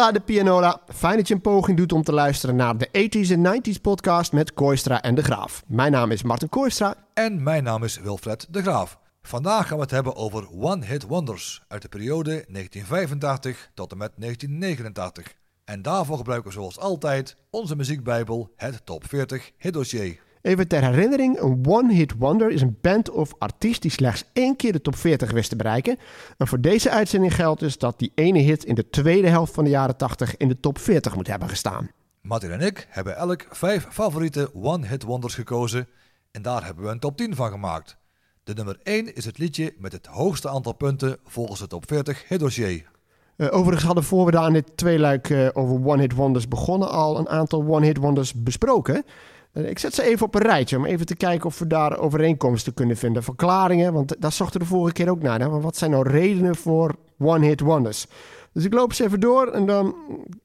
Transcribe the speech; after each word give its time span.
De 0.00 0.20
Pianola. 0.20 0.80
Fijn 0.94 1.16
dat 1.16 1.28
je 1.28 1.34
een 1.34 1.40
poging 1.40 1.76
doet 1.76 1.92
om 1.92 2.02
te 2.02 2.12
luisteren 2.12 2.56
naar 2.56 2.76
de 2.78 2.88
80s 2.88 3.30
en 3.30 3.60
90s 3.60 3.80
podcast 3.82 4.32
met 4.32 4.54
Koistra 4.54 5.02
en 5.02 5.14
De 5.14 5.22
Graaf. 5.22 5.62
Mijn 5.66 5.92
naam 5.92 6.10
is 6.10 6.22
Martin 6.22 6.48
Koistra. 6.48 6.94
En 7.14 7.42
mijn 7.42 7.62
naam 7.62 7.84
is 7.84 7.98
Wilfred 7.98 8.46
De 8.50 8.62
Graaf. 8.62 8.98
Vandaag 9.22 9.66
gaan 9.66 9.76
we 9.76 9.82
het 9.82 9.90
hebben 9.90 10.16
over 10.16 10.50
One 10.50 10.84
Hit 10.84 11.02
Wonders 11.02 11.62
uit 11.68 11.82
de 11.82 11.88
periode 11.88 12.30
1985 12.30 13.70
tot 13.74 13.92
en 13.92 13.98
met 13.98 14.12
1989. 14.16 15.34
En 15.64 15.82
daarvoor 15.82 16.16
gebruiken 16.16 16.48
we 16.48 16.54
zoals 16.54 16.78
altijd 16.78 17.36
onze 17.50 17.76
muziekbijbel, 17.76 18.52
het 18.56 18.86
Top 18.86 19.08
40 19.08 19.50
Hitdossier. 19.58 20.29
Even 20.42 20.68
ter 20.68 20.84
herinnering, 20.84 21.40
een 21.40 21.64
one-hit 21.66 22.14
wonder 22.18 22.50
is 22.50 22.60
een 22.60 22.78
band 22.80 23.10
of 23.10 23.34
artiest 23.38 23.82
die 23.82 23.90
slechts 23.90 24.24
één 24.32 24.56
keer 24.56 24.72
de 24.72 24.80
top 24.80 24.96
40 24.96 25.30
wist 25.30 25.48
te 25.48 25.56
bereiken. 25.56 25.98
En 26.36 26.46
voor 26.46 26.60
deze 26.60 26.90
uitzending 26.90 27.34
geldt 27.34 27.60
dus 27.60 27.78
dat 27.78 27.98
die 27.98 28.12
ene 28.14 28.38
hit 28.38 28.64
in 28.64 28.74
de 28.74 28.90
tweede 28.90 29.28
helft 29.28 29.54
van 29.54 29.64
de 29.64 29.70
jaren 29.70 29.96
80 29.96 30.36
in 30.36 30.48
de 30.48 30.60
top 30.60 30.78
40 30.78 31.14
moet 31.14 31.26
hebben 31.26 31.48
gestaan. 31.48 31.90
Martin 32.20 32.50
en 32.50 32.60
ik 32.60 32.86
hebben 32.88 33.16
elk 33.16 33.46
vijf 33.50 33.86
favoriete 33.90 34.50
one-hit 34.54 35.02
wonders 35.02 35.34
gekozen 35.34 35.88
en 36.30 36.42
daar 36.42 36.64
hebben 36.64 36.84
we 36.84 36.90
een 36.90 36.98
top 36.98 37.16
10 37.16 37.34
van 37.34 37.50
gemaakt. 37.50 37.96
De 38.44 38.54
nummer 38.54 38.78
1 38.82 39.14
is 39.14 39.24
het 39.24 39.38
liedje 39.38 39.74
met 39.78 39.92
het 39.92 40.06
hoogste 40.06 40.48
aantal 40.48 40.72
punten 40.72 41.18
volgens 41.24 41.60
het 41.60 41.70
top 41.70 41.84
40 41.88 42.28
hitdossier. 42.28 42.90
Uh, 43.36 43.48
overigens 43.50 43.84
hadden 43.84 44.04
voor 44.04 44.24
we 44.24 44.30
daar 44.30 44.42
aan 44.42 44.52
dit 44.52 44.76
tweeluik 44.76 45.28
uh, 45.28 45.48
over 45.52 45.86
one-hit 45.86 46.14
wonders 46.14 46.48
begonnen 46.48 46.90
al 46.90 47.18
een 47.18 47.28
aantal 47.28 47.64
one-hit 47.66 47.96
wonders 47.96 48.34
besproken. 48.34 49.04
Uh, 49.52 49.68
ik 49.68 49.78
zet 49.78 49.94
ze 49.94 50.02
even 50.02 50.26
op 50.26 50.34
een 50.34 50.42
rijtje 50.42 50.76
om 50.76 50.84
even 50.84 51.06
te 51.06 51.16
kijken 51.16 51.46
of 51.46 51.58
we 51.58 51.66
daar 51.66 51.98
overeenkomsten 51.98 52.74
kunnen 52.74 52.96
vinden. 52.96 53.22
Verklaringen, 53.22 53.92
want 53.92 54.16
daar 54.20 54.32
zochten 54.32 54.60
we 54.60 54.66
de 54.66 54.72
vorige 54.72 54.92
keer 54.92 55.10
ook 55.10 55.22
naar. 55.22 55.40
Hè? 55.40 55.48
Wat 55.48 55.76
zijn 55.76 55.90
nou 55.90 56.08
redenen 56.08 56.56
voor 56.56 56.94
one-hit 57.18 57.60
wonders? 57.60 58.06
Dus 58.52 58.64
ik 58.64 58.74
loop 58.74 58.92
ze 58.92 59.04
even 59.04 59.20
door 59.20 59.46
en 59.46 59.66
dan 59.66 59.94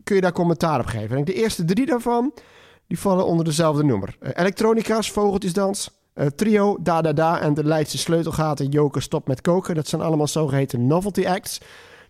kun 0.04 0.16
je 0.16 0.22
daar 0.22 0.32
commentaar 0.32 0.80
op 0.80 0.86
geven. 0.86 1.26
De 1.26 1.34
eerste 1.34 1.66
drie 1.66 1.86
daarvan 1.86 2.34
die 2.88 3.00
vallen 3.00 3.26
onder 3.26 3.46
dezelfde 3.46 3.84
noemer. 3.84 4.18
Elektronica's, 4.20 5.12
Vogeltjesdans, 5.12 5.90
uh, 6.16 6.26
trio, 6.26 6.78
Da 6.82 7.02
Da 7.02 7.14
Da 7.14 7.40
en 7.40 7.54
de 7.54 7.64
Leidse 7.64 7.98
Sleutelgaten, 7.98 8.70
Joker 8.70 9.02
Stop 9.02 9.28
met 9.28 9.42
Koken. 9.42 9.76
Dat 9.76 9.88
zijn 9.88 10.02
allemaal 10.02 10.28
zogeheten 10.28 10.88
novelty 10.88 11.28
acts. 11.28 11.62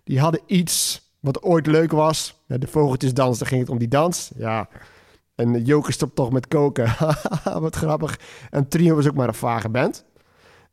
Die 0.03 0.19
hadden 0.19 0.41
iets 0.45 1.01
wat 1.19 1.43
ooit 1.43 1.67
leuk 1.67 1.91
was. 1.91 2.43
De 2.47 2.67
Vogeltjesdans, 2.67 3.39
daar 3.39 3.47
ging 3.47 3.61
het 3.61 3.69
om 3.69 3.77
die 3.77 3.87
dans. 3.87 4.31
Ja, 4.37 4.67
en 5.35 5.63
Joker 5.63 5.93
Stop 5.93 6.15
toch 6.15 6.31
met 6.31 6.47
Koken. 6.47 6.95
wat 7.65 7.75
grappig. 7.75 8.19
En 8.49 8.67
trio 8.67 8.95
was 8.95 9.07
ook 9.07 9.15
maar 9.15 9.27
een 9.27 9.33
vage 9.33 9.69
band. 9.69 10.05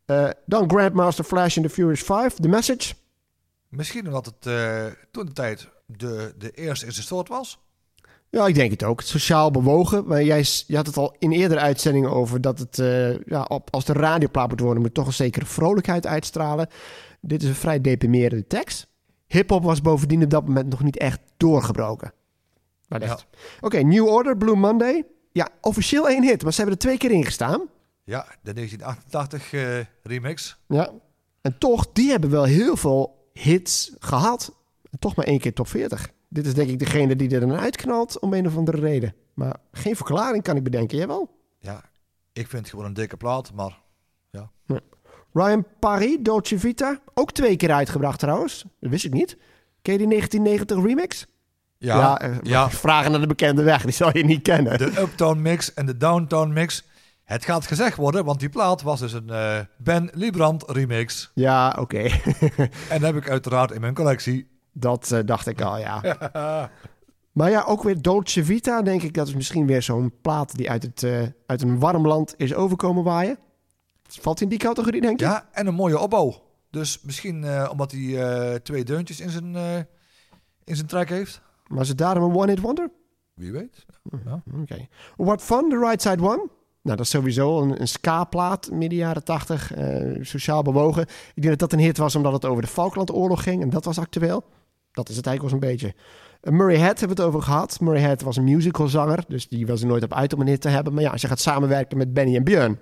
Uh, 0.06 0.28
dan 0.46 0.70
Grandmaster 0.70 1.24
Flash 1.24 1.56
in 1.56 1.62
The 1.62 1.70
Furious 1.70 2.02
5, 2.02 2.34
The 2.34 2.48
Message. 2.48 2.94
Misschien 3.68 4.06
omdat 4.06 4.26
het 4.26 4.46
uh, 4.46 4.86
toen 5.10 5.26
de 5.26 5.32
tijd 5.32 5.68
de, 5.86 6.34
de 6.38 6.50
eerste 6.50 6.86
in 6.86 6.92
zijn 6.92 7.06
soort 7.06 7.28
was. 7.28 7.60
Ja, 8.30 8.46
ik 8.46 8.54
denk 8.54 8.70
het 8.70 8.82
ook. 8.82 9.00
Sociaal 9.00 9.50
bewogen. 9.50 10.06
Maar 10.06 10.22
jij 10.22 10.44
je 10.66 10.76
had 10.76 10.86
het 10.86 10.96
al 10.96 11.16
in 11.18 11.32
eerdere 11.32 11.60
uitzendingen 11.60 12.10
over 12.10 12.40
dat 12.40 12.58
het, 12.58 12.78
uh, 12.78 13.18
ja, 13.18 13.42
op, 13.42 13.68
als 13.70 13.84
de 13.84 13.92
radioplaat 13.92 14.48
moet 14.48 14.60
worden, 14.60 14.82
moet 14.82 14.94
toch 14.94 15.06
een 15.06 15.12
zekere 15.12 15.46
vrolijkheid 15.46 16.06
uitstralen. 16.06 16.68
Dit 17.20 17.42
is 17.42 17.48
een 17.48 17.54
vrij 17.54 17.80
deprimerende 17.80 18.46
tekst. 18.46 18.86
Hip-hop 19.26 19.62
was 19.62 19.82
bovendien 19.82 20.22
op 20.22 20.30
dat 20.30 20.46
moment 20.46 20.70
nog 20.70 20.82
niet 20.82 20.98
echt 20.98 21.20
doorgebroken. 21.36 22.12
Maar 22.92 23.08
ja. 23.08 23.12
Oké, 23.12 23.24
okay, 23.60 23.82
New 23.82 24.06
Order, 24.06 24.36
Blue 24.36 24.56
Monday. 24.56 25.06
Ja, 25.32 25.48
officieel 25.60 26.08
één 26.08 26.22
hit, 26.22 26.42
maar 26.42 26.52
ze 26.52 26.60
hebben 26.60 26.76
er 26.76 26.82
twee 26.82 26.98
keer 26.98 27.10
in 27.10 27.24
gestaan. 27.24 27.68
Ja, 28.04 28.26
de 28.42 28.52
1988 28.52 29.52
uh, 29.52 29.78
remix. 30.02 30.58
Ja, 30.68 30.90
en 31.40 31.58
toch, 31.58 31.92
die 31.92 32.10
hebben 32.10 32.30
wel 32.30 32.44
heel 32.44 32.76
veel 32.76 33.28
hits 33.32 33.92
gehad. 33.98 34.54
En 34.90 34.98
toch 34.98 35.16
maar 35.16 35.26
één 35.26 35.38
keer 35.38 35.52
top 35.52 35.68
40. 35.68 36.10
Dit 36.28 36.46
is 36.46 36.54
denk 36.54 36.68
ik 36.68 36.78
degene 36.78 37.16
die 37.16 37.30
er 37.30 37.40
dan 37.40 37.52
uitknalt 37.52 38.18
om 38.18 38.32
een 38.32 38.46
of 38.46 38.56
andere 38.56 38.80
reden. 38.80 39.14
Maar 39.34 39.56
geen 39.72 39.96
verklaring 39.96 40.42
kan 40.42 40.56
ik 40.56 40.62
bedenken. 40.62 40.98
Jij 40.98 41.06
wel? 41.06 41.30
Ja, 41.58 41.82
ik 42.32 42.48
vind 42.48 42.62
het 42.62 42.70
gewoon 42.70 42.84
een 42.84 42.94
dikke 42.94 43.16
plaat, 43.16 43.52
maar 43.52 43.80
ja. 44.30 44.50
ja. 44.66 44.80
Ryan 45.32 45.66
Paris, 45.78 46.16
Dolce 46.20 46.58
Vita. 46.58 47.00
Ook 47.14 47.32
twee 47.32 47.56
keer 47.56 47.72
uitgebracht 47.72 48.18
trouwens. 48.18 48.64
Dat 48.80 48.90
wist 48.90 49.04
ik 49.04 49.12
niet. 49.12 49.36
Ken 49.82 49.92
je 49.92 49.98
die 49.98 50.08
1990 50.08 50.84
remix? 50.86 51.26
Ja, 51.82 51.96
ja, 51.96 52.20
eh, 52.20 52.36
ja. 52.42 52.70
Vragen 52.70 53.10
naar 53.10 53.20
de 53.20 53.26
bekende 53.26 53.62
weg, 53.62 53.82
die 53.82 53.92
zal 53.92 54.16
je 54.16 54.24
niet 54.24 54.42
kennen. 54.42 54.78
De 54.78 55.00
Uptown 55.00 55.40
mix 55.40 55.74
en 55.74 55.86
de 55.86 55.96
Downtown 55.96 56.52
mix. 56.52 56.84
Het 57.24 57.44
gaat 57.44 57.66
gezegd 57.66 57.96
worden, 57.96 58.24
want 58.24 58.40
die 58.40 58.48
plaat 58.48 58.82
was 58.82 59.00
dus 59.00 59.12
een 59.12 59.28
uh, 59.28 59.58
Ben 59.78 60.10
Librand 60.12 60.64
remix. 60.66 61.30
Ja, 61.34 61.68
oké. 61.68 61.80
Okay. 61.80 62.22
en 62.90 63.00
dat 63.00 63.02
heb 63.02 63.16
ik 63.16 63.30
uiteraard 63.30 63.70
in 63.70 63.80
mijn 63.80 63.94
collectie. 63.94 64.48
Dat 64.72 65.10
uh, 65.12 65.18
dacht 65.24 65.46
ik 65.46 65.60
al, 65.60 65.78
ja. 65.78 66.00
maar 67.32 67.50
ja, 67.50 67.62
ook 67.62 67.82
weer 67.82 68.02
Dolce 68.02 68.44
Vita, 68.44 68.82
denk 68.82 69.02
ik. 69.02 69.14
Dat 69.14 69.28
is 69.28 69.34
misschien 69.34 69.66
weer 69.66 69.82
zo'n 69.82 70.12
plaat 70.22 70.56
die 70.56 70.70
uit, 70.70 70.82
het, 70.82 71.02
uh, 71.02 71.22
uit 71.46 71.62
een 71.62 71.78
warm 71.78 72.06
land 72.06 72.34
is 72.36 72.54
overkomen 72.54 73.04
waaien. 73.04 73.38
Valt 74.08 74.40
in 74.40 74.48
die 74.48 74.58
categorie, 74.58 75.00
denk 75.00 75.20
je? 75.20 75.26
Ja, 75.26 75.48
en 75.52 75.66
een 75.66 75.74
mooie 75.74 75.98
opbouw. 75.98 76.42
Dus 76.70 77.00
misschien 77.02 77.42
uh, 77.42 77.68
omdat 77.70 77.92
hij 77.92 78.60
twee 78.60 78.84
deuntjes 78.84 79.20
in 79.20 79.30
zijn, 79.30 79.56
in 80.64 80.76
zijn 80.76 80.88
track 80.88 81.08
heeft. 81.08 81.40
Maar 81.72 81.86
het 81.86 81.98
daarom 81.98 82.30
een 82.30 82.36
one-hit 82.36 82.60
wonder? 82.60 82.90
Wie 83.34 83.52
weet. 83.52 83.84
Ja. 84.24 84.42
Oké. 84.46 84.60
Okay. 84.62 84.88
What 85.16 85.42
Fun, 85.42 85.68
The 85.68 85.78
Right 85.78 86.02
Side 86.02 86.22
One. 86.22 86.48
Nou, 86.82 86.96
dat 86.96 87.00
is 87.00 87.10
sowieso 87.10 87.60
een, 87.60 87.80
een 87.80 87.88
ska-plaat, 87.88 88.70
midden 88.70 88.98
jaren 88.98 89.24
tachtig, 89.24 89.76
uh, 89.76 90.24
sociaal 90.24 90.62
bewogen. 90.62 91.02
Ik 91.34 91.42
denk 91.42 91.48
dat 91.48 91.58
dat 91.58 91.72
een 91.72 91.84
hit 91.84 91.96
was 91.96 92.14
omdat 92.14 92.32
het 92.32 92.44
over 92.44 92.62
de 92.62 92.68
Falklandoorlog 92.68 93.42
ging 93.42 93.62
en 93.62 93.70
dat 93.70 93.84
was 93.84 93.98
actueel. 93.98 94.44
Dat 94.92 95.08
is 95.08 95.16
het 95.16 95.26
eigenlijk 95.26 95.54
wel 95.54 95.62
een 95.62 95.76
beetje. 95.76 95.94
Uh, 96.42 96.52
Murray 96.52 96.76
Head 96.76 96.98
hebben 96.98 97.16
we 97.16 97.22
het 97.22 97.32
over 97.32 97.42
gehad. 97.42 97.80
Murray 97.80 98.00
Head 98.00 98.22
was 98.22 98.36
een 98.36 98.44
musicalzanger, 98.44 99.24
dus 99.28 99.48
die 99.48 99.66
was 99.66 99.80
er 99.80 99.86
nooit 99.86 100.02
op 100.02 100.14
uit 100.14 100.32
om 100.32 100.40
een 100.40 100.46
hit 100.46 100.60
te 100.60 100.68
hebben. 100.68 100.94
Maar 100.94 101.02
ja, 101.02 101.10
als 101.10 101.20
je 101.20 101.28
gaat 101.28 101.40
samenwerken 101.40 101.98
met 101.98 102.12
Benny 102.12 102.36
en 102.36 102.44
Björn, 102.44 102.78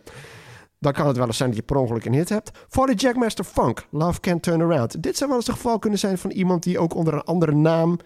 dan 0.79 0.93
kan 0.93 1.07
het 1.07 1.17
wel 1.17 1.27
eens 1.27 1.37
zijn 1.37 1.49
dat 1.49 1.59
je 1.59 1.65
per 1.65 1.77
ongeluk 1.77 2.05
een 2.05 2.13
hit 2.13 2.29
hebt. 2.29 2.51
Voor 2.69 2.87
de 2.87 2.95
Jackmaster 2.95 3.45
Funk, 3.45 3.87
Love 3.91 4.21
Can't 4.21 4.43
Turn 4.43 4.63
Around. 4.63 5.03
Dit 5.03 5.17
zou 5.17 5.29
wel 5.29 5.39
eens 5.39 5.47
het 5.47 5.57
geval 5.57 5.79
kunnen 5.79 5.99
zijn 5.99 6.19
van 6.19 6.31
iemand 6.31 6.63
die 6.63 6.79
ook 6.79 6.95
onder 6.95 7.15
een 7.15 7.25
andere 7.25 7.55
naam 7.55 7.99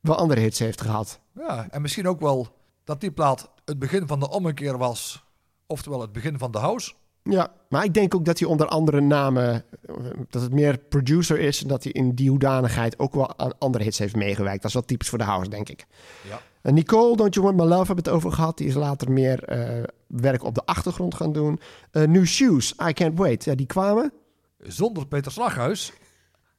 wel 0.00 0.16
andere 0.16 0.40
hits 0.40 0.58
heeft 0.58 0.80
gehad. 0.80 1.20
Ja, 1.34 1.66
en 1.70 1.82
misschien 1.82 2.08
ook 2.08 2.20
wel 2.20 2.48
dat 2.84 3.00
die 3.00 3.12
plaat 3.12 3.50
het 3.64 3.78
begin 3.78 4.06
van 4.06 4.20
de 4.20 4.30
ommekeer 4.30 4.78
was 4.78 5.26
Oftewel 5.70 6.00
het 6.00 6.12
begin 6.12 6.38
van 6.38 6.50
de 6.50 6.58
house. 6.58 6.92
Ja, 7.22 7.52
maar 7.68 7.84
ik 7.84 7.94
denk 7.94 8.14
ook 8.14 8.24
dat 8.24 8.38
hij 8.38 8.48
onder 8.48 8.66
andere 8.66 9.00
namen, 9.00 9.64
dat 10.30 10.42
het 10.42 10.52
meer 10.52 10.78
producer 10.78 11.38
is 11.38 11.62
en 11.62 11.68
dat 11.68 11.82
hij 11.82 11.92
in 11.92 12.14
die 12.14 12.30
hoedanigheid 12.30 12.98
ook 12.98 13.14
wel 13.14 13.38
aan 13.38 13.58
andere 13.58 13.84
hits 13.84 13.98
heeft 13.98 14.16
meegewerkt. 14.16 14.56
Dat 14.56 14.64
is 14.64 14.72
wel 14.72 14.84
typisch 14.84 15.08
voor 15.08 15.18
de 15.18 15.24
house, 15.24 15.50
denk 15.50 15.68
ik. 15.68 15.86
Ja. 16.28 16.40
En 16.62 16.74
Nicole, 16.74 17.16
Don't 17.16 17.34
You 17.34 17.46
Want 17.46 17.58
My 17.58 17.64
Love, 17.64 17.86
hebben 17.86 18.04
het 18.04 18.08
over 18.08 18.32
gehad. 18.32 18.58
Die 18.58 18.66
is 18.66 18.74
later 18.74 19.10
meer 19.10 19.58
uh, 19.78 19.82
werk 20.06 20.44
op 20.44 20.54
de 20.54 20.64
achtergrond 20.64 21.14
gaan 21.14 21.32
doen. 21.32 21.60
Uh, 21.92 22.06
New 22.06 22.24
Shoes, 22.24 22.74
I 22.88 22.92
Can't 22.92 23.18
Wait. 23.18 23.44
Ja, 23.44 23.54
die 23.54 23.66
kwamen. 23.66 24.12
Zonder 24.58 25.06
Peter 25.06 25.32
Slaghuis 25.32 25.92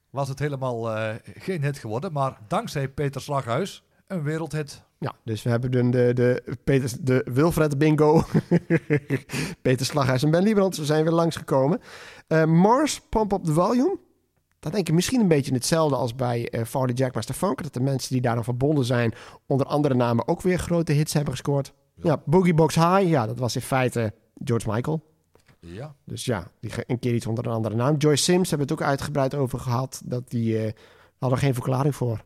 was 0.10 0.28
het 0.30 0.40
helemaal 0.40 0.98
uh, 0.98 1.14
geen 1.24 1.64
hit 1.64 1.78
geworden. 1.78 2.12
Maar 2.12 2.38
dankzij 2.48 2.88
Peter 2.88 3.22
Slaghuis 3.22 3.84
een 4.08 4.24
wereldhit. 4.24 4.84
Ja, 4.98 5.14
dus 5.24 5.44
we 5.44 5.50
hebben 5.50 5.72
de, 5.72 5.90
de, 5.90 6.14
de, 6.14 6.58
Peter, 6.64 6.92
de 7.02 7.26
Wilfred 7.34 7.78
Bingo. 7.78 8.24
Peter 9.62 9.86
Slaghuis 9.86 10.24
en 10.24 10.32
Ben 10.32 10.44
Liebrand. 10.44 10.76
Ze 10.76 10.86
zijn 10.86 11.04
weer 11.04 11.14
langsgekomen. 11.14 11.82
Uh, 12.28 12.46
Mars, 12.46 13.02
Pump 13.10 13.32
Up 13.32 13.44
the 13.44 13.54
Volume. 13.54 13.98
Dat 14.60 14.72
denk 14.72 14.88
ik 14.88 14.94
misschien 14.94 15.20
een 15.20 15.28
beetje 15.28 15.54
hetzelfde 15.54 15.96
als 15.96 16.16
bij 16.16 16.48
uh, 16.52 16.64
Farley 16.64 16.94
Jackmaster 16.94 17.36
Funk. 17.36 17.64
Dat 17.64 17.74
de 17.74 17.80
mensen 17.80 18.14
die 18.14 18.22
daar 18.22 18.36
aan 18.36 18.44
verbonden 18.44 18.86
zijn... 18.86 19.14
onder 19.48 19.68
andere 19.68 19.94
namen 19.94 20.28
ook 20.28 20.42
weer 20.42 20.60
grote 20.60 20.92
hits 20.92 21.14
hebben 21.14 21.34
gescoord. 21.34 21.74
Ja, 21.96 22.02
ja 22.04 22.22
Boogie 22.26 22.54
Box 22.54 22.76
High. 22.76 23.08
Ja, 23.08 23.28
dat 23.28 23.38
was 23.38 23.56
in 23.56 23.62
feite 23.62 24.14
George 24.44 24.72
Michael. 24.72 25.04
Ja. 25.60 25.96
Dus 26.04 26.26
ja, 26.26 26.52
die 26.60 26.72
een 26.88 27.00
keer 27.00 27.14
iets 27.14 27.26
onder 27.26 27.46
een 27.46 27.54
andere 27.54 27.76
naam. 27.76 27.98
Joyce 27.98 28.24
Sims 28.24 28.50
hebben 28.50 28.68
het 28.68 28.80
ook 28.80 28.88
uitgebreid 28.88 29.36
over 29.36 29.60
gehad. 29.60 30.02
Dat 30.06 30.30
die 30.30 30.66
uh, 30.66 30.72
hadden 31.18 31.40
geen 31.40 31.54
verklaring 31.54 31.96
voor. 31.96 32.24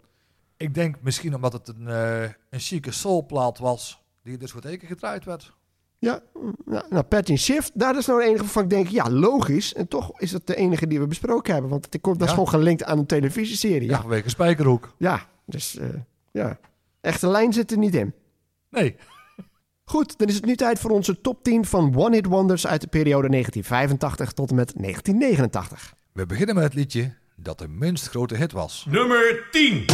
Ik 0.57 0.73
denk 0.73 0.95
misschien 1.01 1.35
omdat 1.35 1.53
het 1.53 1.67
een, 1.67 1.87
uh, 1.87 2.21
een 2.21 2.59
chique 2.59 2.91
soulplaat 2.91 3.57
was, 3.57 4.01
die 4.23 4.37
dus 4.37 4.51
voor 4.51 4.61
teken 4.61 4.87
gedraaid 4.87 5.25
werd. 5.25 5.53
Ja, 5.99 6.21
nou, 6.65 6.85
nou 6.89 7.03
Patty 7.03 7.35
Shift, 7.35 7.71
daar 7.73 7.97
is 7.97 8.05
nou 8.05 8.19
de 8.19 8.27
enige 8.27 8.45
van 8.45 8.63
ik 8.63 8.69
denk, 8.69 8.87
ja, 8.87 9.09
logisch. 9.09 9.73
En 9.73 9.87
toch 9.87 10.19
is 10.19 10.31
dat 10.31 10.47
de 10.47 10.55
enige 10.55 10.87
die 10.87 10.99
we 10.99 11.07
besproken 11.07 11.53
hebben. 11.53 11.71
Want 11.71 11.85
het 11.85 12.01
komt, 12.01 12.19
dat 12.19 12.27
is 12.27 12.33
gewoon 12.33 12.49
gelinkt 12.49 12.83
aan 12.83 12.97
een 12.97 13.05
televisieserie. 13.05 13.89
Ja, 13.89 14.01
vanwege 14.01 14.29
Spijkerhoek. 14.29 14.93
Ja, 14.97 15.27
dus 15.45 15.75
uh, 15.75 15.87
ja, 16.31 16.59
echte 17.01 17.27
lijn 17.27 17.53
zit 17.53 17.71
er 17.71 17.77
niet 17.77 17.95
in. 17.95 18.13
Nee. 18.69 18.95
Goed, 19.85 20.17
dan 20.17 20.27
is 20.27 20.35
het 20.35 20.45
nu 20.45 20.55
tijd 20.55 20.79
voor 20.79 20.91
onze 20.91 21.21
top 21.21 21.43
10 21.43 21.65
van 21.65 21.95
One 21.95 22.15
Hit 22.15 22.25
Wonders 22.25 22.67
uit 22.67 22.81
de 22.81 22.87
periode 22.87 23.29
1985 23.29 24.31
tot 24.31 24.49
en 24.49 24.55
met 24.55 24.73
1989. 24.75 25.93
We 26.11 26.25
beginnen 26.25 26.55
met 26.55 26.63
het 26.63 26.73
liedje 26.73 27.13
dat 27.35 27.59
de 27.59 27.67
minst 27.67 28.07
grote 28.07 28.35
hit 28.35 28.51
was. 28.51 28.85
Nummer 28.89 29.47
10. 29.51 29.85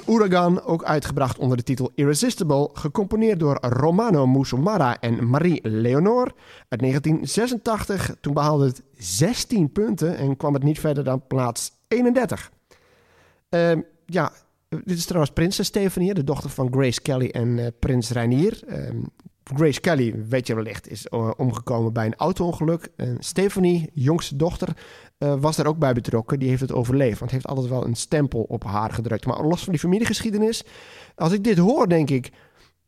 En 0.00 0.62
ook 0.62 0.84
uitgebracht 0.84 1.38
onder 1.38 1.56
de 1.56 1.62
titel 1.62 1.90
Irresistible, 1.94 2.70
gecomponeerd 2.72 3.40
door 3.40 3.58
Romano 3.60 4.26
Musumara 4.26 5.00
en 5.00 5.28
Marie 5.28 5.68
Leonor 5.68 6.32
uit 6.68 6.80
1986. 6.80 8.16
Toen 8.20 8.34
behaalde 8.34 8.66
het 8.66 8.82
16 8.96 9.72
punten 9.72 10.16
en 10.16 10.36
kwam 10.36 10.54
het 10.54 10.62
niet 10.62 10.80
verder 10.80 11.04
dan 11.04 11.26
plaats 11.26 11.72
31. 11.88 12.50
Ehm, 13.48 13.80
ja, 14.06 14.32
dit 14.68 14.98
is 14.98 15.04
trouwens 15.04 15.32
prinses 15.32 15.66
Stephanie, 15.66 16.14
de 16.14 16.24
dochter 16.24 16.50
van 16.50 16.72
Grace 16.72 17.00
Kelly 17.00 17.28
en 17.28 17.58
eh, 17.58 17.66
prins 17.78 18.10
Reinier. 18.10 18.60
Ehm, 18.66 18.96
Grace 19.44 19.80
Kelly, 19.80 20.24
weet 20.28 20.46
je 20.46 20.54
wellicht, 20.54 20.90
is 20.90 21.06
eh, 21.06 21.30
omgekomen 21.36 21.92
bij 21.92 22.06
een 22.06 22.16
auto-ongeluk. 22.16 22.88
Stephanie, 23.18 23.90
jongste 23.92 24.36
dochter, 24.36 24.76
eh, 25.18 25.34
was 25.40 25.56
daar 25.56 25.66
ook 25.66 25.78
bij 25.78 25.92
betrokken. 25.92 26.38
Die 26.38 26.48
heeft 26.48 26.60
het 26.60 26.72
overleefd, 26.72 27.18
want 27.18 27.30
heeft 27.30 27.46
altijd 27.46 27.68
wel 27.68 27.86
een 27.86 27.94
stempel 27.96 28.42
op 28.42 28.64
haar 28.64 28.92
gedrukt. 28.92 29.26
Maar 29.26 29.44
los 29.44 29.62
van 29.62 29.72
die 29.72 29.80
familiegeschiedenis, 29.80 30.64
als 31.14 31.32
ik 31.32 31.44
dit 31.44 31.58
hoor, 31.58 31.88
denk 31.88 32.10
ik, 32.10 32.30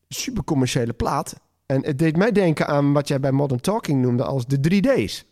super 0.09 0.45
commerciële 0.45 0.93
plaat. 0.93 1.35
En 1.67 1.85
het 1.85 1.99
deed 1.99 2.17
mij 2.17 2.33
denken 2.33 2.67
aan 2.67 2.93
wat 2.93 3.09
jij 3.09 3.21
bij 3.21 3.33
Modern 3.33 3.61
Talking 3.61 4.03
noemde 4.03 4.25
als 4.25 4.47
de 4.47 4.59
3D's. 4.59 5.25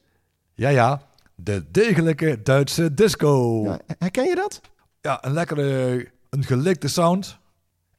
Ja, 0.55 0.69
ja. 0.69 1.03
De 1.35 1.65
degelijke 1.71 2.43
Duitse 2.43 2.95
disco. 2.95 3.63
Ja, 3.65 3.79
herken 3.99 4.25
je 4.25 4.35
dat? 4.35 4.61
Ja, 5.01 5.25
een 5.25 5.33
lekkere, 5.33 6.09
een 6.31 6.45
gelikte 6.45 6.89
sound. 6.89 7.39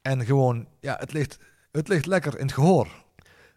En 0.01 0.25
gewoon, 0.25 0.67
ja, 0.79 0.95
het 0.99 1.13
ligt, 1.13 1.37
het 1.71 1.87
ligt 1.87 2.05
lekker 2.05 2.37
in 2.37 2.45
het 2.45 2.53
gehoor. 2.53 2.87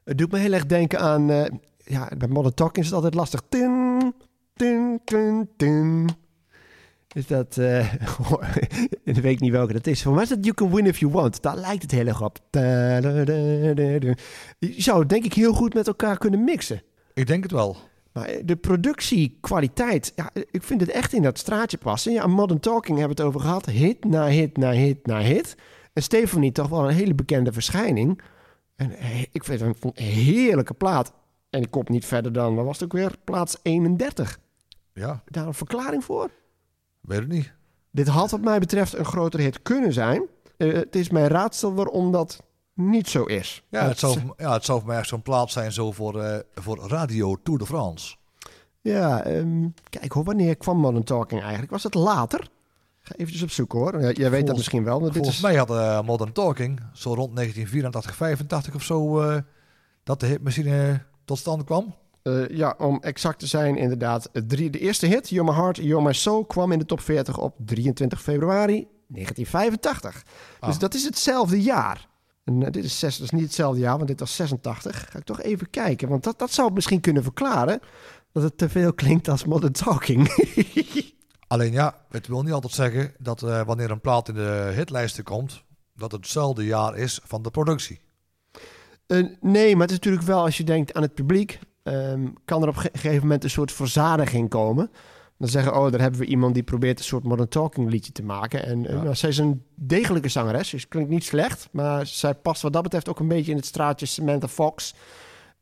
Het 0.05 0.19
doet 0.19 0.33
me 0.33 0.39
heel 0.39 0.53
erg 0.53 0.67
denken 0.67 1.01
aan... 1.01 1.31
eh, 1.31 1.45
ja, 1.85 2.11
bij 2.19 2.29
Modern 2.29 2.55
Talking 2.55 2.79
is 2.79 2.85
het 2.85 2.95
altijd 2.95 3.15
lastig. 3.15 3.43
Tin, 3.49 3.86
tin, 4.57 5.01
tin, 5.05 5.49
tin. 5.57 6.09
Is 7.15 7.27
dat... 7.27 7.57
eh 7.59 7.95
ik 9.05 9.17
weet 9.17 9.41
niet 9.41 9.53
welke 9.53 9.73
dat 9.73 9.87
is. 9.87 10.03
Voor 10.03 10.15
mij 10.15 10.23
is 10.23 10.29
dat 10.29 10.39
You 10.45 10.55
Can 10.55 10.75
Win 10.75 10.87
If 10.87 10.99
You 10.99 11.13
Want. 11.13 11.43
Daar 11.43 11.57
lijkt 11.57 11.83
het 11.83 11.91
heel 11.91 12.07
erg 12.07 12.23
op. 12.23 12.39
Je 12.51 14.15
zou 14.77 14.99
het 15.01 15.09
denk 15.09 15.25
ik 15.25 15.33
heel 15.35 15.53
goed 15.53 15.75
met 15.75 15.87
elkaar 15.87 16.19
kunnen 16.19 16.45
mixen. 16.45 16.83
Ik 17.15 17.27
denk 17.27 17.43
het 17.43 17.53
wel. 17.53 17.77
Maar 18.13 18.31
de 18.45 18.57
productiekwaliteit, 18.57 20.13
ja, 20.17 20.31
ik 20.51 20.63
vind 20.63 20.81
het 20.81 20.91
echt 20.91 21.13
in 21.13 21.23
dat 21.23 21.39
straatje 21.39 21.79
passen. 21.79 22.13
Ja, 22.13 22.27
Modern 22.27 22.61
Talking 22.61 22.99
hebben 22.99 23.17
we 23.17 23.23
het 23.23 23.33
over 23.33 23.41
gehad. 23.47 23.67
Hit 23.67 24.05
na 24.05 24.27
hit 24.27 24.57
na 24.57 24.71
hit 24.71 25.07
na 25.07 25.21
hit. 25.21 25.55
En 25.93 26.03
Stephanie 26.03 26.53
toch 26.53 26.69
wel 26.69 26.89
een 26.89 26.95
hele 26.95 27.15
bekende 27.15 27.53
verschijning. 27.53 28.21
En 28.77 28.91
he- 28.91 29.25
ik 29.33 29.45
vind 29.45 29.61
het 29.61 29.85
een 29.85 29.93
heerlijke 30.05 30.75
plaat. 30.75 31.13
En 31.51 31.63
ik 31.63 31.71
kom 31.71 31.83
niet 31.87 32.05
verder 32.05 32.33
dan, 32.33 32.55
wat 32.55 32.65
was 32.65 32.75
het 32.81 32.85
ook 32.85 32.93
weer? 32.93 33.13
Plaats 33.25 33.59
31. 33.63 34.39
Ja, 34.97 35.23
Daar 35.25 35.47
een 35.47 35.55
verklaring 35.55 36.05
voor? 36.05 36.31
weet 37.01 37.19
het 37.19 37.29
niet. 37.29 37.53
Dit 37.91 38.09
had 38.09 38.31
wat 38.31 38.41
mij 38.41 38.59
betreft 38.59 38.95
een 38.95 39.05
grotere 39.05 39.43
hit 39.43 39.63
kunnen 39.63 39.93
zijn. 39.93 40.23
Eh, 40.57 40.73
het 40.73 40.97
is 40.97 41.11
mijn 41.11 41.29
raadsel 41.29 41.75
waarom 41.75 42.13
dat 42.13 42.43
niet 42.75 43.09
zo 43.09 43.25
is. 43.25 43.63
Ja, 43.69 43.89
het 43.89 43.99
zou, 43.99 44.19
ja, 44.37 44.53
het 44.53 44.65
zou 44.65 44.79
voor 44.79 44.89
mij 44.89 44.99
echt 44.99 45.09
zo'n 45.09 45.23
plaats 45.23 45.53
zijn 45.53 45.73
zo 45.73 45.93
voor, 45.93 46.23
eh, 46.23 46.39
voor 46.55 46.79
Radio 46.89 47.37
Tour 47.43 47.59
de 47.59 47.67
France. 47.67 48.17
Ja, 48.81 49.23
ehm, 49.25 49.69
kijk 49.89 50.13
hoor, 50.13 50.25
wanneer 50.25 50.57
kwam 50.57 50.77
Modern 50.79 51.05
Talking 51.05 51.41
eigenlijk? 51.41 51.71
Was 51.71 51.83
het 51.83 51.95
later? 51.95 52.49
Ga 53.01 53.15
eventjes 53.15 53.43
op 53.43 53.51
zoek 53.51 53.73
hoor. 53.73 54.13
Jij 54.13 54.31
weet 54.31 54.47
dat 54.47 54.57
misschien 54.57 54.85
wel. 54.85 54.97
maar 54.99 55.07
dit 55.09 55.17
Volgens 55.17 55.37
is... 55.37 55.43
mij 55.43 55.57
had 55.57 55.71
eh, 55.71 56.03
Modern 56.03 56.33
Talking 56.33 56.81
zo 56.93 57.15
rond 57.15 57.37
1984, 57.37 58.15
85 58.17 58.75
of 58.75 58.83
zo... 58.83 59.23
dat 60.03 60.21
de 60.21 60.27
hitmachine 60.27 61.03
tot 61.25 61.39
stand 61.39 61.65
kwam. 61.65 61.95
Eh, 62.27 62.49
ja, 62.49 62.75
om 62.79 62.99
exact 63.01 63.39
te 63.39 63.47
zijn, 63.47 63.77
inderdaad. 63.77 64.31
Drie, 64.47 64.71
de 64.71 64.79
eerste 64.79 65.07
hit, 65.07 65.29
You're 65.29 65.51
My 65.51 65.57
Heart, 65.59 65.77
You're 65.77 66.03
My 66.05 66.13
Soul, 66.13 66.45
kwam 66.45 66.73
in 66.73 66.79
de 66.79 66.85
top 66.85 67.01
40 67.01 67.39
op 67.39 67.55
23 67.59 68.23
februari 68.23 68.89
1985. 69.07 70.23
Dus 70.61 70.75
Ah. 70.75 70.79
dat 70.79 70.95
is 70.95 71.05
hetzelfde 71.05 71.63
jaar. 71.63 72.09
En 72.45 72.63
eh, 72.63 72.71
dit 72.71 72.85
is, 72.85 72.99
zes, 72.99 73.17
dat 73.17 73.25
is 73.25 73.31
niet 73.31 73.43
hetzelfde 73.43 73.81
jaar, 73.81 73.97
want 73.97 74.09
dit 74.09 74.21
was 74.21 74.37
86. 74.37 75.09
Ga 75.11 75.19
ik 75.19 75.25
toch 75.25 75.43
even 75.43 75.71
kijken, 75.71 76.09
want 76.09 76.25
dat, 76.25 76.39
dat 76.39 76.51
zou 76.51 76.73
misschien 76.73 77.01
kunnen 77.01 77.23
verklaren. 77.23 77.81
Dat 78.33 78.43
het 78.43 78.59
te 78.59 78.69
veel 78.69 78.93
klinkt 78.95 79.29
als 79.29 79.45
Modern 79.45 79.73
Talking. 79.73 80.29
Alleen 81.47 81.73
ja, 81.73 82.05
het 82.09 82.27
wil 82.27 82.43
niet 82.43 82.53
altijd 82.53 82.73
zeggen 82.73 83.15
dat 83.19 83.43
eh, 83.43 83.63
wanneer 83.63 83.91
een 83.91 84.01
plaat 84.01 84.29
in 84.29 84.35
de 84.35 84.73
hitlijsten 84.75 85.25
komt... 85.25 85.63
dat 85.95 86.13
het 86.13 86.21
hetzelfde 86.21 86.65
jaar 86.65 86.97
is 86.97 87.21
van 87.25 87.43
de 87.43 87.51
productie. 87.51 88.01
Eh, 89.07 89.25
nee, 89.41 89.73
maar 89.73 89.83
het 89.83 89.91
is 89.91 89.97
natuurlijk 89.97 90.27
wel, 90.27 90.43
als 90.43 90.57
je 90.57 90.65
denkt 90.65 90.95
aan 90.95 91.03
het 91.03 91.15
publiek, 91.15 91.59
ehm, 91.87 92.27
kan 92.45 92.63
er 92.63 92.69
op 92.69 92.75
een 92.77 92.81
ge- 92.81 92.91
gegeven 92.93 93.23
moment 93.23 93.45
een 93.45 93.51
soort 93.51 93.73
verzadiging 93.73 94.49
komen. 94.49 94.91
Dan 95.39 95.49
zeggen, 95.49 95.75
oh, 95.77 95.91
daar 95.91 96.01
hebben 96.01 96.21
we 96.21 96.27
iemand 96.27 96.55
die 96.55 96.63
probeert 96.63 96.99
een 96.99 97.05
soort 97.05 97.25
modern 97.25 97.49
talking 97.49 97.91
liedje 97.91 98.13
te 98.13 98.23
maken. 98.23 98.65
En 98.67 98.87
eh, 98.87 98.95
Ja. 98.95 99.03
nou, 99.03 99.15
zij 99.15 99.29
is 99.29 99.39
een 99.39 99.63
degelijke 99.75 100.29
zangeres, 100.29 100.71
dus 100.71 100.89
klinkt 100.89 101.11
niet 101.11 101.25
slecht. 101.25 101.69
Maar 101.73 102.07
zij 102.07 102.35
past 102.35 102.63
wat 102.63 102.73
dat 102.73 102.83
betreft 102.83 103.09
ook 103.09 103.21
een 103.21 103.29
beetje 103.29 103.51
in 103.51 103.57
het 103.57 103.67
straatje 103.67 104.07
Samantha 104.07 104.49
Fox. 104.49 104.95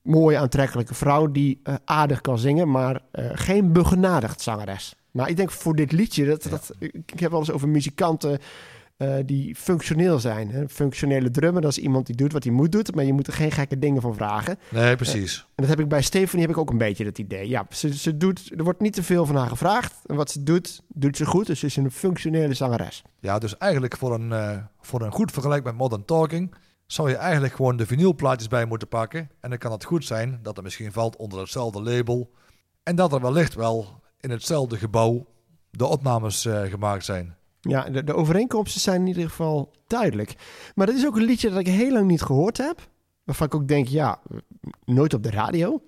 Mooie, 0.03 0.38
aantrekkelijke 0.38 0.94
vrouw 0.94 1.31
die 1.31 1.61
eh, 1.62 1.75
aardig 1.85 2.21
kan 2.21 2.38
zingen, 2.38 2.70
maar 2.70 3.00
eh, 3.11 3.31
geen 3.35 3.73
begenadigd 3.73 4.41
zangeres. 4.41 4.94
Maar 5.11 5.29
ik 5.29 5.37
denk 5.37 5.50
voor 5.50 5.75
dit 5.77 5.93
liedje, 5.93 6.27
dat, 6.27 6.44
Ja. 6.44 6.50
dat, 6.50 6.70
ik, 6.79 6.94
ik 7.06 7.20
heb 7.20 7.31
wel 7.31 7.41
eens 7.41 7.50
over 7.50 7.69
muzikanten 7.69 8.38
eh, 8.96 9.14
die 9.25 9.55
functioneel 9.55 10.19
zijn. 10.19 10.50
Hè? 10.50 10.69
Functionele 10.69 11.31
drummer, 11.31 11.62
dat 11.62 11.70
is 11.70 11.79
iemand 11.79 12.06
die 12.06 12.17
doet 12.17 12.32
wat 12.32 12.44
hij 12.44 12.52
moet 12.52 12.73
doen, 12.73 12.85
maar 12.94 13.05
je 13.05 13.12
moet 13.12 13.26
er 13.26 13.32
geen 13.32 13.50
gekke 13.50 13.79
dingen 13.79 14.02
van 14.02 14.14
vragen. 14.14 14.58
Nee, 14.70 14.96
precies. 14.96 15.38
En 15.38 15.46
dat 15.55 15.69
heb 15.69 15.81
ik 15.81 15.88
bij 15.88 16.02
Stephanie 16.02 16.46
heb 16.46 16.55
ik 16.55 16.61
ook 16.61 16.70
een 16.70 16.79
beetje 16.79 17.05
dat 17.05 17.19
idee. 17.19 17.49
Ja, 17.49 17.67
ze, 17.70 17.96
ze 17.96 18.17
doet, 18.17 18.52
er 18.56 18.64
wordt 18.64 18.81
niet 18.81 18.93
te 18.93 19.02
veel 19.02 19.26
van 19.26 19.37
haar 19.37 19.49
gevraagd. 19.49 19.94
En 20.06 20.17
wat 20.17 20.31
ze 20.31 20.43
doet, 20.43 20.82
doet 20.88 21.17
ze 21.17 21.26
goed. 21.26 21.46
Dus 21.46 21.58
ze 21.58 21.67
is 21.67 21.76
een 21.76 21.91
functionele 21.91 22.55
zangeres. 22.55 23.02
Ja, 23.20 23.38
dus 23.38 23.56
eigenlijk 23.58 23.96
voor 23.96 24.14
een, 24.14 24.32
eh, 24.32 24.58
voor 24.81 25.02
een 25.02 25.12
goed 25.12 25.32
vergelijk 25.32 25.64
met 25.64 25.76
Modern 25.76 26.05
Talking... 26.05 26.55
zou 26.87 27.08
je 27.08 27.17
eigenlijk 27.17 27.55
gewoon 27.55 27.76
de 27.76 27.87
vinylplaatjes 27.87 28.49
bij 28.49 28.64
moeten 28.64 28.88
pakken. 28.88 29.31
En 29.41 29.50
dan 29.50 29.58
kan 29.58 29.73
het 29.73 29.85
goed 29.85 30.05
zijn 30.05 30.38
dat 30.43 30.56
het 30.56 30.64
misschien 30.64 30.93
valt 30.93 31.17
onder 31.17 31.38
hetzelfde 31.38 31.82
label. 31.82 32.31
En 32.82 32.96
dat 32.96 33.12
er 33.12 33.20
wellicht 33.20 33.55
wel 33.55 34.00
in 34.20 34.31
hetzelfde 34.31 34.76
gebouw 34.76 35.26
de 35.70 35.87
opnames 35.87 36.44
eh, 36.44 36.62
gemaakt 36.62 37.05
zijn. 37.05 37.37
Ja, 37.69 37.91
de, 37.91 38.05
de 38.05 38.15
overeenkomsten 38.15 38.81
zijn 38.81 39.01
in 39.01 39.07
ieder 39.07 39.29
geval 39.29 39.71
duidelijk. 39.87 40.35
Maar 40.75 40.87
dat 40.87 40.94
is 40.94 41.06
ook 41.06 41.17
een 41.17 41.23
liedje 41.25 41.51
dat 41.51 41.59
ik 41.59 41.67
heel 41.67 41.93
lang 41.93 42.06
niet 42.06 42.23
gehoord 42.23 42.56
heb. 42.56 42.89
Waarvan 43.25 43.47
ik 43.47 43.55
ook 43.55 43.69
denk, 43.69 43.89
ja, 43.89 44.21
nooit 44.85 45.15
op 45.15 45.23
de 45.23 45.31
radio. 45.31 45.83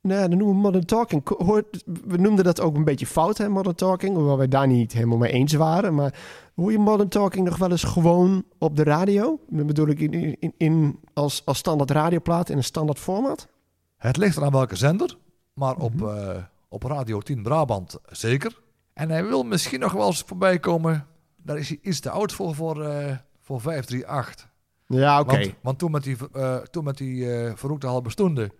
Nou, 0.00 0.20
ja, 0.20 0.28
dan 0.28 0.38
noemen 0.38 0.56
we 0.56 0.62
Modern 0.62 0.84
Talking. 0.86 1.28
Hoort, 1.38 1.82
we 2.06 2.16
noemden 2.16 2.44
dat 2.44 2.60
ook 2.60 2.76
een 2.76 2.84
beetje 2.84 3.06
fout, 3.06 3.38
hè, 3.38 3.48
Modern 3.48 3.74
Talking. 3.76 4.14
Hoewel 4.16 4.36
wij 4.38 4.48
daar 4.48 4.66
niet 4.66 4.92
helemaal 4.92 5.18
mee 5.18 5.32
eens 5.32 5.52
waren. 5.52 5.94
Maar 5.94 6.14
hoor 6.54 6.72
je 6.72 6.78
Modern 6.78 7.08
Talking 7.08 7.44
nog 7.46 7.56
wel 7.56 7.70
eens 7.70 7.84
gewoon 7.84 8.44
op 8.58 8.76
de 8.76 8.82
radio? 8.82 9.38
Dan 9.48 9.66
bedoel 9.66 9.88
ik 9.88 10.00
in, 10.00 10.40
in, 10.40 10.52
in, 10.56 10.98
als, 11.12 11.42
als 11.44 11.58
standaard 11.58 11.90
radioplaat 11.90 12.48
in 12.48 12.56
een 12.56 12.64
standaard 12.64 12.98
format? 12.98 13.48
Het 13.96 14.16
ligt 14.16 14.36
eraan 14.36 14.52
welke 14.52 14.76
zender, 14.76 15.16
maar 15.54 15.76
op, 15.76 15.94
Mhm. 15.94 16.08
eh, 16.16 16.42
op 16.68 16.82
Radio 16.82 17.20
10 17.20 17.42
Brabant 17.42 17.98
zeker. 18.10 18.62
En 18.94 19.10
hij 19.10 19.24
wil 19.24 19.42
misschien 19.42 19.80
nog 19.80 19.92
wel 19.92 20.06
eens 20.06 20.22
voorbij 20.26 20.58
komen. 20.58 21.06
Daar 21.36 21.58
is 21.58 21.68
hij 21.68 21.78
iets 21.82 22.00
te 22.00 22.10
oud 22.10 22.32
voor, 22.32 22.54
voor, 22.54 22.82
eh, 22.82 23.16
voor 23.40 23.60
538. 23.60 24.48
Ja, 24.86 25.20
oké. 25.20 25.36
Want, 25.36 25.54
want 25.62 25.78
toen 25.78 25.90
met 25.90 26.02
die, 26.02 26.16
eh 26.32 26.56
toen 26.56 26.84
met 26.84 26.96
die 26.96 27.32
eh 27.32 27.52
verroekte 27.54 28.50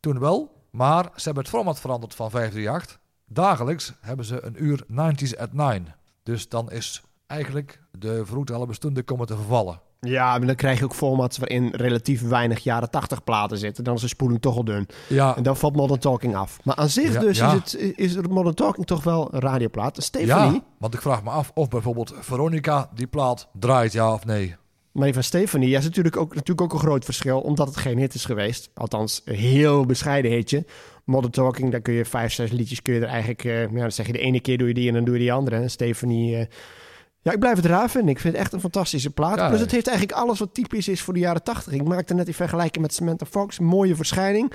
toen 0.00 0.18
wel. 0.18 0.54
Maar 0.70 1.04
ze 1.14 1.22
hebben 1.24 1.42
het 1.42 1.52
format 1.52 1.80
veranderd 1.80 2.14
van 2.14 2.30
538. 2.30 3.00
Dagelijks 3.28 3.92
hebben 4.00 4.24
ze 4.24 4.44
een 4.44 4.64
uur 4.64 4.84
90s 4.88 5.36
at 5.36 5.52
9. 5.52 5.94
Dus 6.22 6.48
dan 6.48 6.70
is 6.70 7.02
eigenlijk 7.26 7.80
de 7.98 8.26
verroekte 8.26 8.52
halve 8.52 8.72
stonden 8.72 9.04
komen 9.04 9.26
te 9.26 9.36
vervallen. 9.36 9.80
Ja, 10.06 10.38
maar 10.38 10.46
dan 10.46 10.56
krijg 10.56 10.78
je 10.78 10.84
ook 10.84 10.94
formats 10.94 11.38
waarin 11.38 11.68
relatief 11.72 12.22
weinig 12.28 12.58
jaren 12.58 12.90
80 12.90 13.24
platen 13.24 13.58
zitten. 13.58 13.84
Dan 13.84 13.94
is 13.94 14.00
de 14.00 14.08
spoeling 14.08 14.40
toch 14.40 14.56
al 14.56 14.64
dun. 14.64 14.88
Ja, 15.06 15.36
En 15.36 15.42
dan 15.42 15.56
valt 15.56 15.76
Modern 15.76 16.00
Talking 16.00 16.36
af. 16.36 16.58
Maar 16.62 16.74
aan 16.74 16.88
zich 16.88 17.12
Ja, 17.12 17.20
dus 17.20 17.38
ja. 17.38 17.52
is, 17.52 17.72
het, 17.72 17.98
is 17.98 18.14
er 18.14 18.28
Modern 18.30 18.54
Talking 18.54 18.86
toch 18.86 19.04
wel 19.04 19.34
een 19.34 19.40
radioplaat. 19.40 20.02
Stephanie, 20.02 20.52
ja, 20.54 20.60
want 20.78 20.94
ik 20.94 21.00
vraag 21.00 21.22
me 21.22 21.30
af 21.30 21.50
of 21.54 21.68
bijvoorbeeld 21.68 22.14
Veronica 22.20 22.90
die 22.94 23.06
plaat 23.06 23.48
draait, 23.52 23.92
ja 23.92 24.12
of 24.12 24.24
nee. 24.24 24.56
maar 24.92 25.12
van 25.12 25.22
Stephanie, 25.22 25.68
ja, 25.68 25.78
is 25.78 25.84
natuurlijk 25.84 26.16
ook, 26.16 26.34
natuurlijk 26.34 26.60
ook 26.60 26.72
een 26.72 26.86
groot 26.86 27.04
verschil. 27.04 27.40
Omdat 27.40 27.66
het 27.66 27.76
geen 27.76 27.98
hit 27.98 28.14
is 28.14 28.24
geweest. 28.24 28.70
Althans, 28.74 29.22
een 29.24 29.34
heel 29.34 29.86
bescheiden 29.86 30.30
hitje. 30.30 30.64
Modern 31.04 31.32
Talking, 31.32 31.70
daar 31.70 31.80
kun 31.80 31.94
je 31.94 32.04
vijf, 32.04 32.32
zes 32.32 32.50
liedjes 32.50 32.82
kun 32.82 32.94
je 32.94 33.00
er 33.00 33.06
eigenlijk... 33.06 33.44
eh, 33.44 33.62
ja, 33.62 33.80
dan 33.80 33.92
zeg 33.92 34.06
je 34.06 34.12
de 34.12 34.18
ene 34.18 34.40
keer 34.40 34.58
doe 34.58 34.68
je 34.68 34.74
die 34.74 34.88
en 34.88 34.94
dan 34.94 35.04
doe 35.04 35.14
je 35.14 35.20
die 35.20 35.32
andere. 35.32 35.56
En 35.56 35.70
Stephanie... 35.70 36.36
eh, 36.36 36.46
ja, 37.26 37.32
ik 37.32 37.38
blijf 37.38 37.56
het 37.56 37.64
raar 37.64 37.90
vinden. 37.90 38.10
Ik 38.10 38.20
vind 38.20 38.32
het 38.34 38.42
echt 38.42 38.52
een 38.52 38.60
fantastische 38.60 39.10
plaat. 39.10 39.36
Ja, 39.38 39.48
Plus 39.48 39.60
het 39.60 39.70
heeft 39.70 39.86
eigenlijk 39.88 40.18
alles 40.18 40.38
wat 40.38 40.54
typisch 40.54 40.88
is 40.88 41.02
voor 41.02 41.14
de 41.14 41.20
jaren 41.20 41.42
80. 41.42 41.72
Ik 41.72 41.84
maakte 41.84 42.14
net 42.14 42.24
die 42.26 42.34
vergelijking 42.34 42.82
met 42.84 42.94
Samantha 42.94 43.26
Fox. 43.26 43.58
Mooie 43.58 43.96
verschijning. 43.96 44.52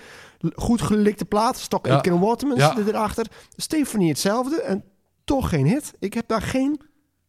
Goed 0.55 0.81
gelikte 0.81 1.25
plaat. 1.25 1.57
Stock 1.57 1.85
Ja. 1.85 2.01
En 2.01 2.19
Waterman 2.19 2.57
Ja. 2.57 2.77
erachter. 2.87 3.25
Stephanie 3.55 4.09
hetzelfde. 4.09 4.61
En 4.61 4.83
toch 5.23 5.49
geen 5.49 5.65
hit. 5.65 5.93
Ik 5.99 6.13
heb 6.13 6.27
daar 6.27 6.41
geen 6.41 6.81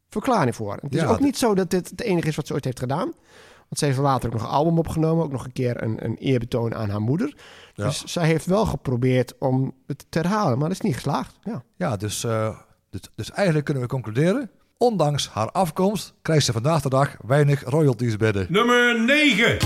verklaring 0.08 0.54
voor. 0.54 0.78
Het 0.80 0.94
is 0.94 1.04
ook 1.04 1.20
niet 1.20 1.38
zo 1.38 1.54
dat 1.54 1.70
dit 1.70 1.90
het 1.90 2.00
enige 2.00 2.28
is 2.28 2.36
wat 2.36 2.46
ze 2.46 2.52
ooit 2.52 2.64
heeft 2.64 2.78
gedaan. 2.78 3.12
Want 3.56 3.78
ze 3.78 3.84
heeft 3.84 3.98
later 3.98 4.28
ook 4.28 4.34
nog 4.34 4.42
een 4.42 4.48
album 4.56 4.78
opgenomen. 4.78 5.24
Ook 5.24 5.32
nog 5.32 5.44
een 5.44 5.52
keer 5.52 5.82
een, 5.82 6.04
een 6.04 6.16
eerbetoon 6.16 6.74
aan 6.74 6.90
haar 6.90 7.00
moeder. 7.00 7.36
Dus 7.74 8.04
zij 8.04 8.26
heeft 8.26 8.46
wel 8.46 8.66
geprobeerd 8.66 9.38
om 9.38 9.74
het 9.86 10.06
te 10.08 10.18
herhalen. 10.18 10.58
Maar 10.58 10.68
dat 10.68 10.76
is 10.76 10.84
niet 10.84 10.94
geslaagd. 10.94 11.38
Ja. 11.42 11.62
Ja, 11.76 11.96
dus, 11.96 12.24
eh, 12.24 12.58
dus, 12.90 13.00
dus 13.14 13.30
eigenlijk 13.30 13.64
kunnen 13.64 13.82
we 13.82 13.88
concluderen. 13.88 14.50
Ondanks 14.82 15.28
haar 15.28 15.50
afkomst 15.50 16.14
krijgt 16.22 16.44
ze 16.44 16.52
vandaag 16.52 16.82
de 16.82 16.88
dag 16.88 17.16
weinig 17.26 17.62
royalties 17.64 18.16
binnen. 18.16 18.46
Nummer 18.48 19.00
9. 19.00 19.56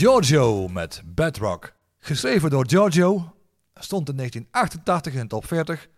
Giorgio 0.00 0.68
met 0.68 1.02
Bedrock. 1.04 1.72
Geschreven 1.98 2.50
door 2.50 2.64
Giorgio, 2.68 3.34
stond 3.74 4.08
in 4.08 4.16
1988 4.16 5.12
in 5.12 5.20
de 5.20 5.26
top 5.26 5.46
40, 5.46 5.88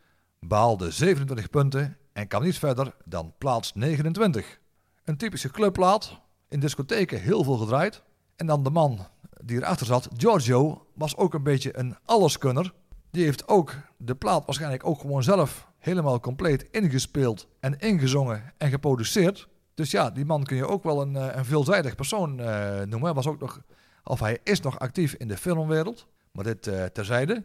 behaalde 0.40 0.90
27 0.90 1.50
punten 1.50 1.96
en 2.12 2.28
kwam 2.28 2.42
niet 2.42 2.58
verder 2.58 2.94
dan 3.04 3.34
plaats 3.38 3.74
29. 3.74 4.58
Een 5.04 5.16
typische 5.16 5.50
clubplaat, 5.50 6.20
in 6.48 6.60
discotheken 6.60 7.20
heel 7.20 7.44
veel 7.44 7.56
gedraaid. 7.56 8.02
En 8.36 8.46
dan 8.46 8.62
de 8.62 8.70
man 8.70 9.06
die 9.44 9.56
erachter 9.56 9.86
zat, 9.86 10.08
Giorgio, 10.16 10.86
was 10.94 11.16
ook 11.16 11.34
een 11.34 11.42
beetje 11.42 11.78
een 11.78 11.96
alleskunner. 12.04 12.72
Die 13.10 13.24
heeft 13.24 13.48
ook 13.48 13.74
de 13.96 14.14
plaat 14.14 14.44
waarschijnlijk 14.44 14.86
ook 14.86 15.00
gewoon 15.00 15.22
zelf 15.22 15.68
helemaal 15.78 16.20
compleet 16.20 16.66
ingespeeld 16.70 17.48
en 17.60 17.78
ingezongen 17.78 18.52
en 18.58 18.70
geproduceerd. 18.70 19.48
Dus 19.74 19.90
ja, 19.90 20.10
die 20.10 20.24
man 20.24 20.44
kun 20.44 20.56
je 20.56 20.68
ook 20.68 20.82
wel 20.82 21.02
een, 21.02 21.16
eh, 21.16 21.36
een 21.36 21.44
veelzijdig 21.44 21.94
persoon 21.94 22.40
eh, 22.40 22.76
noemen. 22.76 23.04
Hij 23.04 23.14
was 23.14 23.26
ook 23.26 23.40
nog, 23.40 23.60
of 24.04 24.20
hij 24.20 24.38
is 24.42 24.60
nog 24.60 24.78
actief 24.78 25.14
in 25.14 25.28
de 25.28 25.36
filmwereld, 25.36 26.06
maar 26.32 26.44
dit 26.44 26.66
eh, 26.66 26.84
terzijde. 26.84 27.44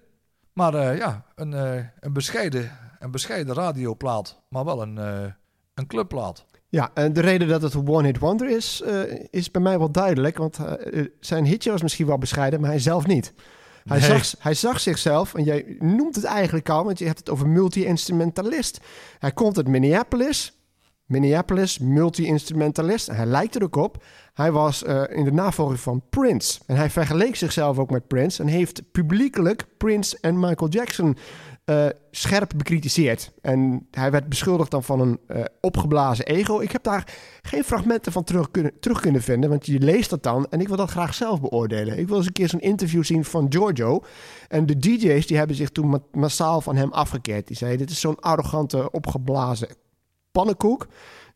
Maar 0.54 0.74
eh, 0.74 0.98
ja, 0.98 1.26
een, 1.36 1.54
eh, 1.54 1.84
een, 2.00 2.14
bescheiden, 2.14 2.72
een 3.00 3.12
bescheiden 3.12 3.56
radioplaat, 3.56 4.42
maar 4.50 4.66
wel 4.66 4.82
een, 4.82 4.98
een 5.74 5.88
clubplaat. 5.88 6.46
Ja, 6.70 6.92
en 6.94 7.14
de 7.14 7.22
reden 7.22 7.48
dat 7.48 7.62
het 7.62 7.74
een 7.74 7.88
one-hit 7.88 8.20
wonder 8.20 8.50
is, 8.50 8.84
is 9.30 9.52
bij 9.52 9.62
mij 9.62 9.78
wel 9.78 9.92
duidelijk. 9.92 10.38
Want 10.38 10.58
zijn 11.20 11.46
hitje 11.46 11.72
was 11.72 11.82
misschien 11.82 12.06
wel 12.06 12.18
bescheiden, 12.18 12.62
maar 12.62 12.70
hij 12.70 12.80
zelf 12.80 13.08
niet. 13.08 13.34
Hij, 13.84 14.00
Nee. 14.00 14.08
zag, 14.08 14.34
hij 14.40 14.54
zag 14.54 14.80
zichzelf, 14.80 15.34
en 15.34 15.44
jij 15.44 15.76
noemt 15.80 16.16
het 16.16 16.24
eigenlijk 16.24 16.70
al, 16.70 16.84
want 16.84 17.00
je 17.00 17.06
hebt 17.06 17.20
het 17.20 17.30
over 17.30 17.48
multi-instrumentalist. 17.48 18.80
Hij 19.20 19.32
komt 19.32 19.58
uit 19.58 19.68
Minneapolis. 19.68 20.58
Minneapolis, 21.06 21.80
multi-instrumentalist. 21.80 23.08
En 23.08 23.16
hij 23.16 23.26
lijkt 23.26 23.56
er 23.56 23.64
ook 23.64 23.76
op. 23.76 24.04
Hij 24.38 24.52
was 24.52 24.84
eh, 24.84 25.04
in 25.10 25.24
de 25.24 25.32
navolging 25.32 25.80
van 25.80 26.02
Prince. 26.10 26.60
En 26.66 26.76
hij 26.76 26.90
vergeleek 26.90 27.36
zichzelf 27.36 27.80
ook 27.80 27.90
met 27.90 28.08
Prince. 28.08 28.42
En 28.42 28.48
heeft 28.48 28.92
publiekelijk 28.92 29.66
Prince 29.78 30.18
en 30.22 30.40
Michael 30.40 30.70
Jackson 30.70 31.18
eh, 31.66 31.86
scherp 32.12 32.52
bekritiseerd. 32.56 33.32
En 33.42 33.88
hij 33.92 34.12
werd 34.12 34.30
beschuldigd 34.30 34.72
dan 34.72 34.84
van 34.84 35.00
een 35.00 35.20
eh, 35.28 35.44
opgeblazen 35.62 36.26
ego. 36.26 36.60
Ik 36.60 36.72
heb 36.72 36.84
daar 36.84 37.16
geen 37.42 37.64
fragmenten 37.64 38.12
van 38.12 38.24
terug 38.24 38.52
kunnen, 38.52 38.80
terug 38.80 39.00
kunnen 39.00 39.22
vinden, 39.22 39.50
want 39.50 39.66
je 39.66 39.80
leest 39.80 40.10
dat 40.10 40.24
dan 40.24 40.48
en 40.50 40.62
ik 40.62 40.68
wil 40.68 40.78
dat 40.78 40.92
graag 40.92 41.14
zelf 41.14 41.42
beoordelen. 41.42 42.00
Ik 42.00 42.08
wil 42.08 42.18
eens 42.18 42.26
een 42.26 42.32
keer 42.34 42.50
zo'n 42.50 42.60
interview 42.60 43.04
zien 43.04 43.26
van 43.26 43.46
Giorgio. 43.50 44.04
En 44.48 44.66
de 44.66 44.78
DJ's 44.78 45.28
die 45.28 45.38
hebben 45.38 45.56
zich 45.56 45.70
toen 45.70 45.90
ma- 45.90 46.02
massaal 46.12 46.62
van 46.62 46.76
hem 46.76 46.92
afgekeerd. 46.92 47.48
Die 47.48 47.58
zeiden, 47.58 47.80
dit 47.80 47.90
is 47.90 48.00
zo'n 48.00 48.20
arrogante, 48.20 48.92
opgeblazen 48.92 49.68
pannenkoek. 50.32 50.88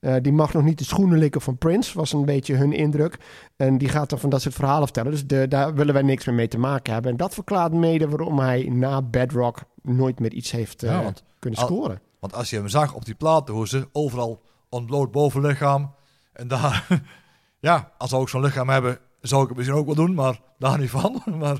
Eh, 0.01 0.15
die 0.21 0.31
mag 0.33 0.53
nog 0.53 0.63
niet 0.63 0.77
de 0.77 0.83
schoenen 0.83 1.17
likken 1.17 1.41
van 1.41 1.57
Prince, 1.57 1.97
was 1.97 2.13
een 2.13 2.25
beetje 2.25 2.55
hun 2.55 2.73
indruk. 2.73 3.17
En 3.55 3.77
die 3.77 3.89
gaat 3.89 4.09
dan 4.09 4.19
van 4.19 4.29
dat 4.29 4.41
soort 4.41 4.55
verhalen 4.55 4.83
vertellen. 4.83 5.11
Dus 5.11 5.27
de, 5.27 5.47
daar 5.47 5.73
willen 5.73 5.93
wij 5.93 6.03
niks 6.03 6.25
meer 6.25 6.35
mee 6.35 6.47
te 6.47 6.57
maken 6.59 6.93
hebben. 6.93 7.11
En 7.11 7.17
dat 7.17 7.33
verklaart 7.33 7.73
mede 7.73 8.07
waarom 8.09 8.39
hij 8.39 8.63
na 8.63 9.01
Bedrock 9.01 9.59
nooit 9.81 10.19
meer 10.19 10.33
iets 10.33 10.51
heeft 10.51 10.83
eh, 10.83 10.89
Ja, 10.91 11.03
want 11.03 11.23
kunnen 11.39 11.59
al- 11.59 11.65
scoren. 11.65 12.01
Want 12.19 12.33
als 12.33 12.49
je 12.49 12.55
hem 12.55 12.67
zag 12.67 12.93
op 12.93 13.05
die 13.05 13.15
platenhoezen, 13.15 13.87
overal 13.91 14.41
ontbloot 14.69 15.11
bovenlichaam. 15.11 15.93
En 16.33 16.47
daar, 16.47 16.87
ja, 17.59 17.91
als 17.97 18.09
zou 18.09 18.21
ik 18.21 18.27
zo'n 18.29 18.41
lichaam 18.41 18.69
hebben, 18.69 18.97
zou 19.21 19.41
ik 19.41 19.47
het 19.47 19.57
misschien 19.57 19.77
ook 19.79 19.85
wel 19.85 19.95
doen, 19.95 20.13
maar 20.13 20.39
daar 20.59 20.79
niet 20.79 20.89
van. 20.89 21.21
Maar 21.39 21.57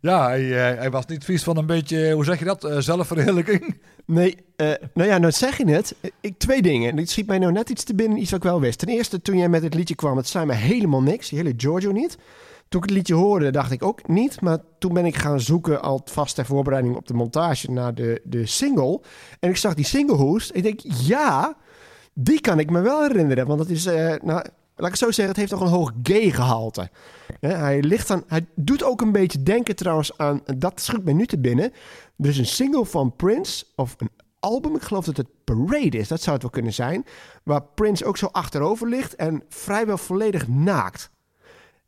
ja, 0.00 0.26
hij, 0.26 0.44
eh, 0.44 0.78
hij 0.78 0.90
was 0.90 1.06
niet 1.06 1.24
vies 1.24 1.42
van 1.42 1.56
een 1.56 1.66
beetje, 1.66 2.12
hoe 2.12 2.24
zeg 2.24 2.38
je 2.38 2.44
dat, 2.44 2.64
eh, 2.64 2.78
zelfverheerlijking. 2.78 3.80
Nee, 4.06 4.36
eh, 4.56 4.72
nou 4.94 5.08
ja, 5.08 5.18
nou 5.18 5.32
zeg 5.32 5.56
je 5.56 5.70
het. 5.70 5.94
Ik, 6.20 6.38
twee 6.38 6.62
dingen. 6.62 6.90
En 6.90 6.96
dit 6.96 7.10
schiet 7.10 7.26
mij 7.26 7.38
nou 7.38 7.52
net 7.52 7.70
iets 7.70 7.84
te 7.84 7.94
binnen, 7.94 8.18
iets 8.18 8.30
wat 8.30 8.44
ik 8.44 8.50
wel 8.50 8.60
wist. 8.60 8.78
Ten 8.78 8.88
eerste, 8.88 9.22
toen 9.22 9.36
jij 9.36 9.48
met 9.48 9.62
het 9.62 9.74
liedje 9.74 9.94
kwam, 9.94 10.16
het 10.16 10.28
zei 10.28 10.46
me 10.46 10.52
helemaal 10.52 11.02
niks. 11.02 11.28
Die 11.28 11.38
hele 11.38 11.54
Giorgio 11.56 11.92
niet. 11.92 12.18
Toen 12.68 12.82
ik 12.82 12.88
het 12.88 12.96
liedje 12.96 13.14
hoorde, 13.14 13.50
dacht 13.50 13.70
ik 13.70 13.82
ook 13.82 14.08
niet. 14.08 14.40
Maar 14.40 14.58
toen 14.78 14.94
ben 14.94 15.04
ik 15.04 15.16
gaan 15.16 15.40
zoeken, 15.40 15.82
al 15.82 16.00
vast 16.04 16.34
ter 16.34 16.44
voorbereiding 16.44 16.96
op 16.96 17.06
de 17.06 17.14
montage, 17.14 17.70
naar 17.70 17.94
de, 17.94 18.20
de 18.24 18.46
single. 18.46 19.00
En 19.40 19.50
ik 19.50 19.56
zag 19.56 19.74
die 19.74 19.84
singlehoest. 19.84 20.50
Ik 20.54 20.62
denk, 20.62 20.80
ja, 20.84 21.56
die 22.12 22.40
kan 22.40 22.58
ik 22.58 22.70
me 22.70 22.80
wel 22.80 23.02
herinneren. 23.02 23.46
Want 23.46 23.60
het 23.60 23.70
is, 23.70 23.84
nou, 24.22 24.44
laat 24.76 24.90
ik 24.90 24.96
zo 24.96 25.06
zeggen, 25.06 25.28
het 25.28 25.36
heeft 25.36 25.50
toch 25.50 25.60
een 25.60 25.76
hoog 25.76 25.92
gay 26.02 26.30
gehalte. 26.30 26.90
Hè, 27.40 27.48
hij, 27.48 27.82
ligt 27.82 28.10
aan, 28.10 28.24
hij 28.26 28.46
doet 28.54 28.82
ook 28.82 29.00
een 29.00 29.12
beetje 29.12 29.42
denken 29.42 29.76
trouwens 29.76 30.18
aan, 30.18 30.42
dat 30.56 30.80
schudt 30.80 31.04
mij 31.04 31.12
nu 31.12 31.26
te 31.26 31.38
binnen. 31.38 31.72
Is 32.16 32.38
een 32.38 32.46
single 32.46 32.84
van 32.84 33.16
Prince, 33.16 33.64
of 33.74 33.94
een 33.98 34.10
album, 34.40 34.74
ik 34.74 34.82
geloof 34.82 35.04
dat 35.04 35.16
het 35.16 35.44
Parade 35.44 35.98
is, 35.98 36.08
dat 36.08 36.20
zou 36.20 36.32
het 36.32 36.42
wel 36.42 36.50
kunnen 36.50 36.74
zijn. 36.74 37.04
Waar 37.42 37.62
Prince 37.62 38.04
ook 38.04 38.16
zo 38.16 38.26
achterover 38.26 38.88
ligt 38.88 39.14
en 39.14 39.42
vrijwel 39.48 39.98
volledig 39.98 40.48
naakt. 40.48 41.10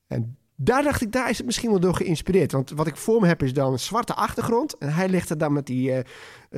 En 0.06 0.38
daar 0.60 0.82
dacht 0.82 1.02
ik, 1.02 1.12
daar 1.12 1.30
is 1.30 1.36
het 1.36 1.46
misschien 1.46 1.70
wel 1.70 1.80
door 1.80 1.94
geïnspireerd. 1.94 2.52
Want 2.52 2.70
wat 2.70 2.86
ik 2.86 2.96
voor 2.96 3.20
me 3.20 3.26
heb 3.26 3.42
is 3.42 3.52
dan 3.52 3.72
een 3.72 3.78
zwarte 3.78 4.14
achtergrond. 4.14 4.78
En 4.78 4.92
hij 4.94 5.08
ligt 5.08 5.30
er 5.30 5.38
dan 5.38 5.52
met 5.52 5.66
die... 5.66 5.92
eh, 5.92 6.04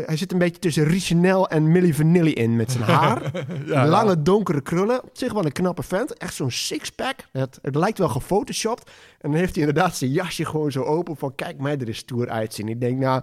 hij 0.07 0.17
zit 0.17 0.33
een 0.33 0.39
beetje 0.39 0.59
tussen 0.59 0.85
Richanel 0.85 1.49
en 1.49 1.73
Milli 1.73 1.95
Vanilli 1.95 2.33
in 2.33 2.57
met 2.57 2.73
zijn 2.73 2.85
haar. 2.85 3.31
Ja, 3.67 3.87
Lange 3.87 4.23
donkere 4.23 4.61
krullen. 4.61 5.03
Op 5.03 5.11
zich 5.13 5.33
wel 5.33 5.45
een 5.45 5.53
knappe 5.53 5.83
vent. 5.83 6.15
Echt 6.19 6.35
zo'n 6.35 6.51
sixpack. 6.51 7.17
Het, 7.33 7.59
het 7.63 7.75
lijkt 7.75 7.99
wel 7.99 8.09
gefotoshopt. 8.09 8.91
En 9.21 9.31
dan 9.31 9.39
heeft 9.41 9.55
hij 9.57 9.67
inderdaad 9.67 9.97
zijn 9.97 10.11
jasje 10.11 10.45
gewoon 10.45 10.73
zo 10.73 10.83
open 10.83 11.17
van... 11.17 11.35
Kijk 11.35 11.59
mij 11.59 11.79
er 11.79 11.87
eens 11.89 11.99
stoer 11.99 12.29
uitzien. 12.29 12.69
Ik 12.69 12.81
denk, 12.81 12.99
nou... 12.99 13.23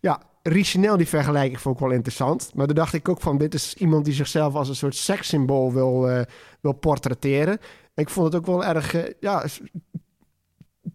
Ja, 0.00 0.22
Richanel 0.42 0.96
die 0.96 1.08
vergelijking 1.08 1.60
vond 1.60 1.74
ik 1.74 1.80
wel 1.80 1.90
interessant. 1.90 2.50
Maar 2.54 2.66
toen 2.66 2.74
dacht 2.74 2.94
ik 2.94 3.08
ook 3.08 3.20
van... 3.20 3.38
Dit 3.38 3.54
is 3.54 3.74
iemand 3.74 4.04
die 4.04 4.14
zichzelf 4.14 4.54
als 4.54 4.68
een 4.68 4.76
soort 4.76 4.94
sekssymbool 4.96 5.72
wil, 5.72 6.08
eh, 6.08 6.20
wil 6.60 6.72
portretteren. 6.72 7.58
En 7.94 8.04
ik 8.04 8.08
vond 8.10 8.26
het 8.26 8.36
ook 8.36 8.46
wel 8.46 8.64
erg... 8.64 8.94
eh, 8.94 9.12
ja, 9.20 9.44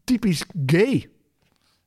typisch 0.03 0.45
gay. 0.65 1.09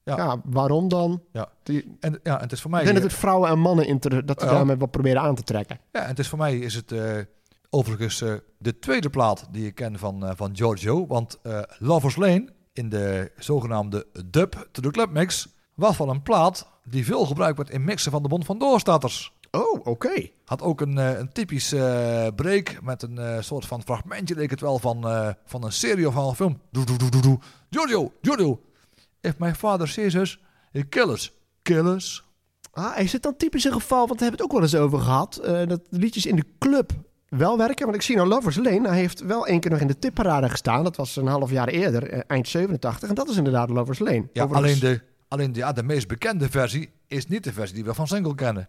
Ja. 0.04 0.16
Ja, 0.16 0.40
waarom 0.44 0.88
dan? 0.88 1.22
Ja. 1.32 1.48
Die- 1.62 1.96
En, 2.00 2.20
ja, 2.22 2.36
en 2.36 2.42
het 2.42 2.52
is 2.52 2.60
voor 2.60 2.70
mij... 2.70 2.80
ik 2.80 2.86
denk 2.86 2.98
dat 3.00 3.10
het 3.10 3.18
vrouwen 3.20 3.50
en 3.50 3.58
mannen 3.58 3.86
inter, 3.86 4.26
dat 4.26 4.40
ze 4.40 4.46
Ja. 4.46 4.52
daarmee 4.52 4.76
wel 4.76 4.86
proberen 4.88 5.22
aan 5.22 5.34
te 5.34 5.42
trekken. 5.42 5.80
Ja, 5.92 6.02
en 6.02 6.08
het 6.08 6.18
is 6.18 6.28
voor 6.28 6.38
mij 6.38 6.58
is 6.58 6.74
het 6.74 6.92
eh, 6.92 7.18
overigens 7.70 8.20
eh, 8.22 8.34
de 8.58 8.78
tweede 8.78 9.10
plaat 9.10 9.48
die 9.50 9.66
ik 9.66 9.74
ken 9.74 9.98
van, 9.98 10.26
eh, 10.26 10.30
van 10.36 10.56
Giorgio. 10.56 11.06
Want 11.06 11.38
Lovers 11.78 12.16
Lane 12.16 12.48
in 12.72 12.88
de 12.88 13.32
zogenaamde 13.38 14.06
dub 14.26 14.68
to 14.72 14.82
the 14.82 14.90
club 14.90 15.10
mix 15.10 15.48
was 15.74 15.96
wel 15.96 16.08
een 16.10 16.22
plaat 16.22 16.68
die 16.84 17.04
veel 17.04 17.26
gebruikt 17.26 17.56
wordt 17.56 17.70
in 17.70 17.84
mixen 17.84 18.10
van 18.12 18.22
de 18.22 18.28
Bond 18.28 18.44
van 18.44 18.58
Doorstatters. 18.58 19.32
Oh, 19.56 19.86
oké. 19.86 20.28
Had 20.44 20.62
ook 20.62 20.80
een, 20.80 20.98
eh, 20.98 21.18
een 21.18 21.32
typisch 21.32 21.72
eh, 21.72 22.26
break 22.36 22.78
met 22.82 23.02
een 23.02 23.18
eh, 23.18 23.40
soort 23.40 23.66
van 23.66 23.82
fragmentje, 23.82 24.34
leek 24.34 24.50
het 24.50 24.60
wel, 24.60 24.78
van, 24.78 25.34
van 25.44 25.64
een 25.64 25.72
serie 25.72 26.06
of 26.08 26.14
van 26.14 26.28
een 26.28 26.34
film. 26.34 26.60
Doe, 26.70 26.84
doe, 26.84 26.98
doe, 26.98 27.10
doe, 27.10 27.22
doe. 27.22 27.38
Giorgio, 27.70 28.12
Giorgio. 28.22 28.60
If 29.20 29.38
my 29.38 29.54
father 29.54 29.88
sees 29.88 30.14
us, 30.14 30.40
he 30.72 30.82
kill 30.82 31.08
us. 31.08 31.32
Kill 31.62 31.86
us. 31.86 32.24
Ah, 32.72 32.98
is 32.98 33.12
het 33.12 33.22
dan 33.22 33.36
typisch 33.36 33.64
een 33.64 33.72
geval, 33.72 34.06
want 34.06 34.18
we 34.20 34.24
hebben 34.26 34.40
het 34.40 34.42
ook 34.42 34.52
wel 34.52 34.62
eens 34.62 34.74
over 34.76 34.98
gehad, 34.98 35.36
eh, 35.36 35.66
dat 35.66 35.80
liedjes 35.90 36.26
in 36.26 36.36
de 36.36 36.44
club 36.58 36.92
wel 37.28 37.58
werken? 37.58 37.84
Want 37.84 37.96
ik 37.96 38.02
zie 38.02 38.16
nou 38.16 38.28
Lovers 38.28 38.56
Lane, 38.56 38.88
hij 38.88 38.98
heeft 38.98 39.20
wel 39.20 39.46
één 39.46 39.60
keer 39.60 39.70
nog 39.70 39.80
in 39.80 39.86
de 39.86 39.98
tipparade 39.98 40.48
gestaan. 40.48 40.84
Dat 40.84 40.96
was 40.96 41.16
een 41.16 41.26
half 41.26 41.50
jaar 41.50 41.68
eerder, 41.68 42.24
eind 42.26 42.48
87. 42.48 43.08
En 43.08 43.14
dat 43.14 43.28
is 43.28 43.36
inderdaad 43.36 43.70
Lovers 43.70 43.98
Lane. 43.98 44.28
Ja, 44.32 44.42
Overigens- 44.44 44.82
alleen, 44.82 44.94
de, 44.94 45.02
alleen 45.28 45.52
de, 45.52 45.58
ja, 45.58 45.72
de 45.72 45.82
meest 45.82 46.08
bekende 46.08 46.50
versie 46.50 46.90
is 47.06 47.26
niet 47.26 47.44
de 47.44 47.52
versie 47.52 47.74
die 47.74 47.84
we 47.84 47.94
van 47.94 48.06
single 48.06 48.34
kennen. 48.34 48.68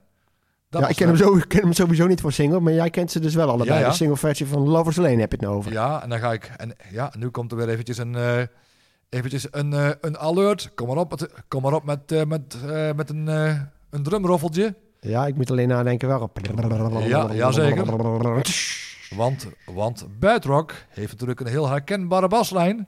Dat 0.70 0.82
ja, 0.82 0.88
ik 0.88 0.96
ken, 0.96 1.08
hem 1.08 1.16
zo, 1.16 1.36
ik 1.38 1.48
ken 1.48 1.62
hem 1.62 1.74
sowieso 1.74 2.08
niet 2.08 2.22
voor 2.22 2.32
single, 2.32 2.60
maar 2.60 2.74
jij 2.74 2.90
kent 2.90 3.12
ze 3.12 3.20
dus 3.20 3.36
wel 3.36 3.50
allebei. 3.50 3.80
Ja, 3.80 3.86
ja. 3.86 3.90
De 3.90 3.96
single 3.96 4.18
versie 4.18 4.46
van 4.46 4.70
Lovers 4.70 4.96
Lane 4.96 5.20
heb 5.20 5.32
je 5.32 5.38
het 5.38 5.42
nou 5.42 5.56
over. 5.56 5.72
Ja, 5.72 6.04
en 6.04 6.10
dan 6.10 6.20
ga 6.20 6.34
ik... 6.34 6.52
En 6.58 6.76
ja, 6.92 7.14
nu 7.18 7.30
komt 7.30 7.52
er 7.52 7.58
weer 7.58 7.70
eventjes 7.70 7.98
een... 7.98 8.16
eh, 8.16 8.42
eventjes 9.10 9.48
een, 9.52 9.74
eh, 9.74 9.90
een 10.02 10.18
alert. 10.18 10.72
Kom 10.76 10.88
maar 10.88 10.98
op 10.98 11.10
met, 11.10 11.30
kom 11.48 11.62
maar 11.62 11.74
op 11.74 11.84
met, 11.84 12.12
eh, 12.12 12.24
met, 12.24 12.58
met 12.96 13.10
een, 13.10 13.28
een 13.90 14.04
drumroffeltje. 14.04 14.76
Ja, 15.00 15.28
ik 15.28 15.36
moet 15.36 15.52
alleen 15.52 15.68
nadenken 15.68 16.08
waarop. 16.08 16.40
Ja, 17.04 17.32
ja, 17.32 17.52
zeker. 17.52 17.86
Want, 19.16 19.48
want 19.66 20.06
Bedrock 20.20 20.74
heeft 20.90 21.12
natuurlijk 21.12 21.40
een 21.40 21.48
heel 21.48 21.70
herkenbare 21.70 22.28
baslijn. 22.28 22.88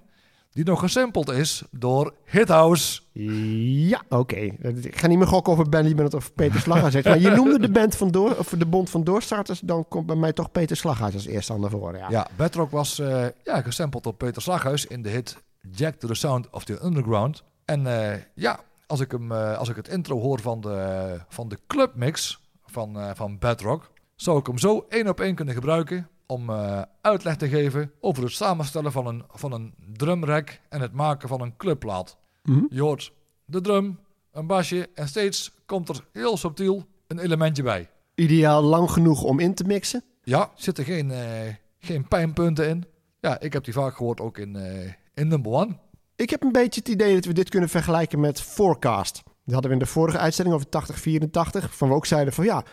Die 0.51 0.65
nog 0.65 0.79
gesampled 0.79 1.29
is 1.29 1.63
door 1.71 2.13
Hithouse. 2.25 3.01
Ja, 3.11 4.01
oké. 4.09 4.35
Ik 4.35 4.97
ga 4.97 5.07
niet 5.07 5.17
meer 5.17 5.27
gokken 5.27 5.53
of 5.53 5.59
het 5.59 5.69
Ben 5.69 5.83
Liebert 5.83 6.13
of 6.13 6.33
Peter 6.33 6.59
Slaghuis 6.59 6.95
is. 6.95 7.03
Maar 7.03 7.19
je 7.19 7.29
noemde 7.29 7.59
de, 7.59 7.71
band 7.71 7.95
van 7.95 8.11
door, 8.11 8.35
of 8.37 8.49
de 8.49 8.65
bond 8.65 8.89
van 8.89 9.03
doorstarters. 9.03 9.59
Dan 9.59 9.87
komt 9.87 10.05
bij 10.05 10.15
mij 10.15 10.33
toch 10.33 10.51
Peter 10.51 10.77
Slaghuis 10.77 11.13
als 11.13 11.25
eerste 11.25 11.53
aan 11.53 11.61
de 11.61 11.69
voren. 11.69 11.99
Ja. 11.99 12.07
Ja, 12.09 12.27
Bedrock 12.35 12.71
was 12.71 12.99
eh, 12.99 13.25
ja, 13.43 13.61
gesampled 13.61 14.03
door 14.03 14.13
Peter 14.13 14.41
Slaghuis 14.41 14.85
in 14.85 15.01
de 15.01 15.09
hit 15.09 15.37
Jack 15.71 15.95
to 15.95 16.07
the 16.07 16.13
Sound 16.13 16.49
of 16.49 16.63
the 16.63 16.83
Underground. 16.83 17.43
En 17.65 18.11
eh, 18.11 18.21
ja, 18.35 18.59
als 18.87 18.99
ik, 18.99 19.11
hem, 19.11 19.31
eh, 19.31 19.57
als 19.57 19.69
ik 19.69 19.75
het 19.75 19.87
intro 19.87 20.19
hoor 20.19 20.39
van 20.39 20.61
de, 20.61 21.19
van 21.29 21.49
de 21.49 21.59
clubmix 21.67 22.41
van, 22.65 23.15
van 23.15 23.39
Bedrock, 23.39 23.91
zou 24.15 24.39
ik 24.39 24.45
hem 24.45 24.57
zo 24.57 24.85
één 24.89 25.07
op 25.07 25.19
één 25.19 25.35
kunnen 25.35 25.53
gebruiken 25.53 26.09
om 26.31 26.49
eh, 26.49 26.81
uitleg 27.01 27.35
te 27.35 27.49
geven 27.49 27.91
over 27.99 28.23
het 28.23 28.31
samenstellen 28.31 28.91
van 28.91 29.07
een, 29.07 29.23
van 29.31 29.51
een 29.51 29.73
drumrack 29.93 30.59
en 30.69 30.81
het 30.81 30.93
maken 30.93 31.29
van 31.29 31.41
een 31.41 31.57
clubplaat. 31.57 32.17
Mhm. 32.43 32.63
Je 32.69 32.81
hoort 32.81 33.13
de 33.45 33.61
drum, 33.61 33.99
een 34.31 34.47
basje 34.47 34.89
en 34.93 35.07
steeds 35.07 35.51
komt 35.65 35.89
er 35.89 36.05
heel 36.11 36.37
subtiel 36.37 36.85
een 37.07 37.19
elementje 37.19 37.63
bij. 37.63 37.89
Ideaal 38.15 38.61
lang 38.63 38.91
genoeg 38.91 39.23
om 39.23 39.39
in 39.39 39.53
te 39.53 39.63
mixen. 39.63 40.03
Ja, 40.23 40.51
zitten 40.55 40.83
geen, 40.83 41.11
eh, 41.11 41.53
geen 41.79 42.07
pijnpunten 42.07 42.69
in. 42.69 42.85
Ja, 43.19 43.39
ik 43.39 43.53
heb 43.53 43.63
die 43.63 43.73
vaak 43.73 43.95
gehoord 43.95 44.21
ook 44.21 44.37
in, 44.37 44.55
eh, 44.55 44.93
in 45.13 45.27
number 45.27 45.51
one. 45.51 45.77
Ik 46.15 46.29
heb 46.29 46.43
een 46.43 46.51
beetje 46.51 46.79
het 46.79 46.89
idee 46.89 47.15
dat 47.15 47.25
we 47.25 47.33
dit 47.33 47.49
kunnen 47.49 47.69
vergelijken 47.69 48.19
met 48.19 48.41
Forecast. 48.41 49.23
Die 49.23 49.53
hadden 49.53 49.71
we 49.71 49.77
in 49.77 49.83
de 49.83 49.91
vorige 49.91 50.17
uitzending 50.17 50.55
over 50.55 50.69
8084. 50.69 51.75
Van 51.75 51.89
we 51.89 51.95
ook 51.95 52.05
zeiden 52.05 52.33
van 52.33 52.45
ja, 52.45 52.63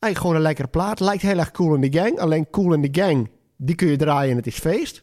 eigenlijk 0.00 0.18
gewoon 0.18 0.34
een 0.36 0.42
lekkere 0.42 0.68
plaat. 0.68 1.00
Lijkt 1.00 1.22
heel 1.22 1.38
erg 1.38 1.50
cool 1.50 1.74
in 1.74 1.80
de 1.90 1.98
gang. 1.98 2.18
Alleen 2.18 2.50
cool 2.50 2.72
in 2.72 2.82
de 2.82 3.00
gang, 3.00 3.30
die 3.56 3.74
kun 3.74 3.88
je 3.88 3.96
draaien 3.96 4.30
en 4.30 4.36
het 4.36 4.46
is 4.46 4.58
feest. 4.58 5.02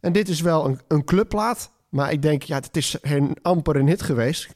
En 0.00 0.12
dit 0.12 0.28
is 0.28 0.40
wel 0.40 0.66
een, 0.66 0.80
een 0.88 1.04
clubplaat. 1.04 1.74
Maar 1.88 2.12
ik 2.12 2.22
denk, 2.22 2.42
ja, 2.42 2.56
het 2.56 2.76
is 2.76 2.96
een, 3.00 3.36
amper 3.42 3.76
een 3.76 3.86
hit 3.86 4.02
geweest. 4.02 4.48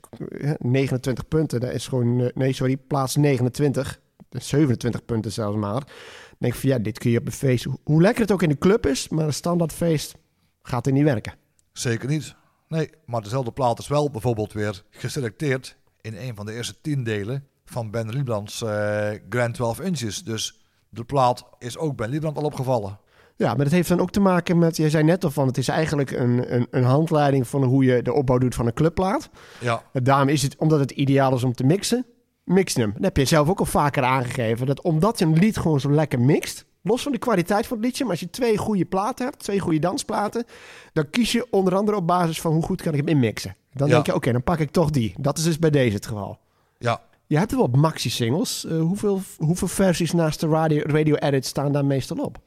29 0.58 1.28
punten, 1.28 1.60
dat 1.60 1.72
is 1.72 1.86
gewoon... 1.88 2.20
eh, 2.20 2.28
Nee, 2.34 2.52
sorry, 2.52 2.76
plaats 2.76 3.16
29. 3.16 4.00
27 4.30 5.04
punten 5.04 5.32
zelfs 5.32 5.56
maar. 5.56 5.82
Denk 6.38 6.54
van 6.54 6.68
ja, 6.68 6.78
dit 6.78 6.98
kun 6.98 7.10
je 7.10 7.18
op 7.18 7.26
een 7.26 7.32
feest... 7.32 7.66
Hoe 7.84 8.00
lekker 8.02 8.22
het 8.22 8.32
ook 8.32 8.42
in 8.42 8.48
de 8.48 8.58
club 8.58 8.86
is, 8.86 9.08
maar 9.08 9.26
een 9.26 9.32
standaardfeest 9.32 10.14
gaat 10.62 10.86
er 10.86 10.92
niet 10.92 11.04
werken. 11.04 11.34
Zeker 11.72 12.08
niet. 12.08 12.34
Nee, 12.68 12.90
maar 13.06 13.22
dezelfde 13.22 13.52
plaat 13.52 13.78
is 13.78 13.88
wel 13.88 14.10
bijvoorbeeld 14.10 14.52
weer 14.52 14.82
geselecteerd 14.90 15.76
in 16.00 16.16
een 16.16 16.34
van 16.34 16.46
de 16.46 16.52
eerste 16.54 16.74
tien 16.80 17.04
delen 17.04 17.46
van 17.70 17.90
Ben 17.90 18.08
Liebrands 18.08 18.62
eh, 18.62 19.08
Grand 19.28 19.54
12 19.54 19.80
Inches. 19.80 20.24
Dus 20.24 20.60
de 20.88 21.04
plaat 21.04 21.44
is 21.58 21.78
ook 21.78 21.96
Ben 21.96 22.08
Liebrand 22.10 22.36
al 22.36 22.42
opgevallen. 22.44 22.98
Ja, 23.36 23.46
maar 23.54 23.64
dat 23.64 23.72
heeft 23.72 23.88
dan 23.88 24.00
ook 24.00 24.10
te 24.10 24.20
maken 24.20 24.58
met... 24.58 24.76
Jij 24.76 24.90
zei 24.90 25.04
net 25.04 25.24
al 25.24 25.30
van, 25.30 25.46
het 25.46 25.58
is 25.58 25.68
eigenlijk 25.68 26.10
een, 26.10 26.54
een, 26.54 26.66
een 26.70 26.84
handleiding 26.84 27.46
van 27.48 27.64
hoe 27.64 27.84
je 27.84 28.02
de 28.02 28.12
opbouw 28.12 28.38
doet 28.38 28.54
van 28.54 28.66
een 28.66 28.72
clubplaat. 28.74 29.30
Ja, 29.60 29.82
En 29.92 30.04
Daarom 30.04 30.28
is 30.28 30.42
het, 30.42 30.56
omdat 30.56 30.78
het 30.80 30.90
ideaal 30.90 31.34
is 31.34 31.44
om 31.44 31.52
te 31.54 31.64
mixen, 31.64 32.06
mix 32.44 32.74
hem. 32.74 32.90
Dat 32.94 33.02
heb 33.04 33.16
je 33.16 33.24
zelf 33.24 33.48
ook 33.48 33.58
al 33.58 33.64
vaker 33.64 34.02
aangegeven. 34.02 34.66
Dat 34.66 34.82
omdat 34.82 35.18
je 35.18 35.24
een 35.24 35.38
lied 35.38 35.56
gewoon 35.56 35.80
zo 35.80 35.90
lekker 35.90 36.20
mixt, 36.20 36.64
los 36.82 37.02
van 37.02 37.12
de 37.12 37.18
kwaliteit 37.18 37.66
van 37.66 37.76
het 37.76 37.86
liedje, 37.86 38.02
maar 38.02 38.12
als 38.12 38.20
je 38.20 38.30
twee 38.30 38.56
goede 38.56 38.84
platen 38.84 39.24
hebt, 39.24 39.38
twee 39.38 39.58
goede 39.60 39.78
dansplaten, 39.78 40.44
dan 40.92 41.10
kies 41.10 41.32
je 41.32 41.46
onder 41.50 41.74
andere 41.74 41.96
op 41.96 42.06
basis 42.06 42.40
van 42.40 42.52
hoe 42.52 42.62
goed 42.62 42.82
kan 42.82 42.92
ik 42.92 42.98
hem 42.98 43.08
inmixen. 43.08 43.56
Dan 43.72 43.88
Ja. 43.88 43.94
denk 43.94 44.06
je, 44.06 44.14
oké, 44.14 44.32
dan 44.32 44.42
pak 44.42 44.58
ik 44.58 44.70
toch 44.70 44.90
die. 44.90 45.14
Dat 45.18 45.38
is 45.38 45.44
dus 45.44 45.58
bij 45.58 45.70
deze 45.70 45.94
het 45.94 46.06
geval. 46.06 46.38
ja. 46.78 47.00
Je 47.30 47.38
hebt 47.38 47.54
wel 47.54 47.66
maxi-singles. 47.66 48.64
Eh, 48.64 48.80
hoeveel, 48.80 49.20
hoeveel 49.38 49.68
versies 49.68 50.12
naast 50.12 50.40
de 50.40 50.48
radio, 50.48 50.82
radio 50.86 51.14
edit 51.14 51.46
staan 51.46 51.72
daar 51.72 51.84
meestal 51.84 52.16
op? 52.16 52.38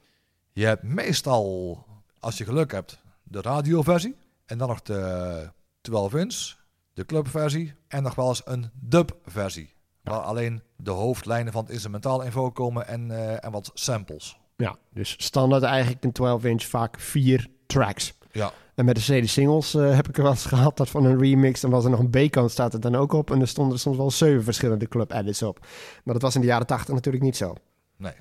Je 0.54 0.66
hebt 0.66 0.84
meestal, 0.84 1.78
als 2.20 2.38
je 2.38 2.44
geluk 2.44 2.72
hebt, 2.72 3.04
de 3.24 3.42
radioversie. 3.42 4.16
En 4.46 4.58
dan 4.58 4.68
nog 4.68 4.82
de 4.82 5.50
12 5.82 6.14
inch, 6.14 6.56
de 6.94 7.06
clubversie. 7.06 7.74
En 7.88 8.04
nog 8.04 8.16
wel 8.16 8.28
eens 8.28 8.42
een 8.46 8.70
dubversie. 8.74 9.74
Waar 10.02 10.20
alleen 10.20 10.62
de 10.78 10.92
hoofdlijnen 10.92 11.54
van 11.54 11.62
het 11.64 11.72
instrumentaal 11.72 12.22
in 12.22 12.32
voorkomen 12.32 12.88
en, 12.88 13.12
eh, 13.12 13.46
en 13.46 13.52
wat 13.52 13.72
samples. 13.74 14.38
Ja, 14.56 14.76
dus 14.94 15.16
standaard 15.18 15.64
eigenlijk 15.64 16.04
een 16.04 16.12
12-inch 16.12 16.64
vaak 16.64 17.00
vier 17.00 17.50
tracks. 17.66 18.14
Ja, 18.34 18.52
En 18.76 18.86
met 18.86 18.96
de 18.96 19.02
CD-singles 19.02 19.74
eh, 19.74 19.96
heb 19.96 20.08
ik 20.08 20.18
er 20.18 20.24
wel 20.24 20.32
eens 20.32 20.46
gehad 20.46 20.78
dat 20.78 20.90
van 20.90 21.06
een 21.06 21.20
remix, 21.20 21.62
dan 21.62 21.72
was 21.72 21.84
er 21.84 21.90
nog 21.90 22.00
een 22.00 22.10
B-kant, 22.10 22.52
staat 22.52 22.74
er 22.74 22.80
dan 22.80 22.96
ook 22.96 23.14
op. 23.14 23.32
En 23.32 23.42
er 23.42 23.48
stonden 23.48 23.74
er 23.74 23.80
soms 23.80 23.98
wel 23.98 24.12
zeven 24.12 24.44
verschillende 24.44 24.88
club 24.88 25.12
edits 25.12 25.42
op. 25.42 25.60
Maar 26.04 26.14
dat 26.14 26.24
was 26.24 26.36
in 26.36 26.42
de 26.42 26.48
jaren 26.48 26.68
80 26.68 26.94
natuurlijk 26.94 27.24
niet 27.24 27.38
zo. 27.38 27.56
nee. 27.98 28.14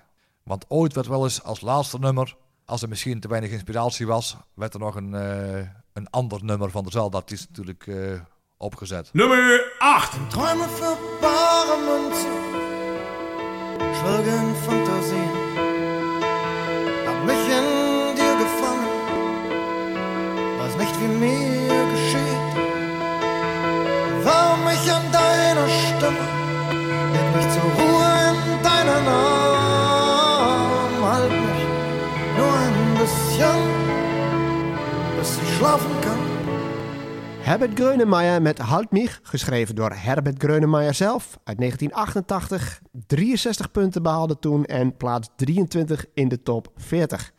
Want 0.42 0.64
ooit 0.68 0.92
werd 0.92 1.07
wel 1.07 1.25
eens 1.25 1.42
als 1.42 1.61
laatste 1.61 1.98
nummer, 1.98 2.37
als 2.64 2.83
er 2.83 2.88
misschien 2.88 3.20
te 3.20 3.29
weinig 3.29 3.51
inspiratie 3.51 4.07
was, 4.07 4.37
werd 4.55 4.75
er 4.75 4.81
nog 4.81 4.94
een, 4.94 5.14
eh, 5.14 5.66
een 5.92 6.11
ander 6.11 6.44
nummer 6.44 6.70
van 6.70 6.85
dezelfde 6.85 7.16
artiest 7.16 7.48
natuurlijk 7.48 7.87
eh, 7.87 8.20
opgezet. 8.57 9.09
Nummer 9.12 9.72
8. 9.79 10.31
Träume 10.31 10.68
für 10.68 10.96
bare 11.20 11.77
Münze, 11.87 12.29
schwelgen 13.94 14.55
Fantasien. 14.57 15.41
Wie 21.00 21.12
mir 21.24 21.83
geschieht. 21.94 22.52
Warum 24.24 24.64
mich 24.64 24.92
an 24.92 25.07
deiner 25.12 25.68
Stimme, 25.68 26.26
leg 27.12 27.26
mich 27.37 27.48
zur 27.55 27.70
in 28.92 29.09
Arm. 29.09 30.94
Halt 31.02 31.31
mich 31.31 31.62
nur 32.37 32.52
ein 32.64 32.78
bisschen, 32.98 33.61
bis 35.18 35.31
ich 35.42 35.57
schlafen 35.57 36.00
kann. 36.00 36.22
Herbert 37.44 37.76
Grönemeyer 37.76 38.40
met 38.40 38.59
Halt 38.59 38.92
mich, 38.92 39.20
geschreven 39.31 39.74
door 39.74 39.90
Herbert 39.90 40.38
Grönemeyer 40.38 40.94
zelf 40.94 41.38
uit 41.44 41.59
1988. 41.59 42.81
63 43.07 43.70
punten 43.70 44.02
behaalde 44.02 44.38
toen 44.38 44.64
en 44.64 44.96
plaats 44.96 45.28
23 45.37 46.07
in 46.14 46.28
de 46.28 46.42
top 46.42 46.68
40. 46.76 47.33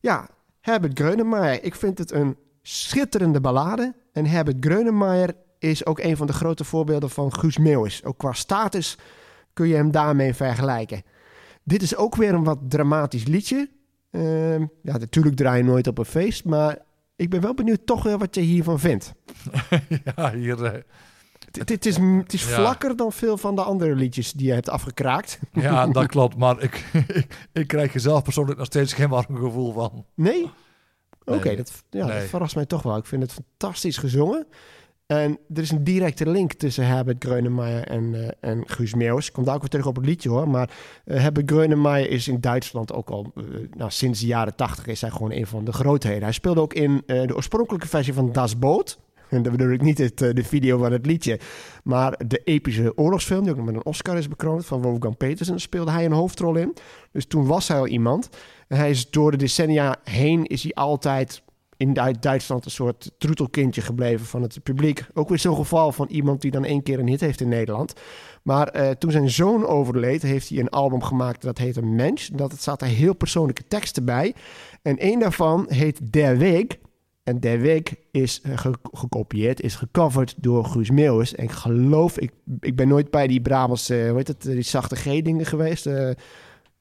Ja, 0.00 0.28
Herbert 0.60 0.98
Grönemeyer, 0.98 1.64
ik 1.64 1.74
vind 1.74 1.98
het 1.98 2.12
een 2.12 2.36
schitterende 2.68 3.40
ballade. 3.40 3.94
En 4.12 4.26
Herbert 4.26 4.56
Grönemeyer 4.60 5.34
is 5.58 5.86
ook 5.86 5.98
een 5.98 6.16
van 6.16 6.26
de 6.26 6.32
grote 6.32 6.64
voorbeelden 6.64 7.10
van 7.10 7.34
Guus 7.34 7.58
Meeuwis. 7.58 8.04
Ook 8.04 8.18
qua 8.18 8.32
status 8.32 8.98
kun 9.52 9.68
je 9.68 9.74
hem 9.74 9.90
daarmee 9.90 10.34
vergelijken. 10.34 11.02
Dit 11.64 11.82
is 11.82 11.96
ook 11.96 12.16
weer 12.16 12.34
een 12.34 12.44
wat 12.44 12.58
dramatisch 12.68 13.24
liedje. 13.26 13.70
Ehm, 14.10 14.66
ja, 14.82 14.96
natuurlijk 14.98 15.36
draai 15.36 15.58
je 15.58 15.64
nooit 15.64 15.86
op 15.86 15.98
een 15.98 16.04
feest, 16.04 16.44
maar 16.44 16.78
ik 17.16 17.30
ben 17.30 17.40
wel 17.40 17.54
benieuwd 17.54 17.86
toch 17.86 18.02
wel 18.02 18.18
wat 18.18 18.34
je 18.34 18.40
hiervan 18.40 18.78
vindt. 18.80 19.12
ja, 20.16 20.32
hier... 20.34 20.64
eh, 20.64 20.82
Het, 21.50 21.68
het 21.68 21.86
is, 21.86 21.96
het 21.96 22.32
is 22.32 22.48
Ja. 22.48 22.54
vlakker 22.54 22.96
dan 22.96 23.12
veel 23.12 23.36
van 23.36 23.54
de 23.54 23.62
andere 23.62 23.94
liedjes 23.94 24.32
die 24.32 24.46
je 24.46 24.52
hebt 24.52 24.68
afgekraakt. 24.68 25.38
Ja, 25.52 25.86
dat 25.98 26.06
klopt. 26.06 26.36
Maar 26.36 26.62
ik, 26.62 26.84
ik, 27.06 27.48
ik 27.52 27.66
krijg 27.66 27.94
er 27.94 28.00
zelf 28.00 28.22
persoonlijk 28.22 28.58
nog 28.58 28.66
steeds 28.66 28.92
geen 28.92 29.08
warm 29.08 29.36
gevoel 29.36 29.72
van. 29.72 30.04
Nee? 30.14 30.50
Oké, 31.28 31.56
dat, 31.56 31.82
ja, 31.90 32.06
dat 32.06 32.22
verrast 32.22 32.54
mij 32.54 32.66
toch 32.66 32.82
wel. 32.82 32.96
Ik 32.96 33.06
vind 33.06 33.22
het 33.22 33.32
fantastisch 33.32 33.96
gezongen. 33.96 34.46
En 35.08 35.38
er 35.54 35.62
is 35.62 35.70
een 35.70 35.84
directe 35.84 36.30
link 36.30 36.52
tussen 36.52 36.86
Herbert 36.86 37.24
Grönemeyer 37.24 37.84
en, 37.84 38.14
eh, 38.14 38.50
en 38.50 38.68
Guus 38.68 38.94
Meeuwis. 38.94 39.26
Ik 39.26 39.32
kom 39.32 39.44
daar 39.44 39.54
ook 39.54 39.60
weer 39.60 39.70
terug 39.70 39.86
op 39.86 39.96
het 39.96 40.06
liedje 40.06 40.28
hoor. 40.28 40.48
Maar 40.48 40.70
eh, 41.04 41.20
Herbert 41.20 41.50
Grönemeyer 41.50 42.10
is 42.10 42.28
in 42.28 42.40
Duitsland 42.40 42.92
ook 42.92 43.10
al... 43.10 43.32
eh, 43.36 43.44
nou, 43.76 43.90
sinds 43.90 44.20
de 44.20 44.26
jaren 44.26 44.54
tachtig 44.54 44.86
is 44.86 45.00
hij 45.00 45.10
gewoon 45.10 45.32
een 45.32 45.46
van 45.46 45.64
de 45.64 45.72
grootheden. 45.72 46.22
Hij 46.22 46.32
speelde 46.32 46.60
ook 46.60 46.74
in 46.74 47.02
de 47.06 47.36
oorspronkelijke 47.36 47.88
versie 47.88 48.14
van 48.14 48.32
Das 48.32 48.58
Boot. 48.58 48.98
En 49.28 49.42
dat 49.42 49.52
bedoel 49.52 49.70
ik 49.70 49.82
niet 49.82 49.98
het, 49.98 50.18
de 50.18 50.44
video 50.44 50.78
van 50.78 50.92
het 50.92 51.06
liedje. 51.06 51.40
Maar 51.84 52.20
de 52.26 52.40
epische 52.44 52.96
oorlogsfilm, 52.96 53.42
die 53.42 53.50
ook 53.50 53.56
nog 53.56 53.66
met 53.66 53.74
een 53.74 53.84
Oscar 53.84 54.16
is 54.16 54.28
bekroond... 54.28 54.66
van 54.66 54.82
Wolfgang 54.82 55.16
Petersen, 55.16 55.60
speelde 55.60 55.90
hij 55.90 56.04
een 56.04 56.12
hoofdrol 56.12 56.56
in. 56.56 56.76
Dus 57.12 57.26
toen 57.26 57.46
was 57.46 57.68
hij 57.68 57.78
al 57.78 57.86
iemand. 57.86 58.28
Hij 58.68 58.90
is 58.90 59.10
door 59.10 59.30
de 59.30 59.36
decennia 59.36 59.96
heen 60.04 60.44
is 60.44 60.62
hij 60.62 60.72
altijd 60.74 61.42
in 61.76 61.92
Du- 61.92 62.14
Duitsland 62.20 62.64
een 62.64 62.70
soort 62.70 63.10
troetelkindje 63.18 63.80
gebleven 63.80 64.26
van 64.26 64.42
het 64.42 64.62
publiek. 64.62 65.06
Ook 65.14 65.28
weer 65.28 65.38
zo'n 65.38 65.56
geval 65.56 65.92
van 65.92 66.06
iemand 66.08 66.40
die 66.40 66.50
dan 66.50 66.64
één 66.64 66.82
keer 66.82 66.98
een 66.98 67.08
hit 67.08 67.20
heeft 67.20 67.40
in 67.40 67.48
Nederland. 67.48 67.92
Maar 68.42 68.68
eh, 68.68 68.90
toen 68.90 69.10
zijn 69.10 69.30
zoon 69.30 69.66
overleed, 69.66 70.22
heeft 70.22 70.48
hij 70.48 70.58
een 70.58 70.68
album 70.68 71.02
gemaakt 71.02 71.42
dat 71.42 71.58
heet 71.58 71.76
Een 71.76 71.94
Mens. 71.94 72.26
Dat 72.34 72.80
er 72.82 72.86
heel 72.86 73.14
persoonlijke 73.14 73.66
teksten 73.68 74.04
bij. 74.04 74.34
En 74.82 74.96
één 74.98 75.18
daarvan 75.20 75.66
heet 75.68 76.12
Der 76.12 76.36
Week. 76.38 76.78
En 77.22 77.40
Der 77.40 77.60
Week 77.60 77.94
is 78.10 78.40
eh, 78.40 78.58
ge- 78.58 78.74
gekopieerd, 78.92 79.60
is 79.60 79.74
gecoverd 79.74 80.34
door 80.36 80.64
Guus 80.64 80.90
Meeuwis. 80.90 81.34
En 81.34 81.44
ik 81.44 81.50
geloof, 81.50 82.18
ik, 82.18 82.32
ik 82.60 82.76
ben 82.76 82.88
nooit 82.88 83.10
bij 83.10 83.26
die 83.26 83.40
Brabants, 83.40 83.88
eh 83.90 84.08
hoe 84.08 84.16
heet 84.16 84.28
het, 84.28 84.42
die 84.42 84.62
zachte 84.62 84.96
G-dingen 84.96 85.46
geweest. 85.46 85.86
Eh, 85.86 86.10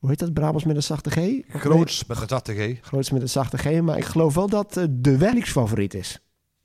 hoe 0.08 0.16
heet 0.16 0.26
dat, 0.26 0.34
Brabants 0.34 0.66
met 0.66 0.76
een 0.76 0.84
zachte 0.84 1.10
G? 1.10 1.42
Groots 1.48 2.06
met 2.06 2.22
een 2.22 2.28
zachte 2.28 2.54
G. 2.54 2.78
Groots 2.82 3.12
met 3.12 3.22
een 3.22 3.30
zachte 3.30 3.58
G. 3.58 3.82
Maar 3.82 3.98
ik 3.98 4.06
geloof 4.06 4.36
wel 4.36 4.50
dat 4.50 4.78
eh, 4.78 4.84
de 4.90 5.18
Wellix 5.18 5.52
favoriet 5.52 5.94
is. 5.94 6.20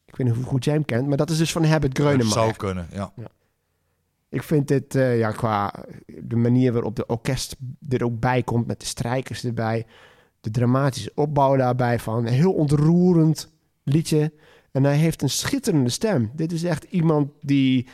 Ik 0.04 0.16
weet 0.16 0.26
niet 0.26 0.36
hoe 0.36 0.44
goed 0.44 0.64
jij 0.64 0.74
hem 0.74 0.84
kent, 0.84 1.08
maar 1.08 1.16
dat 1.16 1.30
is 1.30 1.38
dus 1.38 1.52
van 1.52 1.64
Herbert 1.64 1.94
Dat 1.94 2.06
Grönemeyer. 2.06 2.32
zou 2.32 2.52
kunnen, 2.52 2.88
ja. 2.92 3.12
Ik 4.28 4.42
vind 4.42 4.68
dit, 4.68 4.94
eh, 4.94 5.18
ja, 5.18 5.30
qua 5.30 5.84
de 6.22 6.36
manier 6.36 6.72
waarop 6.72 6.96
de 6.96 7.06
orkest 7.06 7.56
er 7.88 8.04
ook 8.04 8.20
bij 8.20 8.42
komt, 8.42 8.66
met 8.66 8.80
de 8.80 8.86
strijkers 8.86 9.44
erbij, 9.44 9.86
de 10.40 10.50
dramatische 10.50 11.12
opbouw 11.14 11.56
daarbij 11.56 11.98
van, 11.98 12.26
heel 12.26 12.52
ontroerend, 12.52 13.52
liedje. 13.82 14.32
En 14.70 14.84
hij 14.84 14.96
heeft 14.96 15.22
een 15.22 15.30
schitterende 15.30 15.90
stem. 15.90 16.30
Dit 16.34 16.52
is 16.52 16.64
echt 16.64 16.84
iemand 16.84 17.30
die... 17.40 17.88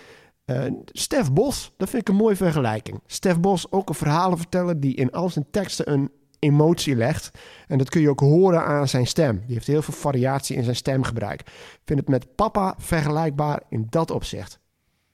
eh 0.48 0.72
Stef 0.84 1.32
Bos, 1.32 1.72
dat 1.76 1.88
vind 1.88 2.02
ik 2.02 2.08
een 2.08 2.14
mooie 2.14 2.36
vergelijking. 2.36 3.00
Stef 3.06 3.40
Bos, 3.40 3.72
ook 3.72 3.88
een 3.88 3.94
verhalenverteller 3.94 4.80
die 4.80 4.94
in 4.94 5.10
al 5.10 5.30
zijn 5.30 5.46
teksten 5.50 5.92
een 5.92 6.10
emotie 6.38 6.96
legt. 6.96 7.30
En 7.66 7.78
dat 7.78 7.88
kun 7.88 8.00
je 8.00 8.10
ook 8.10 8.20
horen 8.20 8.64
aan 8.64 8.88
zijn 8.88 9.06
stem. 9.06 9.42
Die 9.46 9.54
heeft 9.54 9.66
heel 9.66 9.82
veel 9.82 9.94
variatie 9.94 10.56
in 10.56 10.64
zijn 10.64 10.76
stemgebruik. 10.76 11.40
Ik 11.40 11.80
vind 11.84 12.00
het 12.00 12.08
met 12.08 12.34
papa 12.34 12.74
vergelijkbaar 12.78 13.62
in 13.68 13.86
dat 13.88 14.10
opzicht. 14.10 14.58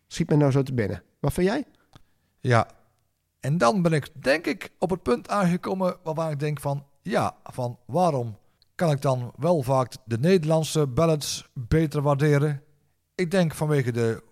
Schiet 0.07 0.31
me 0.31 0.37
nou 0.37 0.51
zo 0.51 0.63
te 0.63 0.75
binnen. 0.75 1.03
Wat 1.21 1.33
vind 1.33 1.47
jij? 1.47 1.65
Ja, 2.41 2.69
en 3.41 3.59
dan 3.59 3.83
ben 3.83 3.93
ik 3.93 4.09
denk 4.23 4.47
ik 4.47 4.71
op 4.79 4.91
het 4.91 5.03
punt 5.03 5.29
aangekomen 5.29 5.97
waar 6.03 6.31
ik 6.31 6.41
denk 6.41 6.61
van... 6.61 6.85
Ja, 7.03 7.37
van 7.43 7.79
waarom 7.87 8.39
kan 8.75 8.91
ik 8.91 9.01
dan 9.01 9.33
wel 9.37 9.63
vaak 9.63 9.93
de 10.05 10.19
Nederlandse 10.19 10.87
ballads 10.87 11.49
beter 11.55 12.03
waarderen? 12.03 12.63
Ik 13.15 13.31
denk 13.31 13.55
vanwege 13.55 13.93
de... 13.93 14.23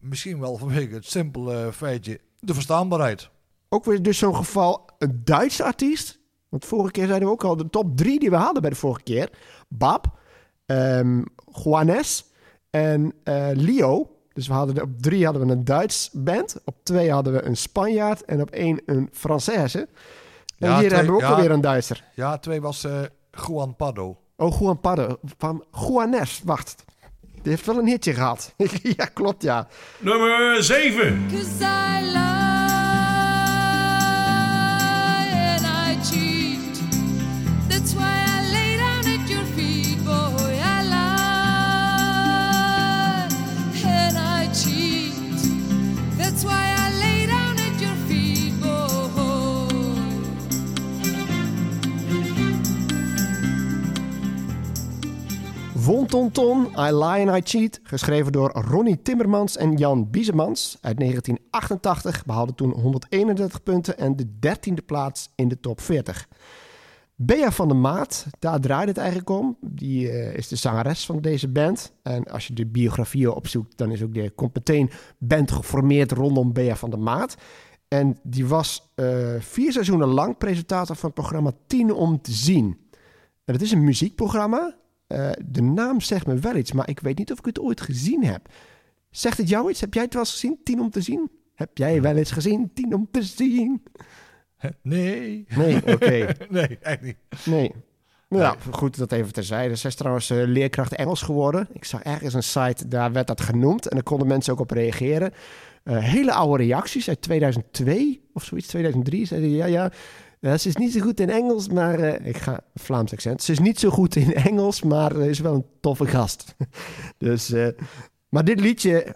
Misschien 0.00 0.40
wel 0.40 0.56
vanwege 0.56 0.94
het 0.94 1.06
simpele 1.06 1.72
feitje... 1.72 2.20
De 2.38 2.54
verstaanbaarheid. 2.54 3.30
Ook 3.68 3.84
weer 3.84 4.02
dus 4.02 4.18
zo'n 4.18 4.36
geval 4.36 4.88
een 4.98 5.20
Duitse 5.24 5.64
artiest. 5.64 6.18
Want 6.48 6.64
vorige 6.64 6.90
keer 6.90 7.06
zeiden 7.06 7.28
we 7.28 7.34
ook 7.34 7.44
al 7.44 7.56
de 7.56 7.70
top 7.70 7.96
drie 7.96 8.18
die 8.18 8.30
we 8.30 8.36
hadden 8.36 8.60
bij 8.62 8.70
de 8.70 8.76
vorige 8.76 9.02
keer. 9.02 9.30
Bab, 9.68 10.18
ehm 10.66 11.22
Juanes 11.64 12.24
en 12.70 13.12
eh, 13.24 13.48
Leo. 13.52 14.10
Dus 14.32 14.46
we 14.48 14.52
hadden 14.54 14.82
op 14.82 14.90
drie 14.98 15.24
hadden 15.24 15.46
we 15.46 15.52
een 15.52 15.64
Duits 15.64 16.10
band. 16.12 16.56
Op 16.64 16.76
twee 16.82 17.10
hadden 17.12 17.32
we 17.32 17.42
een 17.42 17.56
Spanjaard. 17.56 18.24
En 18.24 18.40
op 18.40 18.50
één 18.50 18.82
een 18.86 19.08
Française. 19.12 19.74
En 19.78 19.88
Ja, 20.68 20.78
hier 20.78 20.86
twee- 20.88 20.98
hebben 20.98 21.06
we 21.06 21.12
ook 21.12 21.20
ja. 21.20 21.28
alweer 21.34 21.50
een 21.50 21.60
Duitser. 21.60 22.04
Ja, 22.14 22.38
twee 22.38 22.60
was 22.60 22.84
eh 22.84 23.00
Juan 23.46 23.76
Pardo. 23.76 24.16
Oh, 24.36 24.58
Juan 24.60 24.80
Pardo. 24.80 25.18
Van 25.38 25.64
Juanes. 25.72 26.40
Wacht. 26.44 26.84
Die 27.42 27.52
heeft 27.52 27.66
wel 27.66 27.78
een 27.78 27.86
hitje 27.86 28.14
gehad. 28.14 28.54
ja, 28.96 29.04
klopt 29.04 29.42
ja. 29.42 29.68
Nummer 29.98 30.64
7. 30.64 31.26
Von 55.90 56.06
Ton 56.06 56.30
Ton, 56.30 56.66
I 56.66 56.92
Lie 56.92 57.26
and 57.26 57.36
I 57.36 57.40
Cheat, 57.44 57.80
geschreven 57.82 58.32
door 58.32 58.50
Ronnie 58.50 59.02
Timmermans 59.02 59.56
en 59.56 59.76
Jan 59.76 60.10
Biesemans 60.10 60.78
uit 60.80 60.98
1988, 60.98 62.24
behaalde 62.24 62.54
toen 62.54 62.70
131 62.72 63.62
punten 63.62 63.98
en 63.98 64.16
de 64.16 64.26
13e 64.26 64.84
plaats 64.86 65.32
in 65.34 65.48
de 65.48 65.60
top 65.60 65.80
40. 65.80 66.28
Bea 67.14 67.50
van 67.50 67.68
der 67.68 67.76
Maat, 67.76 68.26
daar 68.38 68.60
draait 68.60 68.88
het 68.88 68.96
eigenlijk 68.96 69.30
om. 69.30 69.56
Die 69.60 70.10
eh, 70.10 70.34
is 70.36 70.48
de 70.48 70.56
zangeres 70.56 71.06
van 71.06 71.20
deze 71.20 71.48
band. 71.48 71.92
En 72.02 72.24
als 72.24 72.46
je 72.46 72.54
de 72.54 72.66
biografieën 72.66 73.32
opzoekt, 73.32 73.78
dan 73.78 73.90
is 73.90 74.02
ook 74.02 74.14
de 74.14 74.30
komt 74.30 74.54
meteen 74.54 74.90
band 75.18 75.50
geformeerd 75.50 76.12
rondom 76.12 76.52
Bea 76.52 76.76
van 76.76 76.90
der 76.90 77.00
Maat. 77.00 77.36
En 77.88 78.18
die 78.22 78.46
was 78.46 78.92
eh, 78.94 79.34
vier 79.38 79.72
seizoenen 79.72 80.08
lang 80.08 80.38
presentator 80.38 80.96
van 80.96 81.10
het 81.10 81.20
programma 81.20 81.52
10 81.66 81.92
om 81.92 82.20
te 82.20 82.32
zien. 82.32 82.78
En 83.44 83.52
het 83.52 83.62
is 83.62 83.72
een 83.72 83.84
muziekprogramma. 83.84 84.78
Eh, 85.10 85.30
de 85.44 85.62
naam 85.62 86.00
zegt 86.00 86.26
me 86.26 86.34
wel 86.34 86.56
iets, 86.56 86.72
maar 86.72 86.88
ik 86.88 87.00
weet 87.00 87.18
niet 87.18 87.32
of 87.32 87.38
ik 87.38 87.44
het 87.44 87.60
ooit 87.60 87.80
gezien 87.80 88.24
heb. 88.24 88.48
Zegt 89.10 89.38
het 89.38 89.48
jou 89.48 89.70
iets? 89.70 89.80
Heb 89.80 89.94
jij 89.94 90.02
het 90.02 90.12
wel 90.12 90.22
eens 90.22 90.32
gezien? 90.32 90.60
10 90.64 90.80
om 90.80 90.90
te 90.90 91.00
zien? 91.00 91.30
Heb 91.54 91.78
jij 91.78 92.02
wel 92.02 92.16
eens 92.16 92.30
gezien? 92.30 92.70
10 92.74 92.94
om 92.94 93.08
te 93.10 93.22
zien? 93.22 93.82
Nee. 94.82 95.46
Nee, 95.56 95.76
oké. 95.94 96.26
nee, 96.48 96.78
echt 96.80 97.02
niet. 97.02 97.16
Nee. 97.44 97.72
Nou, 98.28 98.56
goed 98.70 98.98
dat 98.98 99.12
even 99.12 99.32
terzijde. 99.32 99.74
Zij 99.76 99.90
is 99.90 99.96
trouwens 99.96 100.30
eh, 100.30 100.42
leerkracht 100.44 100.94
Engels 100.94 101.22
geworden. 101.22 101.68
Ik 101.72 101.84
zag 101.84 102.02
ergens 102.02 102.34
een 102.34 102.42
site, 102.42 102.88
daar 102.88 103.12
werd 103.12 103.26
dat 103.26 103.40
genoemd. 103.40 103.88
En 103.88 103.94
daar 103.94 104.04
konden 104.04 104.26
mensen 104.26 104.52
ook 104.52 104.60
op 104.60 104.70
reageren. 104.70 105.32
Eh, 105.82 105.98
hele 105.98 106.32
oude 106.32 106.64
reacties 106.64 107.08
uit 107.08 107.22
2002 107.22 108.28
of 108.32 108.44
zoiets, 108.44 108.66
2003. 108.66 109.24
Zeiden 109.26 109.50
ja, 109.50 109.66
ja, 109.66 109.90
ze 110.40 110.68
is 110.68 110.76
niet 110.76 110.92
zo 110.92 111.00
goed 111.00 111.20
in 111.20 111.30
Engels, 111.30 111.68
maar... 111.68 111.98
eh, 111.98 112.26
ik 112.26 112.36
ga 112.36 112.60
Vlaams 112.74 113.12
accent. 113.12 113.42
Ze 113.42 113.52
is 113.52 113.58
niet 113.58 113.78
zo 113.78 113.90
goed 113.90 114.16
in 114.16 114.34
Engels, 114.34 114.82
maar 114.82 115.16
eh, 115.16 115.28
is 115.28 115.38
wel 115.40 115.54
een 115.54 115.66
toffe 115.80 116.06
gast. 116.06 116.54
dus... 117.18 117.52
eh, 117.52 117.68
maar 118.28 118.44
dit 118.44 118.60
liedje, 118.60 119.14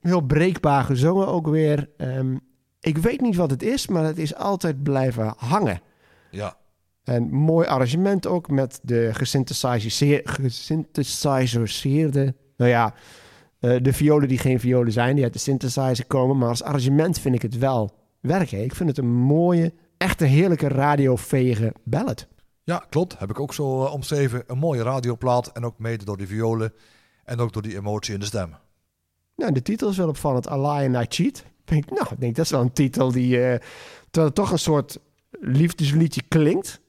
heel 0.00 0.20
breekbaar 0.20 0.84
gezongen 0.84 1.26
ook 1.26 1.46
weer. 1.46 1.88
Ehm, 1.96 2.36
ik 2.80 2.98
weet 2.98 3.20
niet 3.20 3.36
wat 3.36 3.50
het 3.50 3.62
is, 3.62 3.86
maar 3.86 4.04
het 4.04 4.18
is 4.18 4.34
altijd 4.34 4.82
blijven 4.82 5.34
hangen. 5.36 5.80
Ja. 6.30 6.56
En 7.04 7.30
mooi 7.30 7.66
arrangement 7.66 8.26
ook 8.26 8.50
met 8.50 8.80
de 8.82 9.10
gesynthesiseer- 9.12 10.20
gesynthesiseerde... 10.24 12.34
Nou 12.56 12.70
ja, 12.70 12.94
de 13.58 13.92
violen 13.92 14.28
die 14.28 14.38
geen 14.38 14.60
violen 14.60 14.92
zijn, 14.92 15.14
die 15.14 15.24
uit 15.24 15.32
de 15.32 15.38
synthesizer 15.38 16.06
komen. 16.06 16.38
Maar 16.38 16.48
als 16.48 16.62
arrangement 16.62 17.18
vind 17.18 17.34
ik 17.34 17.42
het 17.42 17.58
wel 17.58 17.92
werken. 18.20 18.64
Ik 18.64 18.74
vind 18.74 18.88
het 18.88 18.98
een 18.98 19.12
mooie, 19.12 19.72
echt 20.04 20.20
een 20.20 20.28
heerlijke 20.28 20.68
radiovege 20.68 21.72
ballad. 21.84 22.26
Ja, 22.62 22.84
klopt. 22.88 23.18
Heb 23.18 23.30
ik 23.30 23.40
ook 23.40 23.54
zo 23.54 23.84
eh, 23.84 23.92
omschreven. 23.92 24.44
Een 24.46 24.58
mooie 24.58 24.82
radioplaat 24.82 25.52
en 25.52 25.64
ook 25.64 25.78
mede 25.78 26.04
door 26.04 26.16
die 26.16 26.26
violen 26.26 26.72
en 27.24 27.38
ook 27.38 27.52
door 27.52 27.62
die 27.62 27.76
emotie 27.76 28.14
in 28.14 28.20
de 28.20 28.26
stem. 28.26 28.56
Nou, 29.36 29.52
de 29.52 29.62
titel 29.62 29.88
is 29.88 29.96
wel 29.96 30.08
opvallend. 30.08 30.46
I 30.46 30.54
Lie 30.54 30.96
and 30.96 30.96
I 30.96 31.22
Cheat. 31.22 31.44
Denk, 31.64 31.90
nou, 31.90 32.06
ik 32.10 32.20
denk 32.20 32.36
dat 32.36 32.44
is 32.44 32.50
wel 32.50 32.60
een 32.60 32.72
titel 32.72 33.12
die... 33.12 33.30
terwijl 33.30 34.26
het 34.26 34.34
toch 34.34 34.50
een 34.50 34.58
soort 34.58 34.98
liefdesliedje 35.40 36.22
klinkt. 36.28 36.80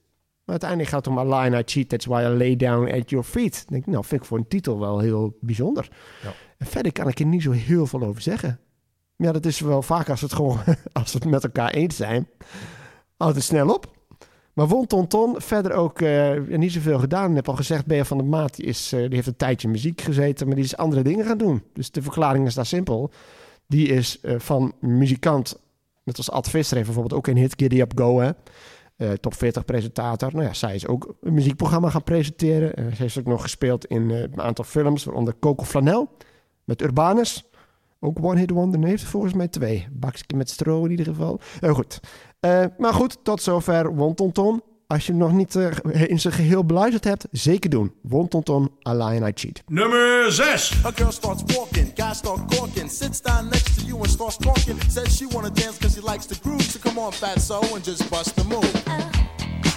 Maar 0.44 0.60
uiteindelijk 0.60 0.90
gaat 0.90 1.06
het 1.06 1.16
om 1.16 1.20
I 1.20 1.30
Lie 1.30 1.56
and 1.56 1.70
I 1.70 1.74
Cheat. 1.74 1.90
That's 1.90 2.06
why 2.06 2.22
I 2.22 2.28
lay 2.28 2.56
down 2.56 2.92
at 2.92 3.10
your 3.10 3.26
feet. 3.26 3.66
Denk, 3.68 3.86
nou, 3.86 4.06
vind 4.06 4.22
ik 4.22 4.28
voor 4.28 4.38
een 4.38 4.48
titel 4.48 4.80
wel 4.80 5.00
heel 5.00 5.38
bijzonder. 5.42 5.90
Ja. 6.24 6.34
En 6.58 6.66
verder 6.66 6.92
kan 6.92 7.08
ik 7.08 7.20
er 7.20 7.26
niet 7.26 7.44
zo 7.44 7.52
heel 7.52 7.88
veel 7.88 8.04
over 8.04 8.22
zeggen. 8.22 8.60
Ja, 9.16 9.32
dat 9.32 9.46
is 9.46 9.60
wel 9.60 9.82
vaak 9.82 10.10
als 10.10 10.22
het 10.22 10.34
gewoon 10.34 10.60
als 10.94 11.14
we 11.14 11.20
het 11.20 11.30
met 11.30 11.44
elkaar 11.44 11.70
eens 11.70 11.96
zijn. 11.96 12.28
Het 13.18 13.44
snel 13.44 13.74
op. 13.74 13.94
Maar 14.56 14.68
Won 14.68 14.88
Ton 14.88 15.08
Ton, 15.08 15.42
verder 15.42 15.72
ook 15.72 16.02
eh, 16.02 16.42
niet 16.48 16.72
zoveel 16.72 17.00
gedaan. 17.00 17.30
Ik 17.30 17.36
heb 17.36 17.50
al 17.50 17.56
gezegd, 17.56 17.86
Bea 17.86 18.06
van 18.06 18.18
der 18.18 18.28
Maat 18.28 18.60
is, 18.60 18.92
eh, 18.94 19.00
die 19.00 19.16
heeft 19.16 19.28
een 19.28 19.36
tijdje 19.36 19.68
in 19.68 19.74
muziek 19.74 20.02
gezeten, 20.02 20.48
maar 20.48 20.56
die 20.56 20.66
is 20.66 20.78
andere 20.78 21.02
dingen 21.02 21.26
gaan 21.26 21.38
doen. 21.38 21.64
Dus 21.74 21.92
de 21.92 22.02
verklaring 22.02 22.48
is 22.48 22.54
daar 22.54 22.66
simpel. 22.66 23.12
Die 23.68 23.88
is 23.88 24.20
eh, 24.20 24.36
van 24.40 24.74
muzikant, 24.80 25.60
net 26.04 26.18
als 26.18 26.32
Ad 26.32 26.50
Visser 26.50 26.76
heeft 26.76 26.88
bijvoorbeeld 26.88 27.20
ook 27.20 27.28
een 27.28 27.38
hit 27.38 27.54
Giddy 27.58 27.80
Up 27.80 27.92
Go, 27.96 28.20
hè. 28.20 28.32
Top 29.20 29.34
40 29.34 29.66
presentator. 29.66 30.32
Nou 30.34 30.46
ja, 30.46 30.54
zij 30.54 30.76
is 30.76 30.88
ook 30.88 31.16
een 31.22 31.34
muziekprogramma 31.34 31.90
gaan 31.90 32.04
presenteren. 32.04 32.96
Ze 32.96 33.02
heeft 33.02 33.20
ook 33.20 33.26
nog 33.26 33.42
gespeeld 33.42 33.86
in 33.86 34.10
een 34.10 34.42
aantal 34.42 34.66
films, 34.66 35.04
waaronder 35.04 35.36
Coco 35.40 35.64
Flanel 35.64 36.10
met 36.64 36.82
Urbanus. 36.82 37.50
Ook 38.00 38.18
One 38.22 38.40
Hit 38.40 38.50
Wonder. 38.50 38.84
Heeft 38.84 39.04
volgens 39.04 39.34
mij 39.34 39.48
twee. 39.48 39.88
Bakje 39.92 40.36
met 40.36 40.50
stro 40.50 40.84
in 40.84 40.92
ieder 40.92 41.06
geval. 41.06 41.40
Heel 41.60 41.74
goed. 41.74 42.00
Eh, 42.46 42.66
maar 42.78 42.94
goed, 42.94 43.18
tot 43.24 43.42
zover 43.42 43.96
Wontonton. 43.96 44.64
Als 44.88 45.06
je 45.06 45.12
hem 45.12 45.22
nog 45.22 45.32
niet 45.32 45.56
eh, 45.56 45.72
in 46.08 46.20
zijn 46.20 46.34
geheel 46.34 46.66
beluisterd 46.66 47.04
hebt, 47.04 47.26
zeker 47.32 47.70
doen. 47.70 47.94
Wontonton, 48.02 48.72
A 48.88 48.94
Lion 48.94 49.28
I 49.28 49.32
Cheat. 49.34 49.64
Nummer 49.68 50.32
6. 50.32 50.74
A 50.86 50.92
girl 50.96 51.12
starts 51.12 51.44
walking, 51.56 51.92
guys 51.96 52.18
start 52.18 52.56
corking, 52.56 52.92
sits 52.92 53.22
down 53.22 53.44
next 53.44 53.80
to 53.80 53.86
you 53.86 53.98
and 53.98 54.10
starts 54.10 54.38
talking. 54.38 54.78
Says 54.90 55.16
she 55.16 55.28
wanna 55.32 55.50
dance 55.54 55.78
cause 55.80 55.94
she 55.94 56.12
likes 56.12 56.26
the 56.26 56.36
groove. 56.42 56.62
So 56.62 56.80
come 56.80 57.00
on, 57.00 57.12
fat 57.12 57.42
so 57.42 57.60
and 57.74 57.86
just 57.86 58.10
bust 58.10 58.36
the 58.36 58.44
move. 58.44 58.72
Just 59.64 59.75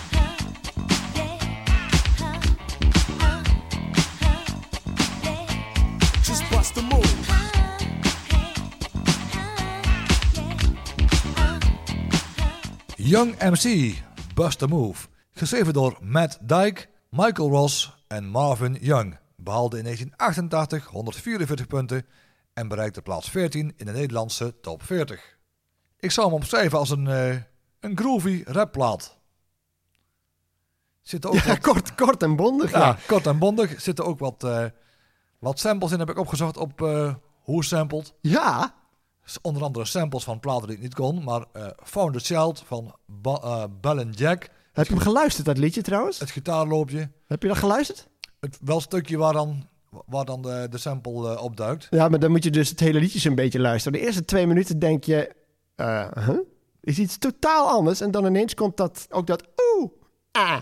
Young 13.09 13.35
MC, 13.39 13.95
Bust 14.35 14.63
a 14.63 14.67
Move. 14.67 15.07
Geschreven 15.33 15.73
door 15.73 15.99
Matt 16.01 16.39
Dyke, 16.41 16.87
Michael 17.11 17.49
Ross 17.51 17.93
en 18.09 18.29
Marvin 18.29 18.77
Young. 18.81 19.19
Behaalde 19.37 19.77
in 19.79 19.83
1988 19.85 20.85
144 20.87 21.67
punten 21.67 22.07
en 22.55 22.69
bereikte 22.69 23.03
plaats 23.03 23.31
14 23.31 23.73
in 23.77 23.87
de 23.87 23.93
Nederlandse 23.93 24.61
top 24.61 24.83
40. 24.83 25.37
Ik 25.99 26.11
zou 26.11 26.27
hem 26.27 26.37
omschrijven 26.37 26.79
als 26.79 26.91
een, 26.91 27.07
eh, 27.07 27.37
een 27.81 27.97
groovy 27.99 28.43
rapplaat. 28.47 29.17
Zitten 31.03 31.31
ook 31.31 31.37
Ja, 31.37 31.47
wat, 31.47 31.61
kort, 31.61 31.95
kort 31.95 32.23
en 32.23 32.37
bondig. 32.37 32.71
ja, 32.71 32.79
Ja. 32.79 32.99
kort 33.07 33.27
en 33.27 33.39
bondig. 33.39 33.81
Zitten 33.81 34.05
ook 34.05 34.19
wat, 34.19 34.45
eh, 34.45 34.65
wat 35.39 35.59
samples 35.59 35.93
in, 35.93 35.99
heb 35.99 36.11
ik 36.11 36.19
opgezocht 36.19 36.57
op 36.57 36.83
eh 36.83 37.15
hoe 37.43 37.65
sampled. 37.65 38.15
ja. 38.21 38.77
Onder 39.43 39.63
andere 39.63 39.85
samples 39.85 40.25
van 40.25 40.41
platen 40.41 40.67
die 40.67 40.77
ik 40.77 40.83
niet 40.83 40.95
kon, 40.95 41.25
maar 41.25 41.45
eh 41.53 41.67
Found 41.83 42.17
a 42.17 42.19
Child 42.19 42.63
van 42.67 42.95
ba 43.07 43.35
eh, 43.43 43.65
Bell 43.81 43.99
and 43.99 44.19
Jack. 44.19 44.49
Heb 44.73 44.87
je 44.87 44.93
hem 44.95 45.03
geluisterd, 45.03 45.47
dat 45.47 45.59
liedje 45.59 45.83
trouwens? 45.83 46.19
Het 46.19 46.31
gitaarloopje. 46.31 47.11
Heb 47.27 47.43
je 47.43 47.49
dat 47.49 47.57
geluisterd? 47.57 48.09
het 48.41 48.59
wel 48.61 48.81
stukje 48.81 49.17
waar 49.17 49.33
dan, 49.33 49.67
waar 50.07 50.25
dan 50.25 50.43
de, 50.43 50.67
de 50.71 50.79
sample 50.79 51.35
eh, 51.35 51.43
opduikt. 51.43 51.87
Ja, 51.91 52.09
maar 52.09 52.19
dan 52.19 52.31
moet 52.31 52.45
je 52.45 52.51
dus 52.51 52.69
het 52.69 52.81
hele 52.81 52.99
liedje 53.01 53.29
een 53.29 53.35
beetje 53.35 53.61
luisteren. 53.61 53.99
De 53.99 54.05
eerste 54.05 54.25
twee 54.25 54.47
minuten 54.47 54.79
denk 54.79 55.05
je, 55.05 55.35
huh? 56.15 56.39
is 56.81 56.99
iets 56.99 57.19
totaal 57.19 57.69
anders. 57.69 58.01
En 58.01 58.11
dan 58.11 58.27
ineens 58.27 58.55
komt 58.55 58.77
dat, 58.77 59.07
ook 59.11 59.27
dat 59.27 59.45
oeh, 59.77 59.91
ah. 60.33 60.61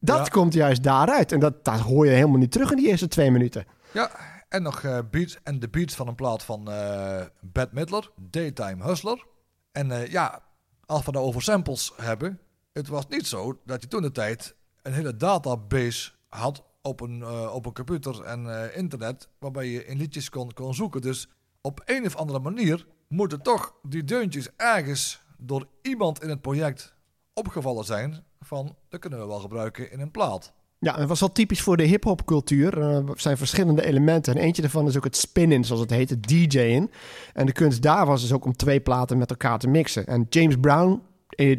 Dat 0.00 0.16
Ja. 0.18 0.24
komt 0.24 0.52
juist 0.54 0.82
daaruit. 0.82 1.32
En 1.32 1.40
dat, 1.40 1.64
dat 1.64 1.78
hoor 1.80 2.06
je 2.06 2.12
helemaal 2.12 2.38
niet 2.38 2.52
terug 2.52 2.70
in 2.70 2.76
die 2.76 2.86
eerste 2.88 3.08
twee 3.08 3.30
minuten. 3.30 3.64
Ja, 3.92 4.10
en 4.52 4.62
nog 4.62 4.82
eh, 4.82 4.98
beats 5.10 5.38
en 5.42 5.58
de 5.58 5.68
beats 5.68 5.94
van 5.94 6.08
een 6.08 6.14
plaat 6.14 6.42
van 6.42 6.70
eh 6.70 7.26
Bad 7.40 7.72
Midler, 7.72 8.10
Daytime 8.16 8.84
Hustler. 8.84 9.26
En 9.72 9.90
eh, 9.90 10.06
ja, 10.06 10.42
als 10.86 11.04
we 11.04 11.10
het 11.10 11.20
over 11.20 11.42
samples 11.42 11.92
hebben, 11.96 12.40
het 12.72 12.88
was 12.88 13.08
niet 13.08 13.26
zo 13.26 13.60
dat 13.64 13.82
je 13.82 13.88
toen 13.88 14.02
de 14.02 14.10
tijd 14.10 14.56
een 14.82 14.92
hele 14.92 15.16
database 15.16 16.10
had 16.28 16.62
op 16.82 17.00
een, 17.00 17.26
op 17.48 17.66
een 17.66 17.72
computer 17.72 18.22
en 18.22 18.74
internet, 18.74 19.28
waarbij 19.38 19.66
je 19.66 19.86
in 19.86 19.96
liedjes 19.96 20.28
kon, 20.28 20.52
kon 20.52 20.74
zoeken. 20.74 21.00
Dus 21.00 21.28
op 21.60 21.82
een 21.84 22.06
of 22.06 22.16
andere 22.16 22.38
manier 22.38 22.86
moeten 23.08 23.42
toch 23.42 23.74
die 23.82 24.04
deuntjes 24.04 24.48
ergens 24.56 25.20
door 25.36 25.66
iemand 25.82 26.22
in 26.22 26.28
het 26.28 26.40
project 26.40 26.94
opgevallen 27.34 27.84
zijn 27.84 28.24
van, 28.40 28.76
dat 28.88 29.00
kunnen 29.00 29.18
we 29.18 29.26
wel 29.26 29.40
gebruiken 29.40 29.90
in 29.90 30.00
een 30.00 30.10
plaat. 30.10 30.52
Ja, 30.84 30.98
het 30.98 31.08
was 31.08 31.22
al 31.22 31.32
typisch 31.32 31.62
voor 31.62 31.76
de 31.76 31.82
hip-hop 31.82 32.24
cultuur. 32.24 32.78
Eh, 32.80 32.96
Er 32.96 33.04
zijn 33.16 33.36
verschillende 33.36 33.84
elementen. 33.86 34.34
En 34.34 34.40
eentje 34.40 34.62
daarvan 34.62 34.86
is 34.86 34.96
ook 34.96 35.04
het 35.04 35.16
spin-in, 35.16 35.64
zoals 35.64 35.80
het 35.80 35.90
heet, 35.90 36.10
het 36.10 36.28
DJ'en. 36.28 36.90
En 37.32 37.46
de 37.46 37.52
kunst 37.52 37.82
daar 37.82 38.06
was 38.06 38.20
dus 38.20 38.32
ook 38.32 38.44
om 38.44 38.56
twee 38.56 38.80
platen 38.80 39.18
met 39.18 39.30
elkaar 39.30 39.58
te 39.58 39.68
mixen. 39.68 40.06
En 40.06 40.26
James 40.28 40.56
Brown, 40.60 41.00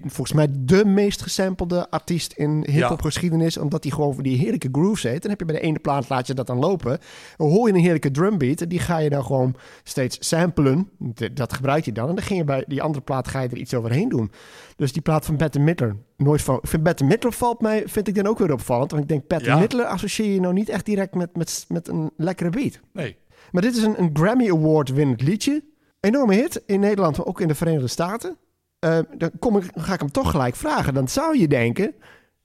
volgens 0.01 0.33
mij 0.33 0.47
de 0.59 0.85
meest 0.85 1.21
gesampelde 1.21 1.89
artiest 1.89 2.33
in 2.33 2.65
hip-hop 2.69 3.01
geschiedenis, 3.01 3.57
omdat 3.57 3.83
hij 3.83 3.91
gewoon 3.91 4.13
voor 4.13 4.23
die 4.23 4.37
heerlijke 4.37 4.69
grooves 4.71 5.03
heeft. 5.03 5.21
Dan 5.21 5.29
heb 5.29 5.39
je 5.39 5.45
bij 5.45 5.55
de 5.55 5.61
ene 5.61 5.79
plaat 5.79 6.09
laat 6.09 6.27
je 6.27 6.33
dat 6.33 6.47
dan 6.47 6.59
lopen. 6.59 6.99
Dan 7.37 7.49
hoor 7.49 7.67
je 7.67 7.73
een 7.73 7.79
heerlijke 7.79 8.11
drumbeat. 8.11 8.61
En 8.61 8.69
die 8.69 8.79
ga 8.79 8.97
je 8.97 9.09
dan 9.09 9.25
gewoon 9.25 9.55
steeds 9.83 10.27
samplen. 10.27 10.89
Dat 11.33 11.53
gebruik 11.53 11.85
je 11.85 11.91
dan. 11.91 12.09
En 12.09 12.15
dan 12.15 12.23
ging 12.23 12.39
je 12.39 12.45
bij 12.45 12.63
die 12.67 12.81
andere 12.81 13.03
plaat 13.03 13.27
ga 13.27 13.41
je 13.41 13.49
er 13.49 13.57
iets 13.57 13.73
overheen 13.73 14.09
doen. 14.09 14.31
Dus 14.75 14.93
die 14.93 15.01
plaat 15.01 15.25
van 15.25 15.37
Bette 15.37 15.59
Midler, 15.59 15.95
nooit 16.17 16.41
van. 16.41 16.55
Ik 16.61 16.67
vind 16.67 16.83
Bette 16.83 17.03
Midler 17.03 17.33
valt 17.33 17.61
mij, 17.61 17.83
vind 17.85 18.07
ik 18.07 18.15
dan 18.15 18.27
ook 18.27 18.39
weer 18.39 18.53
opvallend. 18.53 18.91
Want 18.91 19.03
ik 19.03 19.09
denk, 19.09 19.27
Bette 19.27 19.45
Ja. 19.45 19.57
Midler 19.57 19.85
associeer 19.85 20.33
je 20.33 20.39
nou 20.39 20.53
niet 20.53 20.69
echt 20.69 20.85
direct 20.85 21.15
met, 21.15 21.35
met, 21.37 21.65
met 21.67 21.87
een 21.87 22.11
lekkere 22.17 22.49
beat. 22.49 22.79
Nee. 22.93 23.15
Maar 23.51 23.61
dit 23.61 23.75
is 23.77 23.83
een, 23.83 24.01
een 24.01 24.09
Grammy 24.13 24.49
Award 24.49 24.89
winnend 24.89 25.21
liedje. 25.21 25.63
Enorme 25.99 26.33
hit 26.33 26.63
in 26.65 26.79
Nederland, 26.79 27.17
maar 27.17 27.25
ook 27.25 27.41
in 27.41 27.47
de 27.47 27.55
Verenigde 27.55 27.87
Staten. 27.87 28.37
Eh, 28.83 28.99
dan 29.17 29.31
kom 29.39 29.57
ik, 29.57 29.71
ga 29.75 29.93
ik 29.93 29.99
hem 29.99 30.11
toch 30.11 30.31
gelijk 30.31 30.55
vragen. 30.55 30.93
Dan 30.93 31.07
zou 31.07 31.37
je 31.37 31.47
denken, 31.47 31.95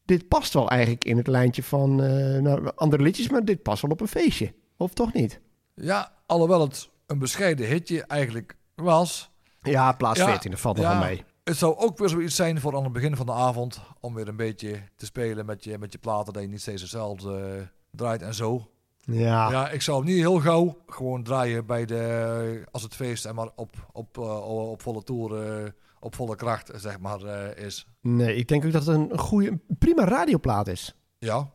dit 0.04 0.28
past 0.28 0.52
wel 0.52 0.68
eigenlijk 0.68 1.04
in 1.04 1.16
het 1.16 1.26
lijntje 1.26 1.62
van 1.62 2.02
eh, 2.02 2.42
nou, 2.42 2.70
andere 2.74 3.02
liedjes, 3.02 3.28
maar 3.28 3.44
dit 3.44 3.62
past 3.62 3.82
wel 3.82 3.90
op 3.90 4.00
een 4.00 4.08
feestje. 4.08 4.54
Of 4.76 4.92
toch 4.92 5.12
niet? 5.12 5.40
Ja, 5.74 6.12
alhoewel 6.26 6.60
het 6.60 6.88
een 7.06 7.18
bescheiden 7.18 7.66
hitje 7.66 8.02
eigenlijk 8.02 8.56
was. 8.74 9.30
Ja, 9.60 9.92
plaats 9.92 10.18
Ja, 10.18 10.26
14, 10.26 10.50
dat 10.50 10.60
valt 10.60 10.76
nog 10.76 10.86
ja, 10.86 10.98
mee. 10.98 11.24
Het 11.44 11.56
zou 11.56 11.76
ook 11.76 11.98
weer 11.98 12.08
zoiets 12.08 12.36
zijn 12.36 12.60
voor 12.60 12.76
aan 12.76 12.84
het 12.84 12.92
begin 12.92 13.16
van 13.16 13.26
de 13.26 13.32
avond. 13.32 13.80
Om 14.00 14.14
weer 14.14 14.28
een 14.28 14.36
beetje 14.36 14.82
te 14.96 15.06
spelen 15.06 15.46
met 15.46 15.64
je, 15.64 15.78
met 15.78 15.92
je 15.92 15.98
platen. 15.98 16.32
Dat 16.32 16.42
je 16.42 16.48
niet 16.48 16.60
steeds 16.60 16.82
hetzelfde 16.82 17.56
eh, 17.58 17.66
draait 17.90 18.22
en 18.22 18.34
zo. 18.34 18.70
Ja, 19.00 19.50
Ja, 19.50 19.70
ik 19.70 19.82
zou 19.82 19.96
hem 19.98 20.06
niet 20.06 20.18
heel 20.18 20.40
gauw 20.40 20.78
gewoon 20.86 21.22
draaien 21.22 21.66
bij 21.66 21.84
de, 21.84 22.64
als 22.70 22.82
het 22.82 22.94
feest 22.94 23.24
en 23.24 23.34
maar 23.34 23.48
op, 23.56 23.88
op, 23.92 24.18
op 24.18 24.82
volle 24.82 25.02
toer, 25.02 25.46
eh, 25.46 25.70
op 26.00 26.14
volle 26.14 26.36
kracht 26.36 26.70
zeg 26.74 26.98
maar 27.00 27.22
eh, 27.22 27.64
is. 27.64 27.86
nee, 28.00 28.34
ik 28.36 28.48
denk 28.48 28.64
ook 28.64 28.72
dat 28.72 28.86
het 28.86 28.96
een 28.96 29.18
goede, 29.18 29.58
prima 29.78 30.04
radioplaat 30.04 30.66
is. 30.68 30.96
Ja, 31.18 31.50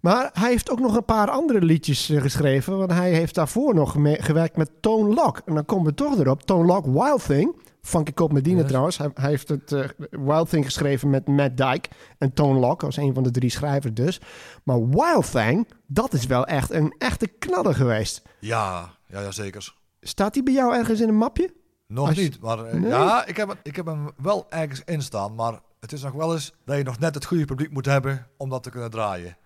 Maar 0.00 0.30
hij 0.32 0.50
heeft 0.50 0.70
ook 0.70 0.80
nog 0.80 0.96
een 0.96 1.04
paar 1.04 1.30
andere 1.30 1.60
liedjes 1.62 2.08
eh, 2.10 2.20
geschreven. 2.20 2.78
Want 2.78 2.90
hij 2.92 3.12
heeft 3.12 3.34
daarvoor 3.34 3.74
nog 3.74 3.96
mee- 3.96 4.22
gewerkt 4.22 4.56
met 4.56 4.70
Tone 4.80 5.14
Lock. 5.14 5.40
En 5.44 5.54
dan 5.54 5.64
komen 5.64 5.86
we 5.86 5.94
toch 5.94 6.18
erop. 6.18 6.42
Tone 6.42 6.64
Lock, 6.66 6.86
Wild 6.86 7.24
Thing. 7.26 7.56
Funky 7.82 8.12
Cop 8.12 8.32
Medina 8.32 8.58
Yes. 8.60 8.66
trouwens. 8.68 8.98
Hij, 8.98 9.10
hij 9.14 9.30
heeft 9.30 9.48
het 9.48 9.72
eh, 9.72 9.88
Wild 10.10 10.48
Thing 10.48 10.64
geschreven 10.64 11.10
met 11.10 11.26
Matt 11.28 11.56
Dyke. 11.56 11.88
En 12.18 12.32
Tone 12.32 12.58
Lock 12.58 12.82
als 12.82 12.96
een 12.96 13.14
van 13.14 13.22
de 13.22 13.30
drie 13.30 13.50
schrijvers 13.50 13.94
dus. 13.94 14.20
Maar 14.64 14.88
Wild 14.88 15.30
Thing, 15.30 15.68
dat 15.86 16.12
is 16.12 16.26
wel 16.26 16.46
echt 16.46 16.70
een 16.70 16.94
echte 16.98 17.26
knaller 17.26 17.74
geweest. 17.74 18.22
ja, 18.40 18.90
ja, 19.06 19.20
ja 19.20 19.30
zeker. 19.30 19.74
Staat 20.00 20.34
die 20.34 20.42
bij 20.42 20.52
jou 20.52 20.74
ergens 20.74 21.00
in 21.00 21.08
een 21.08 21.16
mapje? 21.16 21.54
Nog 21.86 22.08
Als 22.08 22.16
niet, 22.16 22.40
maar 22.40 22.64
eh, 22.64 22.80
Nee? 22.80 22.90
ja, 22.90 23.26
ik 23.26 23.36
heb, 23.36 23.56
ik 23.62 23.76
heb 23.76 23.86
hem 23.86 24.10
wel 24.16 24.46
ergens 24.48 24.82
in 24.84 25.02
staan. 25.02 25.34
Maar 25.34 25.60
het 25.80 25.92
is 25.92 26.02
nog 26.02 26.12
wel 26.12 26.32
eens 26.32 26.52
dat 26.64 26.76
je 26.76 26.82
nog 26.82 26.98
net 26.98 27.14
het 27.14 27.24
goede 27.24 27.44
publiek 27.44 27.70
moet 27.70 27.86
hebben 27.86 28.26
om 28.36 28.48
dat 28.48 28.62
te 28.62 28.70
kunnen 28.70 28.90
draaien. 28.90 29.36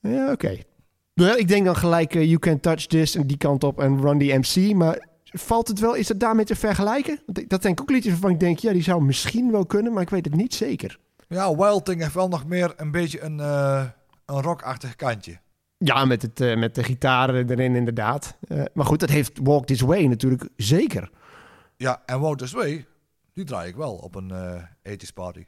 Ja, 0.00 0.32
oké. 0.32 0.56
Ja, 1.14 1.36
ik 1.36 1.48
denk 1.48 1.64
dan 1.64 1.76
gelijk 1.76 2.14
eh, 2.14 2.22
You 2.24 2.38
Can 2.38 2.60
Touch 2.60 2.86
This 2.86 3.14
en 3.14 3.26
die 3.26 3.36
kant 3.36 3.64
op 3.64 3.80
en 3.80 4.00
Run 4.00 4.18
DMC. 4.18 4.74
Maar 4.74 5.06
valt 5.24 5.68
het 5.68 5.78
wel, 5.80 5.94
is 5.94 6.08
het 6.08 6.20
daarmee 6.20 6.44
te 6.44 6.56
vergelijken? 6.56 7.20
Dat 7.26 7.62
zijn 7.62 7.80
ook 7.80 7.90
liedjes 7.90 8.12
waarvan 8.12 8.30
ik 8.30 8.40
denk, 8.40 8.58
ja, 8.58 8.72
die 8.72 8.82
zou 8.82 9.02
misschien 9.02 9.50
wel 9.50 9.66
kunnen, 9.66 9.92
maar 9.92 10.02
ik 10.02 10.10
weet 10.10 10.24
het 10.24 10.34
niet 10.34 10.54
zeker. 10.54 10.98
Ja, 11.28 11.56
Wild 11.56 11.84
Thing 11.84 12.00
heeft 12.00 12.14
wel 12.14 12.28
nog 12.28 12.46
meer 12.46 12.72
een 12.76 12.90
beetje 12.90 13.22
een, 13.22 13.40
eh 13.40 13.84
een 14.26 14.42
rockachtig 14.42 14.96
kantje. 14.96 15.38
Ja, 15.78 16.04
met, 16.04 16.22
het, 16.22 16.56
met 16.58 16.74
de 16.74 16.82
gitaren 16.82 17.50
erin 17.50 17.76
inderdaad. 17.76 18.36
Maar 18.74 18.86
goed, 18.86 19.00
dat 19.00 19.08
heeft 19.08 19.38
Walk 19.42 19.66
This 19.66 19.80
Way 19.80 20.04
natuurlijk 20.04 20.48
zeker. 20.56 21.10
Ja, 21.76 22.02
en 22.06 22.36
This 22.36 22.52
Way, 22.52 22.86
die 23.32 23.44
draai 23.44 23.68
ik 23.68 23.76
wel 23.76 23.94
op 23.94 24.14
een 24.14 24.30
eh 24.30 24.62
80s 24.92 25.12
party. 25.14 25.44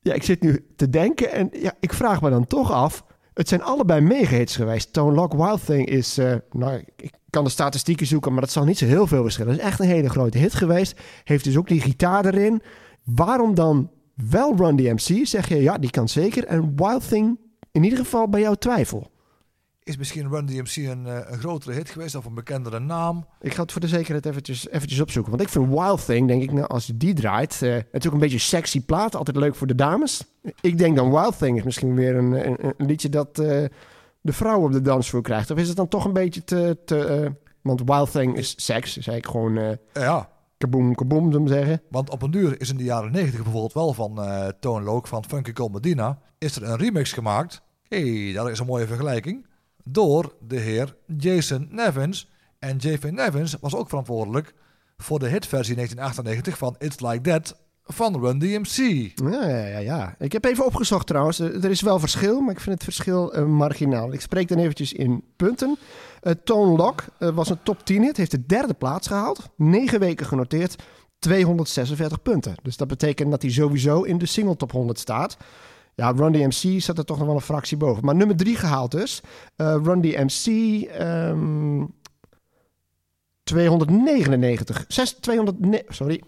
Ja, 0.00 0.14
ik 0.14 0.22
zit 0.22 0.42
nu 0.42 0.66
te 0.76 0.90
denken 0.90 1.32
en 1.32 1.48
ja, 1.52 1.72
ik 1.80 1.92
vraag 1.92 2.22
me 2.22 2.30
dan 2.30 2.46
toch 2.46 2.72
af. 2.72 3.04
Het 3.34 3.48
zijn 3.48 3.62
allebei 3.62 4.00
megahits 4.00 4.56
geweest. 4.56 4.92
Tone 4.92 5.14
Lock 5.14 5.32
Wild 5.32 5.64
Thing 5.64 5.86
is, 5.88 6.18
eh, 6.18 6.34
nou, 6.50 6.84
ik 6.96 7.12
kan 7.30 7.44
de 7.44 7.50
statistieken 7.50 8.06
zoeken, 8.06 8.32
maar 8.32 8.40
dat 8.40 8.50
zal 8.50 8.64
niet 8.64 8.78
zo 8.78 8.86
heel 8.86 9.06
veel 9.06 9.22
verschillen. 9.22 9.52
Het 9.52 9.60
is 9.60 9.66
echt 9.66 9.80
een 9.80 9.86
hele 9.86 10.08
grote 10.08 10.38
hit 10.38 10.54
geweest. 10.54 11.00
Heeft 11.24 11.44
dus 11.44 11.56
ook 11.56 11.68
die 11.68 11.80
gitaar 11.80 12.24
erin. 12.24 12.62
Waarom 13.04 13.54
dan 13.54 13.90
wel 14.14 14.56
Run 14.56 14.76
DMC? 14.76 15.26
Zeg 15.26 15.48
je, 15.48 15.62
ja, 15.62 15.78
die 15.78 15.90
kan 15.90 16.08
zeker. 16.08 16.44
En 16.44 16.76
Wild 16.76 17.08
Thing, 17.08 17.38
in 17.72 17.84
ieder 17.84 17.98
geval 17.98 18.28
bij 18.28 18.40
jou 18.40 18.56
twijfel. 18.56 19.10
Is 19.86 19.96
misschien 19.96 20.28
Run 20.28 20.46
DMC 20.46 20.76
een, 20.76 21.06
eh, 21.06 21.18
een 21.26 21.38
grotere 21.38 21.72
hit 21.74 21.90
geweest 21.90 22.14
of 22.14 22.24
een 22.24 22.34
bekendere 22.34 22.78
naam? 22.78 23.26
Ik 23.40 23.54
ga 23.54 23.62
het 23.62 23.72
voor 23.72 23.80
de 23.80 23.88
zekerheid 23.88 24.26
eventjes, 24.26 24.68
eventjes 24.68 25.00
opzoeken. 25.00 25.30
Want 25.30 25.42
ik 25.42 25.48
vind 25.48 25.68
Wild 25.68 26.04
Thing, 26.04 26.28
denk 26.28 26.42
ik, 26.42 26.52
nou, 26.52 26.66
als 26.66 26.86
je 26.86 26.96
die 26.96 27.14
draait... 27.14 27.62
eh, 27.62 27.76
is 27.76 28.06
ook 28.06 28.12
een 28.12 28.18
beetje 28.18 28.38
sexy 28.38 28.84
plaat. 28.84 29.16
Altijd 29.16 29.36
leuk 29.36 29.54
voor 29.54 29.66
de 29.66 29.74
dames. 29.74 30.24
Ik 30.60 30.78
denk 30.78 30.96
dan 30.96 31.10
Wild 31.10 31.38
Thing 31.38 31.58
is 31.58 31.62
misschien 31.62 31.94
weer 31.94 32.16
een, 32.16 32.32
een, 32.48 32.56
een 32.76 32.86
liedje 32.86 33.08
dat 33.08 33.38
eh, 33.38 33.64
de 34.20 34.32
vrouw 34.32 34.62
op 34.62 34.72
de 34.72 34.82
dansvloer 34.82 35.22
krijgt. 35.22 35.50
Of 35.50 35.58
is 35.58 35.68
het 35.68 35.76
dan 35.76 35.88
toch 35.88 36.04
een 36.04 36.12
beetje 36.12 36.44
te... 36.44 36.78
te 36.84 37.04
eh, 37.04 37.30
want 37.62 37.82
Wild 37.84 38.10
Thing 38.10 38.36
is 38.36 38.54
seks. 38.64 38.94
Dus 38.94 39.06
eigenlijk 39.06 39.26
gewoon 39.26 39.58
eh 39.92 40.02
Ja, 40.02 40.28
kaboom, 40.58 40.94
kaboom, 40.94 41.32
zullen 41.32 41.46
we 41.46 41.52
zeggen. 41.52 41.82
want 41.90 42.10
op 42.10 42.22
een 42.22 42.30
duur 42.30 42.60
is 42.60 42.70
in 42.70 42.76
de 42.76 42.84
jaren 42.84 43.12
90 43.12 43.42
bijvoorbeeld 43.42 43.72
wel 43.72 43.92
van 43.92 44.22
eh 44.22 44.48
Tone 44.60 44.84
Loc 44.84 45.06
van 45.06 45.24
Funky 45.24 45.52
Cold 45.52 45.72
Medina... 45.72 46.18
is 46.38 46.56
er 46.56 46.62
een 46.62 46.76
remix 46.76 47.12
gemaakt. 47.12 47.62
hey, 47.88 48.32
dat 48.34 48.48
is 48.48 48.58
een 48.58 48.66
mooie 48.66 48.86
vergelijking. 48.86 49.46
Door 49.88 50.34
de 50.40 50.56
heer 50.58 50.96
Jason 51.16 51.68
Nevins. 51.70 52.30
En 52.58 52.76
Jason 52.76 53.14
Nevins 53.14 53.56
was 53.60 53.74
ook 53.74 53.88
verantwoordelijk 53.88 54.54
voor 54.96 55.18
de 55.18 55.28
hitversie 55.28 55.74
1998 55.74 56.58
van 56.58 56.74
It's 56.78 57.00
Like 57.00 57.20
That 57.20 57.56
van 57.84 58.20
Run 58.20 58.38
DMC. 58.38 58.76
Ja, 59.14 59.48
ja, 59.48 59.66
ja, 59.66 59.78
ja. 59.78 60.14
Ik 60.18 60.32
heb 60.32 60.44
even 60.44 60.64
opgezocht 60.64 61.06
trouwens. 61.06 61.40
Eh, 61.40 61.64
Er 61.64 61.70
is 61.70 61.80
wel 61.80 61.98
verschil, 61.98 62.40
maar 62.40 62.54
ik 62.54 62.60
vind 62.60 62.74
het 62.74 62.84
verschil 62.84 63.32
eh, 63.32 63.44
marginaal. 63.44 64.12
Ik 64.12 64.20
spreek 64.20 64.48
dan 64.48 64.58
eventjes 64.58 64.92
in 64.92 65.24
punten. 65.36 65.78
Uh, 66.22 66.32
Tone 66.44 66.76
Lock 66.76 67.04
eh, 67.18 67.28
was 67.28 67.50
een 67.50 67.62
top 67.62 67.84
10 67.84 68.02
hit, 68.02 68.16
heeft 68.16 68.30
de 68.30 68.46
derde 68.46 68.74
plaats 68.74 69.06
gehaald. 69.06 69.48
Negen 69.56 70.00
weken 70.00 70.26
genoteerd, 70.26 70.76
246 71.18 72.22
punten. 72.22 72.54
Dus 72.62 72.76
dat 72.76 72.88
betekent 72.88 73.30
dat 73.30 73.42
hij 73.42 73.50
sowieso 73.50 74.02
in 74.02 74.18
de 74.18 74.26
single 74.26 74.56
top 74.56 74.72
100 74.72 74.98
staat. 74.98 75.36
Ja, 75.96 76.10
Run 76.10 76.32
DMC 76.32 76.80
zat 76.80 76.98
er 76.98 77.04
toch 77.04 77.18
nog 77.18 77.26
wel 77.26 77.34
een 77.36 77.40
fractie 77.40 77.76
boven. 77.76 78.04
Maar 78.04 78.14
nummer 78.14 78.36
3 78.36 78.56
gehaald 78.56 78.90
dus. 78.90 79.20
Run 79.56 80.00
DMC... 80.00 80.46
ehm 80.90 81.84
299. 83.42 84.84
6, 84.88 85.12
200, 85.12 85.60
ne- 85.60 85.84
sorry, 85.88 86.14
ik 86.14 86.24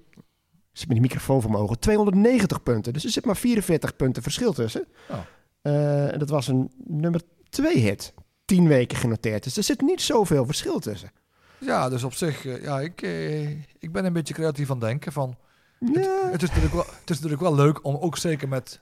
zit 0.73 0.87
met 0.89 0.97
die 0.97 1.01
microfoon 1.07 1.41
voor 1.43 1.51
mijn 1.51 1.63
ogen. 1.63 1.79
290 1.79 2.63
punten. 2.63 2.93
Dus 2.93 3.05
er 3.05 3.11
zit 3.11 3.25
maar 3.25 3.37
44 3.37 3.97
punten 3.97 4.23
verschil 4.23 4.53
tussen. 4.53 4.87
Oh. 5.11 5.19
Eh, 5.63 6.19
dat 6.19 6.29
was 6.29 6.49
een 6.49 6.71
nummer 6.85 7.21
2 7.49 7.79
hit. 7.79 8.15
10 8.45 8.69
weken 8.69 8.99
genoteerd. 8.99 9.45
Dus 9.45 9.57
er 9.57 9.63
zit 9.63 9.81
niet 9.81 10.01
zoveel 10.01 10.47
verschil 10.47 10.79
tussen. 10.79 11.11
Ja, 11.59 11.89
dus 11.89 12.05
op 12.05 12.15
zich, 12.15 12.47
eh, 12.47 12.63
ja, 12.63 12.81
ik, 12.81 13.03
eh, 13.03 13.51
ik 13.79 13.93
ben 13.93 14.05
een 14.05 14.13
beetje 14.13 14.35
creatief 14.35 14.71
aan 14.71 14.77
het 14.77 14.87
denken 14.87 15.13
van... 15.13 15.37
Ja, 15.79 16.29
Het 16.31 16.43
is, 16.43 16.49
natuurlijk 16.49 16.75
wel, 16.75 16.85
het 17.01 17.11
is 17.11 17.15
natuurlijk 17.21 17.41
wel 17.43 17.55
leuk 17.55 17.85
om 17.85 17.97
ook 17.97 18.17
zeker 18.17 18.49
met 18.49 18.81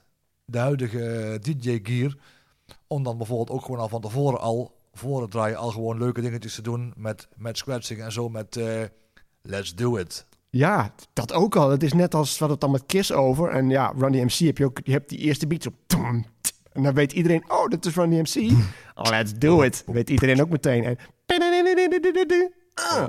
de 0.49 0.57
huidige 0.57 1.37
DJ-gear... 1.41 2.15
om 2.87 3.03
dan 3.03 3.17
bijvoorbeeld 3.17 3.49
ook 3.49 3.65
gewoon 3.65 3.79
al 3.79 3.89
van 3.89 4.01
tevoren 4.01 4.39
al... 4.39 4.71
voor 4.93 5.21
het 5.21 5.31
draaien 5.31 5.57
al 5.57 5.71
gewoon 5.71 5.97
leuke 5.97 6.21
dingetjes 6.21 6.55
te 6.55 6.61
doen 6.61 6.93
met, 6.95 7.27
met 7.35 7.57
scratching 7.57 8.01
en 8.01 8.11
zo 8.11 8.29
met... 8.29 8.55
eh, 8.57 8.81
let's 9.41 9.75
do 9.75 9.95
it. 9.97 10.25
ja, 10.49 10.93
dat 11.13 11.33
ook 11.33 11.55
al. 11.55 11.69
Het 11.69 11.83
is 11.83 11.93
net 11.93 12.15
als 12.15 12.37
wat 12.37 12.49
het 12.49 12.61
dan 12.61 12.71
met 12.71 12.85
Kiss 12.85 13.11
over. 13.11 13.49
En 13.49 13.69
ja, 13.69 13.93
Run 13.97 14.11
DMC 14.11 14.31
heb 14.33 14.57
je 14.57 14.65
ook. 14.65 14.79
Je 14.83 14.91
hebt 14.91 15.09
die 15.09 15.19
eerste 15.19 15.47
beat 15.47 15.61
t- 15.87 15.95
En 16.71 16.83
dan 16.83 16.93
weet 16.93 17.11
iedereen, 17.13 17.43
oh, 17.51 17.67
dat 17.67 17.85
is 17.85 17.95
Run 17.95 18.09
DMC. 18.09 18.51
Let's 18.95 19.33
do 19.37 19.61
it. 19.61 19.83
Weet 19.85 20.09
iedereen 20.09 20.41
ook 20.41 20.49
meteen. 20.49 20.83
En... 20.83 20.97
Ah. 22.73 23.07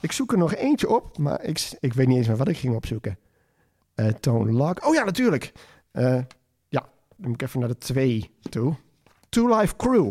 Ik 0.00 0.12
zoek 0.12 0.32
er 0.32 0.38
nog 0.38 0.54
eentje 0.54 0.88
op, 0.88 1.18
maar 1.18 1.42
ik, 1.44 1.72
ik 1.80 1.92
weet 1.92 2.06
niet 2.06 2.16
eens 2.16 2.26
meer 2.26 2.36
wat 2.36 2.48
ik 2.48 2.56
ging 2.56 2.74
opzoeken. 2.74 3.18
Eh 3.94 4.06
Tone 4.06 4.52
Lock. 4.52 4.86
Oh 4.86 4.94
ja, 4.94 5.04
natuurlijk. 5.04 5.52
Ja, 5.92 6.26
dan 7.22 7.30
moet 7.30 7.40
ik 7.42 7.46
even 7.48 7.60
naar 7.60 7.68
de 7.68 7.78
twee 7.78 8.30
toe. 8.50 8.76
Two 9.28 9.58
Life 9.58 9.76
Crew. 9.76 10.10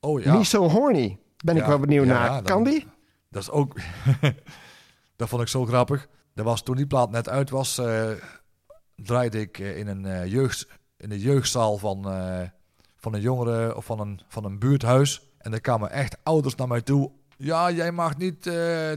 Oh 0.00 0.22
ja. 0.22 0.36
Me 0.36 0.44
So 0.44 0.68
Horny. 0.68 1.18
Ben 1.44 1.56
ik 1.56 1.64
wel 1.64 1.78
benieuwd 1.78 2.06
ja, 2.06 2.12
naar. 2.12 2.28
dan- 2.28 2.42
Kan 2.42 2.64
die? 2.64 2.86
Dat 3.28 3.42
is 3.42 3.50
ook... 3.50 3.76
dat 5.16 5.28
vond 5.28 5.42
ik 5.42 5.48
zo 5.48 5.66
grappig. 5.66 6.08
Dat 6.34 6.44
was, 6.44 6.62
toen 6.62 6.76
die 6.76 6.86
plaat 6.86 7.10
net 7.10 7.28
uit 7.28 7.50
was, 7.50 7.78
eh, 7.78 8.10
draaide 8.96 9.40
ik 9.40 9.58
eh, 9.58 9.78
in, 9.78 9.86
een, 9.86 10.04
eh, 10.04 10.26
jeugd, 10.26 10.66
in 10.96 11.08
de 11.08 11.18
jeugdzaal 11.18 11.78
van, 11.78 12.02
van 12.96 13.14
een 13.14 13.20
jongere 13.20 13.76
of 13.76 13.84
van 13.84 14.00
een, 14.00 14.20
van 14.28 14.44
een 14.44 14.58
buurthuis. 14.58 15.22
En 15.38 15.52
er 15.52 15.60
kwamen 15.60 15.90
echt 15.90 16.16
ouders 16.22 16.54
naar 16.54 16.68
mij 16.68 16.80
toe. 16.80 17.10
Ja, 17.36 17.70
jij 17.70 17.92
mag 17.92 18.16
niet 18.16 18.42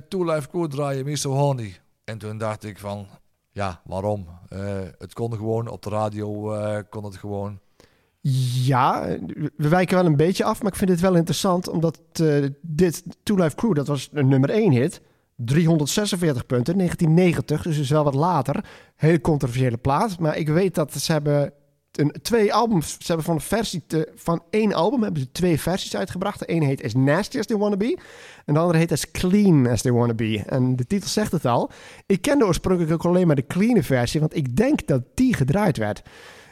Two 0.09 0.23
Life 0.33 0.49
Crew 0.49 0.65
draaien, 0.65 1.05
Me 1.05 1.15
So 1.15 1.31
Horny. 1.31 1.77
En 2.03 2.17
toen 2.17 2.37
dacht 2.37 2.63
ik 2.63 2.79
van, 2.79 3.07
ja, 3.53 3.81
waarom? 3.85 4.27
Eh, 4.49 4.81
het 4.97 5.13
kon 5.13 5.33
gewoon, 5.33 5.67
op 5.67 5.81
de 5.81 5.89
radio 5.89 6.53
eh, 6.53 6.79
kon 6.89 7.03
het 7.03 7.15
gewoon. 7.15 7.59
Ja, 8.65 9.17
we 9.57 9.67
wijken 9.67 9.95
wel 9.95 10.05
een 10.05 10.15
beetje 10.15 10.43
af, 10.43 10.61
maar 10.61 10.71
ik 10.71 10.77
vind 10.77 10.89
het 10.89 10.99
wel 10.99 11.15
interessant, 11.15 11.69
omdat 11.69 11.99
eh, 12.13 12.45
dit 12.61 13.03
Two 13.23 13.35
Life 13.35 13.55
Crew, 13.55 13.75
dat 13.75 13.87
was 13.87 14.09
een 14.11 14.27
nummer 14.27 14.49
1 14.49 14.71
hit. 14.71 15.01
346 15.35 16.45
punten, 16.45 16.77
1990, 16.77 17.61
dus 17.61 17.77
is 17.77 17.89
wel 17.89 18.03
wat 18.03 18.13
later. 18.13 18.65
Hele 18.95 19.21
controversiële 19.21 19.77
plaat, 19.77 20.19
maar 20.19 20.37
ik 20.37 20.47
weet 20.47 20.75
dat 20.75 20.93
ze 20.93 21.11
hebben 21.11 21.53
een, 21.99 22.15
twee 22.21 22.53
albums, 22.53 22.91
ze 22.91 23.05
hebben 23.05 23.25
van 23.25 23.41
versie 23.41 23.83
van 24.15 24.43
één 24.49 24.73
album 24.73 25.03
hebben 25.03 25.21
ze 25.21 25.31
twee 25.31 25.59
versies 25.59 25.95
uitgebracht. 25.95 26.39
De 26.39 26.45
ene 26.45 26.65
heet 26.65 26.83
As 26.83 26.93
Nasty 26.93 27.39
As 27.39 27.45
They 27.45 27.57
Wanna 27.57 27.77
Be 27.77 27.97
en 28.45 28.53
de 28.53 28.59
andere 28.59 28.79
heet 28.79 28.91
As 28.91 29.11
Clean 29.11 29.67
As 29.67 29.81
They 29.81 29.91
Wanna 29.91 30.13
Be. 30.13 30.43
En 30.45 30.75
de 30.75 30.85
titel 30.85 31.09
zegt 31.09 31.31
het 31.31 31.45
al. 31.45 31.71
Ik 32.05 32.21
kende 32.21 32.45
oorspronkelijk 32.45 32.93
ook 32.93 33.05
alleen 33.05 33.27
maar 33.27 33.35
de 33.35 33.47
clean 33.47 33.83
versie, 33.83 34.19
want 34.19 34.35
ik 34.35 34.55
denk 34.55 34.87
dat 34.87 35.01
die 35.13 35.35
gedraaid 35.35 35.77
werd. 35.77 36.01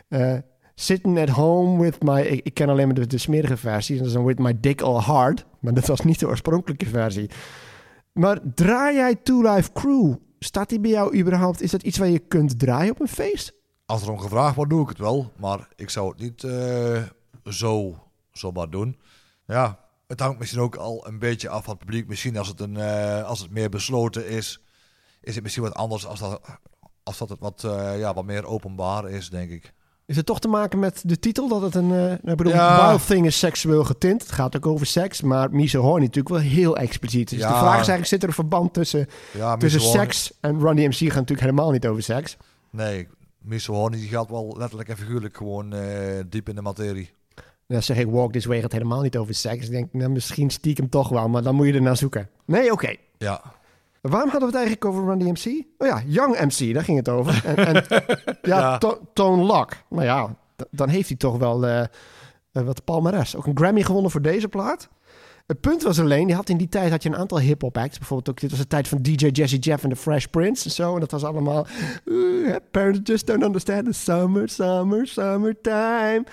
Eh, 0.08 0.34
Sitting 0.76 1.20
at 1.20 1.30
home 1.30 1.82
with 1.82 2.04
my... 2.04 2.22
Ik, 2.22 2.54
ken 2.54 2.70
alleen 2.70 2.86
maar 2.86 2.96
de, 2.96 3.08
de 3.08 3.18
smerige 3.18 3.58
versie. 3.58 3.98
Dat 3.98 4.08
is 4.08 4.14
dan 4.14 4.26
with 4.26 4.40
my 4.40 4.60
dick 4.60 4.82
all 4.82 5.00
hard. 5.00 5.46
Maar 5.60 5.74
dat 5.74 5.86
was 5.86 6.02
niet 6.02 6.20
de 6.20 6.28
oorspronkelijke 6.28 6.86
versie. 6.86 7.30
Maar 8.14 8.40
draai 8.56 8.96
jij 8.96 9.16
Two 9.16 9.54
Life 9.54 9.72
Crew? 9.74 10.14
Staat 10.40 10.70
die 10.70 10.80
bij 10.80 10.92
jou 10.92 11.18
überhaupt? 11.18 11.62
Is 11.62 11.72
dat 11.72 11.84
iets 11.84 11.98
waar 11.98 12.10
je 12.10 12.20
kunt 12.20 12.60
draaien 12.60 12.92
op 12.92 13.02
een 13.02 13.08
feest? 13.08 13.54
Als 13.92 14.02
er 14.02 14.12
om 14.12 14.20
gevraagd 14.20 14.56
wordt, 14.56 14.72
doe 14.72 14.82
ik 14.84 14.90
het 14.90 14.98
wel. 14.98 15.32
Maar 15.36 15.68
ik 15.76 15.90
zou 15.90 16.10
het 16.10 16.20
niet 16.20 16.44
eh, 16.44 17.02
zo 17.46 17.98
zomaar 18.32 18.70
doen. 18.70 19.00
Ja, 19.46 19.80
het 20.08 20.20
hangt 20.20 20.40
misschien 20.40 20.62
ook 20.62 20.76
al 20.76 21.08
een 21.08 21.20
beetje 21.20 21.50
af 21.50 21.64
van 21.64 21.74
het 21.74 21.86
publiek. 21.86 22.08
Misschien 22.08 22.38
als 22.38 22.48
het, 22.48 22.60
een, 22.60 22.78
eh, 22.78 23.24
als 23.24 23.40
het 23.40 23.52
meer 23.52 23.70
besloten 23.70 24.28
is, 24.28 24.62
is 25.22 25.34
het 25.34 25.44
misschien 25.44 25.64
wat 25.64 25.74
anders 25.74 26.06
als 26.06 26.20
dat, 26.20 26.42
als 27.04 27.18
dat 27.18 27.30
het 27.30 27.40
wat, 27.40 27.64
eh, 27.64 28.00
ja, 28.00 28.14
wat 28.14 28.26
meer 28.26 28.46
openbaar 28.46 29.10
is, 29.10 29.30
denk 29.30 29.50
ik. 29.52 29.74
Is 30.06 30.16
het 30.16 30.26
toch 30.26 30.40
te 30.40 30.48
maken 30.48 30.80
met 30.80 31.02
de 31.06 31.20
titel? 31.20 31.48
Dat 31.48 31.62
het 31.62 31.76
een... 31.76 31.92
eh, 31.92 32.12
ik 32.32 32.38
bedoel, 32.38 32.54
Ja. 32.54 32.88
Wild 32.88 33.06
Thing 33.08 33.26
is 33.26 33.40
seksueel 33.40 33.84
getint. 33.84 34.22
Het 34.22 34.32
gaat 34.32 34.56
ook 34.56 34.66
over 34.66 34.86
seks. 34.86 35.22
Maar 35.22 35.52
Mise 35.52 35.78
Horny 35.78 36.06
natuurlijk 36.06 36.36
wel 36.36 36.44
heel 36.52 36.78
expliciet. 36.78 37.30
Dus 37.30 37.40
Ja. 37.40 37.48
de 37.48 37.54
vraag 37.54 37.72
is 37.72 37.76
eigenlijk, 37.76 38.06
zit 38.08 38.22
er 38.22 38.28
een 38.28 38.34
verband 38.34 38.74
tussen, 38.74 39.08
Ja, 39.34 39.58
tussen 39.58 39.82
seks... 39.82 40.34
En 40.40 40.60
Run 40.60 40.76
DMC 40.76 40.94
gaat 40.96 41.02
natuurlijk 41.14 41.40
helemaal 41.42 41.72
niet 41.72 41.88
over 41.88 42.04
seks. 42.04 42.38
Nee, 42.70 43.08
Miss 43.42 43.66
Horny 43.68 43.98
die 43.98 44.08
gaat 44.10 44.30
wel 44.30 44.56
letterlijk 44.58 44.90
en 44.90 44.98
figuurlijk 44.98 45.38
gewoon 45.38 45.74
eh, 45.74 46.20
diep 46.28 46.50
in 46.50 46.56
de 46.56 46.62
materie. 46.62 47.10
Dan 47.68 47.84
zeg 47.84 47.98
ik 47.98 48.08
Walk 48.10 48.32
This 48.32 48.46
Way 48.46 48.62
gaat 48.62 48.72
helemaal 48.72 49.02
niet 49.02 49.18
over 49.18 49.34
seks. 49.34 49.66
Ik 49.66 49.72
denk, 49.72 49.94
nou, 49.94 50.10
misschien 50.12 50.50
stiekem 50.50 50.90
toch 50.90 51.10
wel, 51.10 51.30
maar 51.30 51.42
dan 51.44 51.56
moet 51.56 51.68
je 51.68 51.74
er 51.74 51.82
naar 51.82 51.98
zoeken. 51.98 52.30
Nee, 52.46 52.72
oké. 52.72 52.96
Ja, 53.18 53.42
Waarom 54.02 54.30
hadden 54.30 54.50
we 54.52 54.58
het 54.58 54.66
eigenlijk 54.66 54.86
over 54.86 55.06
Run 55.06 55.20
DMC? 55.20 55.64
Oh 55.78 55.88
ja, 55.88 56.02
Young 56.06 56.40
MC, 56.40 56.74
daar 56.74 56.84
ging 56.84 56.98
het 56.98 57.10
over. 57.10 57.46
En, 57.46 57.56
en 57.56 57.74
ja, 58.42 58.60
Ja. 58.60 58.78
To- 58.78 59.00
Tone 59.14 59.44
Lock. 59.44 59.72
Nou 59.90 60.04
ja, 60.04 60.36
dan 60.72 60.90
heeft 60.90 61.08
hij 61.08 61.18
toch 61.18 61.38
wel 61.38 61.66
eh, 61.68 61.82
eh, 61.82 61.88
wat 62.52 62.84
palmares. 62.84 63.36
Ook 63.36 63.46
een 63.46 63.58
Grammy 63.58 63.82
gewonnen 63.84 64.12
voor 64.12 64.22
deze 64.22 64.48
plaat. 64.48 64.90
Het 65.52 65.62
punt 65.62 65.84
was 65.84 66.00
alleen, 66.00 66.28
die 66.28 66.36
had 66.36 66.50
in 66.50 66.58
die 66.58 66.70
tijd 66.70 66.92
had 66.92 67.04
je 67.04 67.10
een 67.10 67.16
aantal 67.16 67.40
hip-hop 67.40 67.78
acts. 67.78 67.98
Bijvoorbeeld 67.98 68.30
ook, 68.30 68.40
dit 68.40 68.50
was 68.50 68.60
de 68.60 68.68
tijd 68.68 68.88
van 68.88 69.02
DJ 69.02 69.28
Jesse 69.28 69.58
Jeff 69.58 69.84
en 69.84 69.90
The 69.90 69.96
Fresh 69.96 70.26
Prince 70.26 70.66
en 70.66 70.72
zo. 70.72 70.94
En 70.94 71.00
dat 71.00 71.12
was 71.12 71.24
allemaal. 71.24 71.68
"Ooh, 72.06 72.56
parents 72.72 73.00
just 73.04 73.28
don't 73.28 73.44
understand 73.44 73.86
the 73.86 73.92
summer, 73.92 74.50
summer, 74.50 75.08
summertime. 75.08 76.24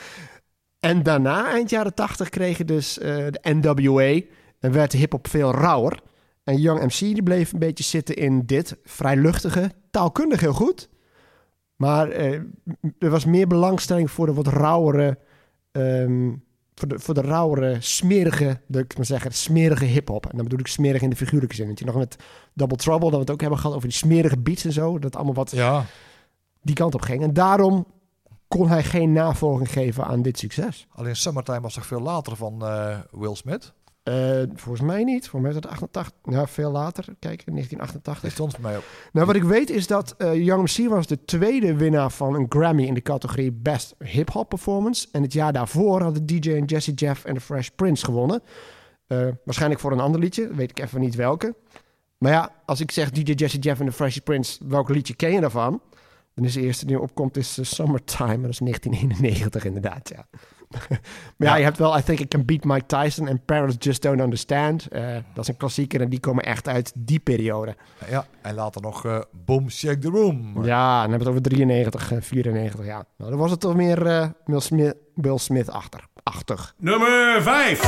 En 0.80 1.02
daarna, 1.02 1.50
eind 1.50 1.70
jaren 1.70 1.94
tachtig, 1.94 2.28
kreeg 2.28 2.58
je 2.58 2.64
dus 2.64 2.98
eh, 2.98 3.16
de 3.30 3.40
NWA. 3.42 4.20
En 4.60 4.72
werd 4.72 4.90
de 4.90 4.98
hip-hop 4.98 5.28
veel 5.28 5.52
rauwer. 5.52 6.00
En 6.44 6.56
Young 6.56 6.82
MC 6.82 6.98
die 6.98 7.22
bleef 7.22 7.52
een 7.52 7.58
beetje 7.58 7.84
zitten 7.84 8.16
in 8.16 8.42
dit 8.46 8.76
vrij 8.84 9.16
luchtige, 9.16 9.70
taalkundig 9.90 10.40
heel 10.40 10.52
goed. 10.52 10.88
Maar 11.76 12.08
eh, 12.08 12.32
er 12.98 13.10
was 13.10 13.24
meer 13.24 13.46
belangstelling 13.46 14.10
voor 14.10 14.26
de 14.26 14.32
wat 14.32 14.46
rauwere, 14.46 15.18
ehm, 15.72 16.32
voor, 16.78 16.88
de, 16.88 16.98
voor 16.98 17.14
de 17.14 17.20
rauwere, 17.20 17.76
smerige, 17.80 18.60
de, 18.66 18.78
ik 18.78 18.96
maar 18.96 19.06
zeggen, 19.06 19.32
smerige 19.32 19.84
hip-hop. 19.84 20.24
En 20.24 20.36
dan 20.36 20.42
bedoel 20.42 20.58
ik 20.58 20.66
smerig 20.66 21.02
in 21.02 21.10
de 21.10 21.16
figuurlijke 21.16 21.54
zin. 21.54 21.66
Want 21.66 21.78
je 21.78 21.84
nog 21.84 21.94
met 21.94 22.16
Double 22.54 22.76
Trouble, 22.76 23.10
dat 23.10 23.14
we 23.14 23.20
het 23.20 23.30
ook 23.30 23.40
hebben 23.40 23.58
gehad 23.58 23.76
over 23.76 23.88
die 23.88 23.98
smerige 23.98 24.38
beats 24.38 24.64
en 24.64 24.72
zo. 24.72 24.98
Dat 24.98 25.16
allemaal 25.16 25.34
wat 25.34 25.50
ja. 25.50 25.84
die 26.62 26.74
kant 26.74 26.94
op 26.94 27.00
ging. 27.00 27.22
En 27.22 27.32
daarom 27.32 27.86
kon 28.48 28.68
hij 28.68 28.84
geen 28.84 29.12
navolging 29.12 29.72
geven 29.72 30.04
aan 30.04 30.22
dit 30.22 30.38
succes. 30.38 30.86
Alleen 30.90 31.16
Summertime 31.16 31.60
was 31.60 31.74
toch 31.74 31.86
veel 31.86 32.00
later 32.00 32.36
van 32.36 32.66
eh, 32.66 32.98
Will 33.10 33.34
Smith? 33.34 33.72
Eh, 34.02 34.42
volgens 34.54 34.86
mij 34.86 35.04
niet. 35.04 35.28
Voor 35.28 35.40
mij 35.40 35.50
is 35.50 35.56
het 35.56 35.66
88. 35.66 36.14
Ja, 36.22 36.46
veel 36.46 36.70
later. 36.70 37.04
Kijk, 37.04 37.42
in 37.46 37.52
1988. 37.52 38.22
Die 38.22 38.30
stond 38.30 38.52
voor 38.52 38.62
mij 38.62 38.76
op. 38.76 38.84
Nou, 39.12 39.26
wat 39.26 39.36
ik 39.36 39.42
weet 39.42 39.70
is 39.70 39.86
dat 39.86 40.14
eh, 40.18 40.44
Young 40.44 40.62
MC 40.62 40.88
was 40.88 41.06
de 41.06 41.24
tweede 41.24 41.74
winnaar 41.74 42.10
van 42.10 42.34
een 42.34 42.46
Grammy 42.48 42.82
in 42.82 42.94
de 42.94 43.02
categorie 43.02 43.52
Best 43.52 43.94
Hip 44.04 44.30
Hop 44.30 44.48
Performance. 44.48 45.08
En 45.12 45.22
het 45.22 45.32
jaar 45.32 45.52
daarvoor 45.52 46.02
hadden 46.02 46.26
DJ 46.26 46.52
en 46.52 46.64
Jesse 46.64 46.92
Jeff 46.92 47.24
en 47.24 47.34
The 47.34 47.40
Fresh 47.40 47.68
Prince 47.76 48.04
gewonnen. 48.04 48.42
Eh, 49.06 49.26
waarschijnlijk 49.44 49.80
voor 49.80 49.92
een 49.92 50.00
ander 50.00 50.20
liedje, 50.20 50.54
weet 50.54 50.70
ik 50.70 50.80
even 50.80 51.00
niet 51.00 51.14
welke. 51.14 51.54
Maar 52.18 52.32
ja, 52.32 52.52
als 52.64 52.80
ik 52.80 52.90
zeg 52.90 53.10
DJ 53.10 53.32
Jesse 53.32 53.58
Jeff 53.58 53.80
en 53.80 53.86
The 53.86 53.92
Fresh 53.92 54.16
Prince, 54.16 54.58
welk 54.68 54.88
liedje 54.88 55.14
ken 55.14 55.32
je 55.32 55.40
daarvan? 55.40 55.80
Dan 56.34 56.44
is 56.44 56.54
de 56.54 56.60
eerste 56.60 56.86
die 56.86 57.00
opkomt 57.00 57.36
is 57.36 57.74
Summertime, 57.74 58.40
dat 58.40 58.50
is 58.50 58.58
1991 58.58 59.64
inderdaad, 59.70 60.08
ja. 60.08 60.26
Maar 61.36 61.48
ja, 61.48 61.56
je 61.56 61.64
hebt 61.64 61.78
wel 61.78 61.98
I 61.98 62.02
Think 62.02 62.20
I 62.20 62.28
Can 62.28 62.44
Beat 62.44 62.64
Mike 62.64 62.86
Tyson 62.86 63.28
en 63.28 63.44
Parents 63.44 63.76
Just 63.78 64.02
Don't 64.02 64.20
Understand. 64.20 64.88
Eh, 64.88 65.02
dat 65.34 65.42
is 65.44 65.48
een 65.48 65.56
klassieker 65.56 66.00
en 66.00 66.08
die 66.08 66.20
komen 66.20 66.44
echt 66.44 66.68
uit 66.68 66.92
die 66.94 67.18
periode. 67.18 67.76
Ja, 68.10 68.26
en 68.42 68.54
later 68.54 68.82
nog 68.82 69.04
eh 69.04 69.20
Boom 69.44 69.70
Shake 69.70 69.98
the 69.98 70.08
Room. 70.08 70.64
Ja, 70.64 71.00
dan 71.00 71.10
hebben 71.10 71.18
we 71.18 71.24
het 71.24 71.28
over 71.28 71.42
93, 71.42 72.12
eh, 72.12 72.18
94, 72.20 72.84
ja. 72.84 73.04
Nou, 73.16 73.30
dan 73.30 73.38
was 73.38 73.50
het 73.50 73.60
toch 73.60 73.74
meer 73.74 74.06
eh 74.06 74.28
Will 74.44 74.60
Smith, 74.60 74.94
Will 75.14 75.38
Smith 75.38 75.70
achter, 75.70 76.00
achtig. 76.22 76.74
Nummer 76.78 77.42
5. 77.42 77.80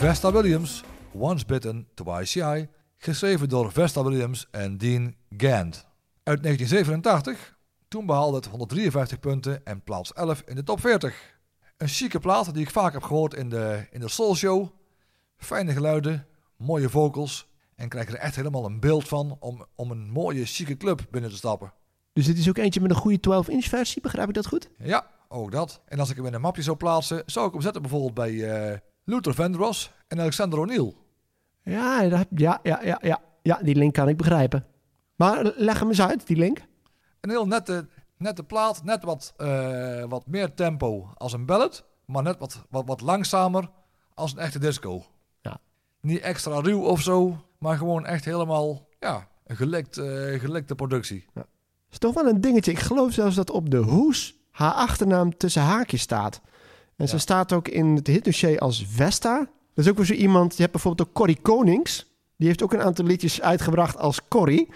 Vesta 0.00 0.32
Williams, 0.32 0.82
Once 1.12 1.46
Bitten, 1.46 1.86
Twice 1.94 2.26
Shy, 2.26 2.68
geschreven 2.96 3.48
door 3.48 3.72
Vesta 3.72 4.02
Williams 4.02 4.46
en 4.50 4.78
Dean 4.78 5.14
Gant. 5.36 5.86
Uit 6.22 6.42
1987, 6.42 7.56
toen 7.88 8.06
behaalde 8.06 8.36
het 8.36 8.46
153 8.46 9.20
punten 9.20 9.64
en 9.64 9.82
plaats 9.82 10.12
11 10.12 10.42
in 10.46 10.54
de 10.54 10.62
top 10.62 10.80
40. 10.80 11.38
Een 11.76 11.88
chique 11.88 12.18
plaat 12.18 12.54
die 12.54 12.62
ik 12.62 12.70
vaak 12.70 12.92
heb 12.92 13.02
gehoord 13.02 13.34
in 13.34 13.48
de, 13.48 13.86
in 13.90 14.00
de 14.00 14.08
Soul 14.08 14.34
Show. 14.34 14.68
Fijne 15.36 15.72
geluiden, 15.72 16.26
mooie 16.56 16.88
vocals 16.88 17.48
en 17.76 17.88
krijg 17.88 18.08
er 18.08 18.14
echt 18.14 18.36
helemaal 18.36 18.64
een 18.64 18.80
beeld 18.80 19.08
van 19.08 19.36
om, 19.40 19.66
om 19.74 19.90
een 19.90 20.10
mooie 20.10 20.44
chique 20.44 20.76
club 20.76 21.06
binnen 21.10 21.30
te 21.30 21.36
stappen. 21.36 21.72
Dus 22.12 22.26
dit 22.26 22.38
is 22.38 22.48
ook 22.48 22.58
eentje 22.58 22.80
met 22.80 22.90
een 22.90 22.96
goede 22.96 23.42
12-inch 23.42 23.68
versie, 23.68 24.02
begrijp 24.02 24.28
ik 24.28 24.34
dat 24.34 24.46
goed? 24.46 24.70
Ja, 24.78 25.06
ook 25.28 25.52
dat. 25.52 25.80
En 25.86 25.98
als 25.98 26.10
ik 26.10 26.16
hem 26.16 26.26
in 26.26 26.34
een 26.34 26.40
mapje 26.40 26.62
zou 26.62 26.76
plaatsen, 26.76 27.22
zou 27.26 27.46
ik 27.46 27.52
hem 27.52 27.62
zetten 27.62 27.82
bijvoorbeeld 27.82 28.14
bij 28.14 28.50
eh, 28.50 28.78
Luther 29.10 29.34
Vandross 29.34 29.92
en 30.08 30.20
Alexander 30.20 30.58
O'Neill. 30.58 30.94
Ja, 31.62 32.08
dat- 32.08 32.26
ja, 32.36 32.60
ja, 32.62 32.80
ja, 32.82 32.98
ja, 33.02 33.20
ja, 33.42 33.58
die 33.62 33.74
link 33.74 33.94
kan 33.94 34.08
ik 34.08 34.16
begrijpen. 34.16 34.66
Maar 35.16 35.52
leg 35.56 35.78
hem 35.78 35.88
eens 35.88 36.00
uit, 36.00 36.26
die 36.26 36.36
link. 36.36 36.58
Een 37.20 37.30
heel 37.30 37.46
nette, 37.46 37.88
nette 38.16 38.42
plaat, 38.44 38.84
net 38.84 39.04
wat, 39.04 39.34
eh, 39.36 40.04
wat 40.08 40.26
meer 40.26 40.54
tempo 40.54 41.08
als 41.16 41.32
een 41.32 41.46
ballad, 41.46 41.84
maar 42.04 42.22
net 42.22 42.38
wat, 42.38 42.64
wat, 42.70 42.86
wat 42.86 43.00
langzamer 43.00 43.70
als 44.14 44.32
een 44.32 44.38
echte 44.38 44.58
disco. 44.58 45.04
Niet 46.02 46.20
extra 46.20 46.60
ruw 46.60 46.82
of 46.82 47.00
zo, 47.00 47.44
maar 47.58 47.76
gewoon 47.76 48.06
echt 48.06 48.24
helemaal, 48.24 48.88
ja, 49.00 49.28
een 49.46 49.56
gelekt, 49.56 49.98
eh, 49.98 50.40
gelekte 50.40 50.74
productie. 50.74 51.26
is 51.90 51.98
toch 51.98 52.14
wel 52.14 52.26
een 52.26 52.40
dingetje. 52.40 52.70
Ik 52.70 52.78
geloof 52.78 53.12
zelfs 53.12 53.36
dat 53.36 53.50
op 53.50 53.70
de 53.70 53.76
hoes 53.76 54.34
haar 54.50 54.72
achternaam 54.72 55.36
tussen 55.36 55.62
haakjes 55.62 56.00
staat. 56.00 56.40
En 57.00 57.08
ze 57.08 57.18
staat 57.18 57.52
ook 57.52 57.68
in 57.68 57.86
het 57.86 58.06
hitdossier 58.06 58.58
als 58.58 58.84
Vesta. 58.88 59.38
Dat 59.74 59.84
is 59.84 59.90
ook 59.90 59.96
weer 59.96 60.06
zo 60.06 60.12
iemand. 60.12 60.52
Je 60.54 60.60
hebt 60.60 60.72
bijvoorbeeld 60.72 61.08
ook 61.08 61.14
Corrie 61.14 61.38
Konings. 61.42 62.06
Die 62.36 62.46
heeft 62.48 62.62
ook 62.62 62.72
een 62.72 62.82
aantal 62.82 63.04
liedjes 63.04 63.40
uitgebracht 63.40 63.96
als 63.98 64.20
Corrie. 64.28 64.68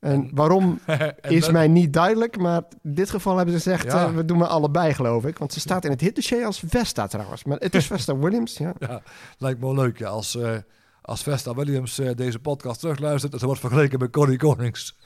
En 0.00 0.30
waarom 0.34 0.78
En 0.86 1.14
is 1.22 1.40
dat- 1.40 1.52
mij 1.52 1.68
niet 1.68 1.92
duidelijk. 1.92 2.36
Maar 2.38 2.62
in 2.82 2.94
dit 2.94 3.10
geval 3.10 3.36
hebben 3.36 3.54
ze 3.54 3.60
gezegd, 3.60 3.84
Ja. 3.92 4.06
eh, 4.06 4.14
we 4.14 4.24
doen 4.24 4.38
maar 4.38 4.48
allebei 4.48 4.94
geloof 4.94 5.24
ik. 5.24 5.38
Want 5.38 5.52
ze 5.52 5.60
staat 5.60 5.84
in 5.84 5.90
het 5.90 6.00
hitdossier 6.00 6.44
als 6.44 6.62
Vesta 6.66 7.06
trouwens. 7.06 7.44
Maar 7.44 7.58
het 7.58 7.74
is 7.74 7.86
Vesta 7.92 8.16
Williams, 8.16 8.58
ja. 8.58 8.72
Ja, 8.78 9.02
lijkt 9.38 9.60
me 9.60 9.66
wel 9.66 9.74
leuk 9.74 9.98
ja, 9.98 10.08
als, 10.08 10.36
eh, 10.36 10.50
als 11.02 11.22
Vesta 11.22 11.54
Williams 11.54 11.98
eh, 11.98 12.10
deze 12.14 12.38
podcast 12.38 12.80
terugluistert 12.80 13.32
en 13.32 13.38
ze 13.38 13.46
wordt 13.46 13.60
vergeleken 13.60 13.98
met 13.98 14.10
Corrie 14.10 14.38
Konings. 14.38 14.96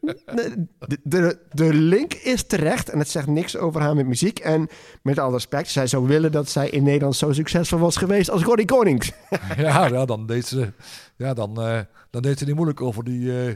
De, 0.24 0.66
de, 1.02 1.38
de 1.52 1.74
link 1.74 2.14
is 2.14 2.46
terecht 2.46 2.88
en 2.88 2.98
het 2.98 3.08
zegt 3.08 3.26
niks 3.26 3.56
over 3.56 3.80
haar 3.80 3.94
met 3.94 4.06
muziek. 4.06 4.38
En 4.38 4.68
met 5.02 5.18
alle 5.18 5.32
respect, 5.32 5.70
zij 5.70 5.86
zou 5.86 6.06
willen 6.06 6.32
dat 6.32 6.48
zij 6.48 6.68
in 6.68 6.82
Nederland 6.82 7.16
zo 7.16 7.32
succesvol 7.32 7.78
was 7.78 7.96
geweest 7.96 8.30
als 8.30 8.42
Corrie 8.42 8.66
Konings. 8.66 9.12
ja, 9.56 9.86
ja, 9.86 10.04
dan 10.04 10.26
deed 10.26 10.46
ze, 10.46 10.72
ja 11.16 11.34
dan, 11.34 11.60
eh, 11.60 11.80
dan 12.10 12.22
deed 12.22 12.38
ze 12.38 12.44
niet 12.44 12.54
moeilijk 12.54 12.80
over 12.80 13.04
die, 13.04 13.46
eh, 13.46 13.54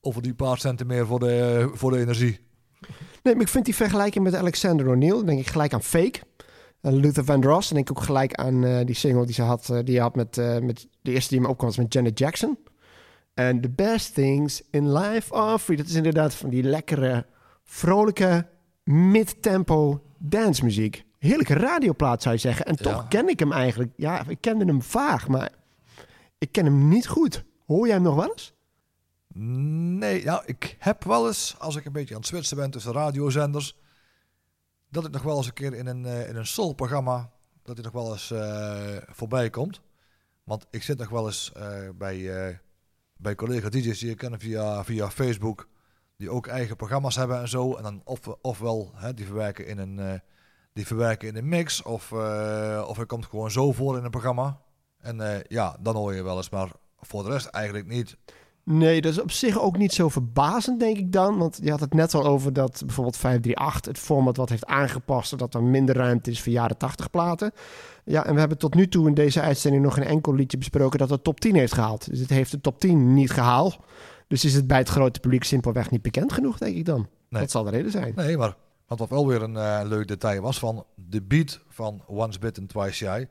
over 0.00 0.22
die 0.22 0.34
paar 0.34 0.58
centen 0.58 0.86
meer 0.86 1.06
voor 1.06 1.18
de, 1.18 1.70
voor 1.74 1.90
de 1.90 1.98
energie. 1.98 2.40
Nee, 3.22 3.34
maar 3.34 3.42
ik 3.42 3.48
vind 3.48 3.64
die 3.64 3.74
vergelijking 3.74 4.24
met 4.24 4.34
Alexander 4.34 4.88
O'Neill, 4.88 5.16
dan 5.16 5.26
denk 5.26 5.40
ik 5.40 5.50
gelijk 5.50 5.72
aan 5.72 5.82
Fake. 5.82 6.20
En 6.80 6.94
Luther 6.96 7.24
Vandross, 7.24 7.68
dan 7.68 7.76
denk 7.76 7.90
ik 7.90 7.98
ook 7.98 8.04
gelijk 8.04 8.34
aan 8.34 8.64
eh, 8.64 8.86
die 8.86 8.94
single 8.94 9.24
die 9.26 9.34
ze 9.34 9.42
had, 9.42 9.68
eh, 9.70 9.78
die 9.84 9.94
je 9.94 10.00
had 10.00 10.14
met, 10.16 10.38
eh, 10.38 10.58
met 10.58 10.88
de 11.02 11.12
eerste 11.12 11.30
die 11.30 11.40
me 11.40 11.48
opkwam, 11.48 11.68
was 11.68 11.78
met 11.78 11.92
Janet 11.92 12.18
Jackson. 12.18 12.58
En 13.34 13.60
the 13.60 13.70
best 13.70 14.14
things 14.14 14.62
in 14.70 14.92
life 14.92 15.34
are 15.34 15.58
free. 15.58 15.76
Dat 15.76 15.86
is 15.86 15.94
inderdaad 15.94 16.34
van 16.34 16.50
die 16.50 16.62
lekkere, 16.62 17.26
vrolijke, 17.64 18.46
mid-tempo 18.84 20.02
dancemuziek. 20.18 21.04
Heerlijke 21.18 21.54
radioplaat 21.54 22.22
zou 22.22 22.34
je 22.34 22.40
zeggen. 22.40 22.66
En 22.66 22.76
toch 22.76 22.92
Ja. 22.92 23.06
ken 23.08 23.28
ik 23.28 23.38
hem 23.38 23.52
eigenlijk. 23.52 23.92
Ja, 23.96 24.24
ik 24.28 24.40
kende 24.40 24.64
hem 24.64 24.82
vaag, 24.82 25.28
maar 25.28 25.50
ik 26.38 26.52
ken 26.52 26.64
hem 26.64 26.88
niet 26.88 27.08
goed. 27.08 27.44
Hoor 27.66 27.86
jij 27.86 27.94
hem 27.94 28.04
nog 28.04 28.14
wel 28.14 28.30
eens? 28.30 28.52
Nee, 29.98 30.24
nou, 30.24 30.42
ik 30.46 30.76
heb 30.78 31.04
wel 31.04 31.26
eens, 31.26 31.56
als 31.58 31.76
ik 31.76 31.84
een 31.84 31.92
beetje 31.92 32.14
aan 32.14 32.20
het 32.20 32.28
switchen 32.28 32.56
ben 32.56 32.70
tussen 32.70 32.92
radiozenders, 32.92 33.78
dat 34.90 35.04
ik 35.04 35.10
nog 35.10 35.22
wel 35.22 35.36
eens 35.36 35.46
een 35.46 35.52
keer 35.52 35.74
in 35.74 35.86
een, 35.86 36.04
eh, 36.04 36.28
in 36.28 36.36
een 36.36 36.46
soul-programma, 36.46 37.30
dat 37.62 37.76
hij 37.76 37.84
nog 37.84 38.02
wel 38.02 38.12
eens 38.12 38.30
eh, 38.30 38.96
voorbij 39.06 39.50
komt. 39.50 39.80
Want 40.44 40.66
ik 40.70 40.82
zit 40.82 40.98
nog 40.98 41.08
wel 41.08 41.26
eens 41.26 41.52
eh, 41.52 41.88
bij, 41.94 42.60
bij 43.16 43.34
collega 43.34 43.68
DJ's 43.68 43.98
die 43.98 44.10
ik 44.10 44.16
ken 44.16 44.40
via, 44.40 44.84
via 44.84 45.10
Facebook, 45.10 45.68
die 46.16 46.30
ook 46.30 46.46
eigen 46.46 46.76
programma's 46.76 47.16
hebben 47.16 47.40
en 47.40 47.48
zo. 47.48 47.74
En 47.74 47.82
dan 47.82 48.00
of, 48.04 48.28
ofwel, 48.28 48.92
hè, 48.94 49.14
die, 49.14 49.26
verwerken 49.26 49.66
in 49.66 49.78
een, 49.78 50.20
die 50.72 50.86
verwerken 50.86 51.28
in 51.28 51.36
een 51.36 51.48
mix, 51.48 51.82
of, 51.82 52.12
eh, 52.12 52.84
of 52.88 52.96
hij 52.96 53.06
komt 53.06 53.26
gewoon 53.26 53.50
zo 53.50 53.72
voor 53.72 53.98
in 53.98 54.04
een 54.04 54.10
programma. 54.10 54.60
En 54.98 55.44
ja, 55.48 55.76
dan 55.80 55.96
hoor 55.96 56.14
je 56.14 56.22
wel 56.22 56.36
eens, 56.36 56.50
maar 56.50 56.70
voor 57.00 57.22
de 57.22 57.30
rest 57.30 57.46
eigenlijk 57.46 57.86
niet. 57.86 58.16
Nee, 58.70 59.00
dat 59.00 59.12
is 59.12 59.20
op 59.20 59.30
zich 59.30 59.60
ook 59.60 59.76
niet 59.76 59.92
zo 59.92 60.08
verbazend, 60.08 60.80
denk 60.80 60.96
ik 60.96 61.12
dan. 61.12 61.38
Want 61.38 61.58
je 61.62 61.70
had 61.70 61.80
het 61.80 61.94
net 61.94 62.14
al 62.14 62.24
over 62.24 62.52
dat 62.52 62.82
bijvoorbeeld 62.86 63.16
538 63.16 63.92
het 63.92 63.98
format 63.98 64.36
wat 64.36 64.48
heeft 64.48 64.66
aangepast... 64.66 65.28
zodat 65.28 65.54
er 65.54 65.62
minder 65.62 65.96
ruimte 65.96 66.30
is 66.30 66.42
voor 66.42 66.52
jaren 66.52 66.76
80 66.76 67.10
platen. 67.10 67.52
Ja, 68.04 68.26
en 68.26 68.34
we 68.34 68.40
hebben 68.40 68.58
tot 68.58 68.74
nu 68.74 68.88
toe 68.88 69.08
in 69.08 69.14
deze 69.14 69.40
uitzending 69.40 69.82
nog 69.82 69.96
een 69.96 70.04
enkel 70.04 70.34
liedje 70.34 70.58
besproken... 70.58 70.98
dat 70.98 71.08
de 71.08 71.22
top 71.22 71.40
10 71.40 71.54
heeft 71.54 71.72
gehaald. 71.72 72.10
Dus 72.10 72.18
het 72.18 72.30
heeft 72.30 72.50
de 72.50 72.60
top 72.60 72.80
10 72.80 73.14
niet 73.14 73.30
gehaald. 73.30 73.78
Dus 74.28 74.44
is 74.44 74.54
het 74.54 74.66
bij 74.66 74.78
het 74.78 74.88
grote 74.88 75.20
publiek 75.20 75.44
simpelweg 75.44 75.90
niet 75.90 76.02
bekend 76.02 76.32
genoeg, 76.32 76.58
denk 76.58 76.76
ik 76.76 76.84
dan. 76.84 77.08
Nee. 77.28 77.40
Dat 77.40 77.50
zal 77.50 77.64
de 77.64 77.70
reden 77.70 77.90
zijn. 77.90 78.12
Nee, 78.16 78.36
maar 78.36 78.56
wat 78.86 78.98
wat 78.98 79.08
wel 79.08 79.26
weer 79.26 79.42
een 79.42 79.56
eh, 79.56 79.80
leuk 79.84 80.08
detail 80.08 80.42
was 80.42 80.58
van 80.58 80.84
de 80.94 81.22
beat 81.22 81.60
van 81.68 82.02
Once 82.06 82.38
Bitten 82.38 82.66
Twice 82.66 82.94
Shy 82.94 83.26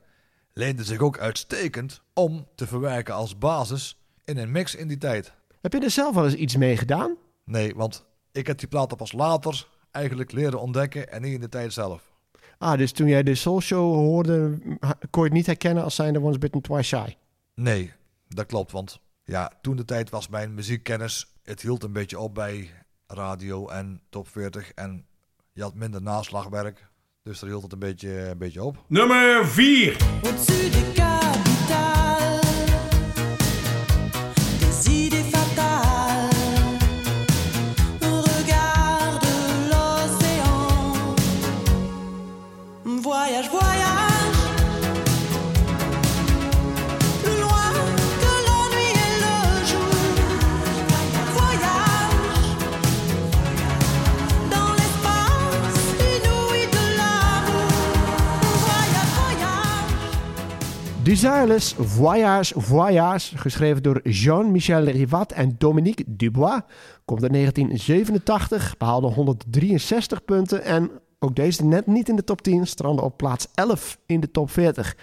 leende 0.52 0.84
zich 0.84 1.00
ook 1.00 1.18
uitstekend 1.18 2.02
om 2.14 2.46
te 2.54 2.66
verwerken 2.66 3.14
als 3.14 3.38
basis 3.38 3.99
in 4.30 4.38
een 4.38 4.50
mix 4.50 4.74
in 4.74 4.88
die 4.88 4.98
tijd. 4.98 5.32
Heb 5.60 5.72
je 5.72 5.80
er 5.80 5.90
zelf 5.90 6.14
wel 6.14 6.24
eens 6.24 6.34
iets 6.34 6.56
mee 6.56 6.76
gedaan? 6.76 7.16
Nee, 7.44 7.74
want 7.74 8.04
ik 8.32 8.46
heb 8.46 8.58
die 8.58 8.68
platen 8.68 8.96
pas 8.96 9.12
later 9.12 9.68
eigenlijk 9.90 10.32
leren 10.32 10.60
ontdekken 10.60 11.12
en 11.12 11.22
niet 11.22 11.32
in 11.32 11.40
de 11.40 11.48
tijd 11.48 11.72
zelf. 11.72 12.02
Ah, 12.58 12.78
dus 12.78 12.92
toen 12.92 13.08
jij 13.08 13.22
de 13.22 13.34
Soul 13.34 13.60
Show 13.60 13.94
hoorde... 13.94 14.58
kon 15.10 15.22
je 15.22 15.28
het 15.28 15.32
niet 15.32 15.46
herkennen 15.46 15.84
als 15.84 15.94
zijnde 15.94 16.20
Once 16.20 16.38
Bitten 16.38 16.60
Twice 16.60 16.96
Shy? 16.96 17.14
Nee, 17.54 17.92
dat 18.28 18.46
klopt, 18.46 18.72
want 18.72 19.00
ja, 19.24 19.52
toen 19.62 19.76
de 19.76 19.84
tijd 19.84 20.10
was 20.10 20.28
mijn 20.28 20.54
muziekkennis, 20.54 21.34
het 21.42 21.62
hield 21.62 21.82
een 21.82 21.92
beetje 21.92 22.18
op 22.18 22.34
bij 22.34 22.70
radio 23.06 23.68
en 23.68 24.00
top 24.08 24.28
40 24.28 24.72
en 24.72 25.06
je 25.52 25.62
had 25.62 25.74
minder 25.74 26.02
naslagwerk, 26.02 26.88
dus 27.22 27.38
daar 27.38 27.50
hield 27.50 27.62
het 27.62 27.72
een 27.72 27.78
beetje, 27.78 28.10
een 28.10 28.38
beetje 28.38 28.64
op. 28.64 28.84
Nummer 28.86 29.46
4. 29.46 29.96
Desireless 61.20 61.74
Voyage 61.78 62.60
Voyage, 62.60 63.38
geschreven 63.38 63.82
door 63.82 64.08
Jean-Michel 64.08 64.84
Rivat 64.84 65.32
en 65.32 65.54
Dominique 65.58 66.04
Dubois, 66.06 66.60
komt 67.04 67.22
in 67.22 67.32
1987, 67.32 68.76
behaalde 68.78 69.06
163 69.06 70.24
punten 70.24 70.62
en 70.62 70.90
ook 71.18 71.36
deze 71.36 71.64
net 71.64 71.86
niet 71.86 72.08
in 72.08 72.16
de 72.16 72.24
top 72.24 72.42
10, 72.42 72.66
strandde 72.66 73.02
op 73.02 73.16
plaats 73.16 73.46
11 73.54 73.98
in 74.06 74.20
de 74.20 74.30
top 74.30 74.50
40. 74.50 74.96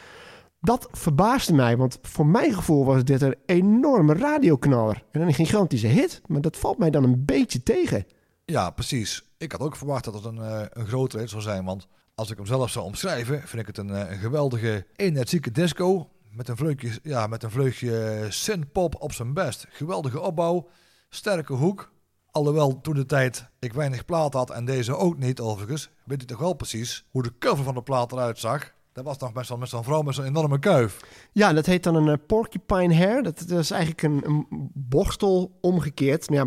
Dat 0.62 0.88
verbaasde 0.92 1.54
mij, 1.54 1.78
want 1.78 2.00
voor 2.02 2.26
mijn 2.26 2.54
gevoel 2.54 2.86
was 2.86 3.04
dit 3.04 3.22
een 3.22 3.36
enorme 3.46 4.14
radioknaller. 4.14 5.04
En 5.12 5.22
een 5.22 5.34
gigantische 5.34 5.88
hit, 5.88 6.22
maar 6.28 6.42
dat 6.42 6.58
valt 6.58 6.78
mij 6.78 6.90
dan 6.90 7.04
een 7.04 7.26
beetje 7.26 7.64
tegen. 7.64 8.06
Ja, 8.46 8.70
precies. 8.70 9.24
Ik 9.38 9.52
had 9.52 9.62
ook 9.62 9.76
verwacht 9.76 10.04
dat 10.04 10.14
het 10.14 10.26
een, 10.26 10.42
eh, 10.42 10.62
een 10.70 10.88
grotere 10.88 11.22
hit 11.22 11.30
zou 11.30 11.42
zijn. 11.42 11.66
Want 11.66 11.88
als 12.18 12.32
ik 12.32 12.38
hem 12.38 12.46
zelf 12.46 12.70
zou 12.70 12.86
omschrijven, 12.86 13.42
vind 13.48 13.62
ik 13.62 13.68
het 13.68 13.78
een, 13.78 13.90
eh, 13.90 14.12
een 14.12 14.18
geweldige, 14.18 14.86
energieke 14.96 15.52
disco. 15.52 16.10
Met 16.32 16.48
een 16.48 16.58
vleugje, 16.58 17.00
ja, 17.04 17.28
met 17.28 17.44
een 17.44 17.52
vleugje 17.52 18.26
synthpop 18.30 18.96
op 19.02 19.14
zijn 19.14 19.34
best. 19.34 19.66
Geweldige 19.70 20.20
opbouw, 20.20 20.68
sterke 21.10 21.54
hoek. 21.54 21.92
Alhoewel 22.32 22.82
toen 22.82 22.96
de 22.96 23.06
tijd 23.06 23.50
ik 23.60 23.74
weinig 23.74 24.06
plaat 24.06 24.34
had 24.34 24.50
en 24.50 24.66
deze 24.66 24.96
ook 24.96 25.18
niet 25.18 25.40
overigens, 25.40 25.90
weet 26.06 26.22
ik 26.22 26.28
toch 26.28 26.40
wel 26.40 26.54
precies 26.54 27.06
hoe 27.10 27.24
de 27.24 27.34
cover 27.40 27.64
van 27.64 27.74
de 27.74 27.82
plaat 27.82 28.12
eruit 28.12 28.40
zag. 28.40 28.72
Dat 28.94 29.06
was 29.06 29.18
nog 29.18 29.34
met 29.34 29.46
zo'n 29.46 29.60
met 29.60 29.70
zo'n 29.70 29.84
vrouw 29.84 30.02
met 30.02 30.16
zo'n 30.16 30.26
enorme 30.26 30.60
kuif. 30.60 31.00
Ja, 31.32 31.54
dat 31.54 31.66
heet 31.66 31.84
dan 31.84 31.96
een 31.96 32.08
eh, 32.08 32.26
porcupine 32.28 32.96
hair. 32.96 33.24
Dat, 33.24 33.50
is 33.50 33.72
eigenlijk 33.72 34.02
een, 34.02 34.22
een 34.26 34.72
borstel 34.74 35.58
omgekeerd. 35.62 36.28
Ja, 36.30 36.46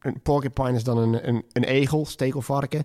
een 0.00 0.20
porcupine 0.22 0.72
is 0.72 0.84
dan 0.84 0.98
een, 0.98 1.28
een, 1.28 1.44
een 1.52 1.64
egel, 1.64 2.06
stekelvarken. 2.06 2.84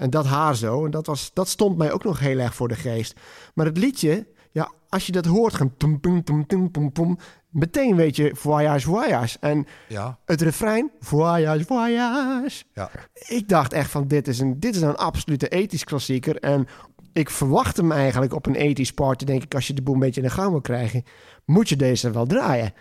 En 0.00 0.10
dat 0.10 0.26
haar 0.26 0.56
zo. 0.56 0.84
En 0.84 0.90
dat, 0.90 1.06
was, 1.06 1.30
dat 1.32 1.48
stond 1.48 1.76
mij 1.76 1.92
ook 1.92 2.04
nog 2.04 2.18
heel 2.18 2.38
erg 2.38 2.54
voor 2.54 2.68
de 2.68 2.74
geest. 2.74 3.20
Maar 3.54 3.66
het 3.66 3.78
liedje, 3.78 4.26
ja, 4.52 4.70
als 4.88 5.06
je 5.06 5.12
dat 5.12 5.24
hoort, 5.24 5.54
gaan 5.54 5.76
tum, 5.76 6.00
tum, 6.00 6.22
tum, 6.46 6.70
pum, 6.70 6.92
pum, 6.92 7.18
meteen 7.50 7.96
weet 7.96 8.16
je 8.16 8.30
voyage, 8.34 8.86
voyage. 8.86 9.36
En 9.40 9.66
Ja, 9.88 10.18
het 10.24 10.40
refrein, 10.40 10.90
voyage, 11.00 11.64
voyage. 11.64 12.64
ja. 12.74 12.90
Ik 13.28 13.48
dacht 13.48 13.72
echt 13.72 13.90
van, 13.90 14.08
dit 14.08 14.28
is 14.28 14.38
een, 14.38 14.60
dit 14.60 14.74
is 14.74 14.82
een 14.82 14.96
absolute 14.96 15.48
ethisch 15.48 15.84
klassieker. 15.84 16.36
En 16.36 16.66
ik 17.12 17.30
verwacht 17.30 17.76
hem 17.76 17.92
eigenlijk 17.92 18.34
op 18.34 18.46
een 18.46 18.54
ethisch 18.54 18.92
party, 18.92 19.24
denk 19.24 19.42
ik, 19.42 19.54
als 19.54 19.66
je 19.66 19.74
de 19.74 19.82
boel 19.82 19.94
een 19.94 20.00
beetje 20.00 20.20
in 20.20 20.26
de 20.26 20.32
gang 20.32 20.50
wil 20.50 20.60
krijgen, 20.60 21.02
moet 21.44 21.68
je 21.68 21.76
deze 21.76 22.10
wel 22.10 22.26
draaien. 22.26 22.72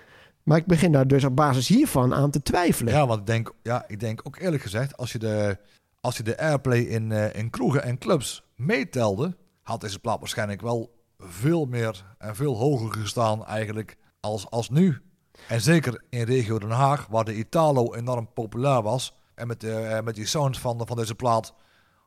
Maar 0.44 0.58
ik 0.58 0.66
begin 0.66 0.92
daar 0.92 1.08
dus 1.08 1.24
op 1.24 1.36
basis 1.36 1.68
hiervan 1.68 2.14
aan 2.14 2.32
te 2.32 2.42
twijfelen. 2.42 2.94
Ja, 2.94 3.08
want 3.08 3.20
ik 3.20 3.26
denk, 3.26 3.54
ja, 3.64 3.84
ik 3.88 4.00
denk 4.00 4.22
ook 4.24 4.38
eerlijk 4.40 4.64
gezegd, 4.64 4.98
als 4.98 5.12
je 5.12 5.20
de, 5.20 5.58
als 6.02 6.18
je 6.18 6.24
de 6.24 6.38
airplay 6.38 6.80
in, 6.80 7.12
eh, 7.12 7.36
in 7.36 7.50
kroegen 7.50 7.84
en 7.84 7.98
clubs 7.98 8.44
meetelde, 8.56 9.38
had 9.62 9.82
deze 9.82 10.00
plaat 10.00 10.20
waarschijnlijk 10.20 10.62
wel 10.62 10.98
veel 11.18 11.66
meer 11.66 12.16
en 12.18 12.36
veel 12.36 12.58
hoger 12.58 12.92
gestaan 12.92 13.46
eigenlijk 13.46 13.98
als, 14.20 14.50
als 14.50 14.70
nu. 14.70 15.02
En 15.48 15.62
zeker 15.62 16.04
in 16.10 16.24
regio 16.24 16.60
Den 16.60 16.70
Haag, 16.70 17.08
waar 17.08 17.24
de 17.24 17.36
Italo 17.36 17.94
enorm 17.94 18.34
populair 18.34 18.82
was. 18.82 19.14
En 19.36 19.48
met, 19.48 19.64
eh, 19.64 20.00
met 20.00 20.16
die 20.16 20.26
sound 20.26 20.60
van, 20.60 20.88
van 20.88 20.98
deze 20.98 21.16
plaat 21.16 21.54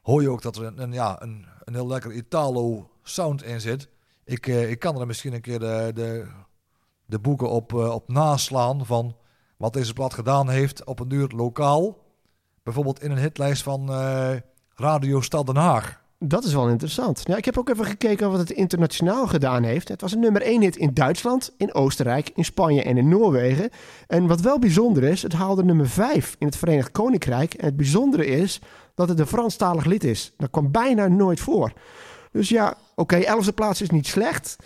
hoor 0.03 0.23
je 0.23 0.31
ook 0.31 0.43
dat 0.43 0.57
er 0.57 0.73
een, 0.77 0.93
ja, 0.93 1.23
een, 1.23 1.47
een 1.65 1.75
heel 1.75 1.87
lekker 1.87 2.13
Italo 2.13 2.91
sound 3.03 3.43
in 3.43 3.61
zit. 3.61 3.89
Ik, 4.25 4.47
eh, 4.47 4.71
ik 4.71 4.79
kan 4.79 5.01
er 5.01 5.07
misschien 5.07 5.33
een 5.33 5.41
keer 5.41 5.59
de, 5.59 5.91
de, 5.95 6.31
de 7.07 7.19
boeken 7.19 7.51
op, 7.51 7.73
op 7.73 8.09
naslaan 8.09 8.87
van 8.87 9.17
wat 9.57 9.73
deze 9.73 9.93
plaat 9.93 10.15
gedaan 10.15 10.49
heeft 10.49 10.85
op 10.85 11.01
een 11.01 11.09
duur 11.09 11.29
lokaal. 11.29 11.99
Bijvoorbeeld 12.63 13.03
in 13.03 13.11
een 13.11 13.19
hitlijst 13.19 13.63
van 13.63 13.89
eh, 13.89 14.31
Radio 14.75 15.21
Stad 15.21 15.47
Den 15.47 15.57
Haag. 15.57 16.01
Dat 16.19 16.45
is 16.45 16.55
wel 16.55 16.69
interessant. 16.69 17.29
Ik 17.29 17.45
heb 17.45 17.59
ook 17.59 17.69
even 17.69 17.85
gekeken 17.85 18.31
wat 18.31 18.39
het 18.39 18.51
internationaal 18.51 19.27
gedaan 19.27 19.63
heeft. 19.63 19.89
Het 19.89 20.01
was 20.01 20.13
een 20.13 20.21
nummer 20.21 20.43
1 20.43 20.61
hit 20.61 20.77
in 20.77 20.95
Duitsland, 20.95 21.55
in 21.57 21.75
Oostenrijk, 21.75 22.31
in 22.35 22.45
Spanje 22.45 22.83
en 22.83 22.97
in 22.97 23.09
Noorwegen. 23.09 23.71
En 24.07 24.27
wat 24.27 24.41
wel 24.41 24.59
bijzonder 24.59 25.03
is, 25.05 25.23
het 25.23 25.33
haalde 25.33 25.65
nummer 25.65 25.89
5 25.89 26.37
in 26.39 26.47
het 26.47 26.57
Verenigd 26.57 26.91
Koninkrijk. 26.91 27.55
En 27.55 27.65
het 27.65 27.77
bijzondere 27.77 28.27
is 28.27 28.61
dat 28.95 29.09
het 29.09 29.19
een 29.19 29.27
Franstalig 29.27 29.85
lied 29.85 30.05
is. 30.05 30.35
Dat 30.37 30.51
kwam 30.51 30.71
bijna 30.71 31.09
nooit 31.09 31.41
voor. 31.41 31.73
Dus 32.33 32.49
ja, 32.49 32.75
oké, 32.95 33.25
11e 33.25 33.55
plaats 33.55 33.83
is 33.83 33.91
niet 33.91 34.07
slecht. 34.07 34.57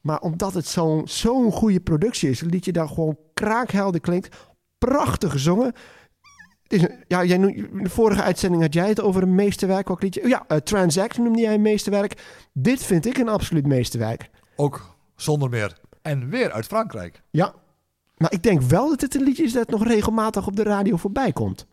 Maar 0.00 0.20
omdat 0.20 0.54
het 0.54 0.66
zo'n 0.66 1.02
zo'n 1.04 1.52
goede 1.52 1.80
productie 1.80 2.30
is, 2.30 2.40
het 2.40 2.50
liedje 2.50 2.72
daar 2.72 2.88
gewoon 2.88 3.18
kraakhelder 3.34 4.00
klinkt. 4.00 4.36
Prachtig 4.78 5.30
gezongen. 5.30 5.72
Het 6.68 6.72
is 6.72 6.86
ja, 7.08 7.24
jij 7.24 7.36
in 7.38 7.68
de 7.82 7.90
vorige 7.90 8.22
uitzending 8.22 8.62
had 8.62 8.74
jij 8.74 8.88
het 8.88 9.00
over 9.00 9.22
een 9.22 9.34
meesterwerk. 9.34 9.86
Welk 9.88 10.02
liedje? 10.02 10.22
Oh 10.22 10.28
Ja, 10.28 10.44
eh, 10.48 10.56
Transact 10.58 11.18
noemde 11.18 11.40
jij 11.40 11.54
een 11.54 11.62
meesterwerk. 11.62 12.22
Dit 12.52 12.82
vind 12.84 13.06
ik 13.06 13.18
een 13.18 13.28
absoluut 13.28 13.66
meesterwerk. 13.66 14.30
Ook 14.56 14.96
zonder 15.16 15.48
meer. 15.48 15.78
En 16.02 16.28
weer 16.28 16.52
uit 16.52 16.66
Frankrijk. 16.66 17.22
Ja, 17.30 17.54
maar 18.16 18.32
ik 18.32 18.42
denk 18.42 18.62
wel 18.62 18.88
dat 18.88 19.00
het 19.00 19.14
een 19.14 19.22
liedje 19.22 19.44
is 19.44 19.52
dat 19.52 19.70
nog 19.70 19.86
regelmatig 19.86 20.46
op 20.46 20.56
de 20.56 20.62
radio 20.62 20.96
voorbij 20.96 21.32
komt. 21.32 21.66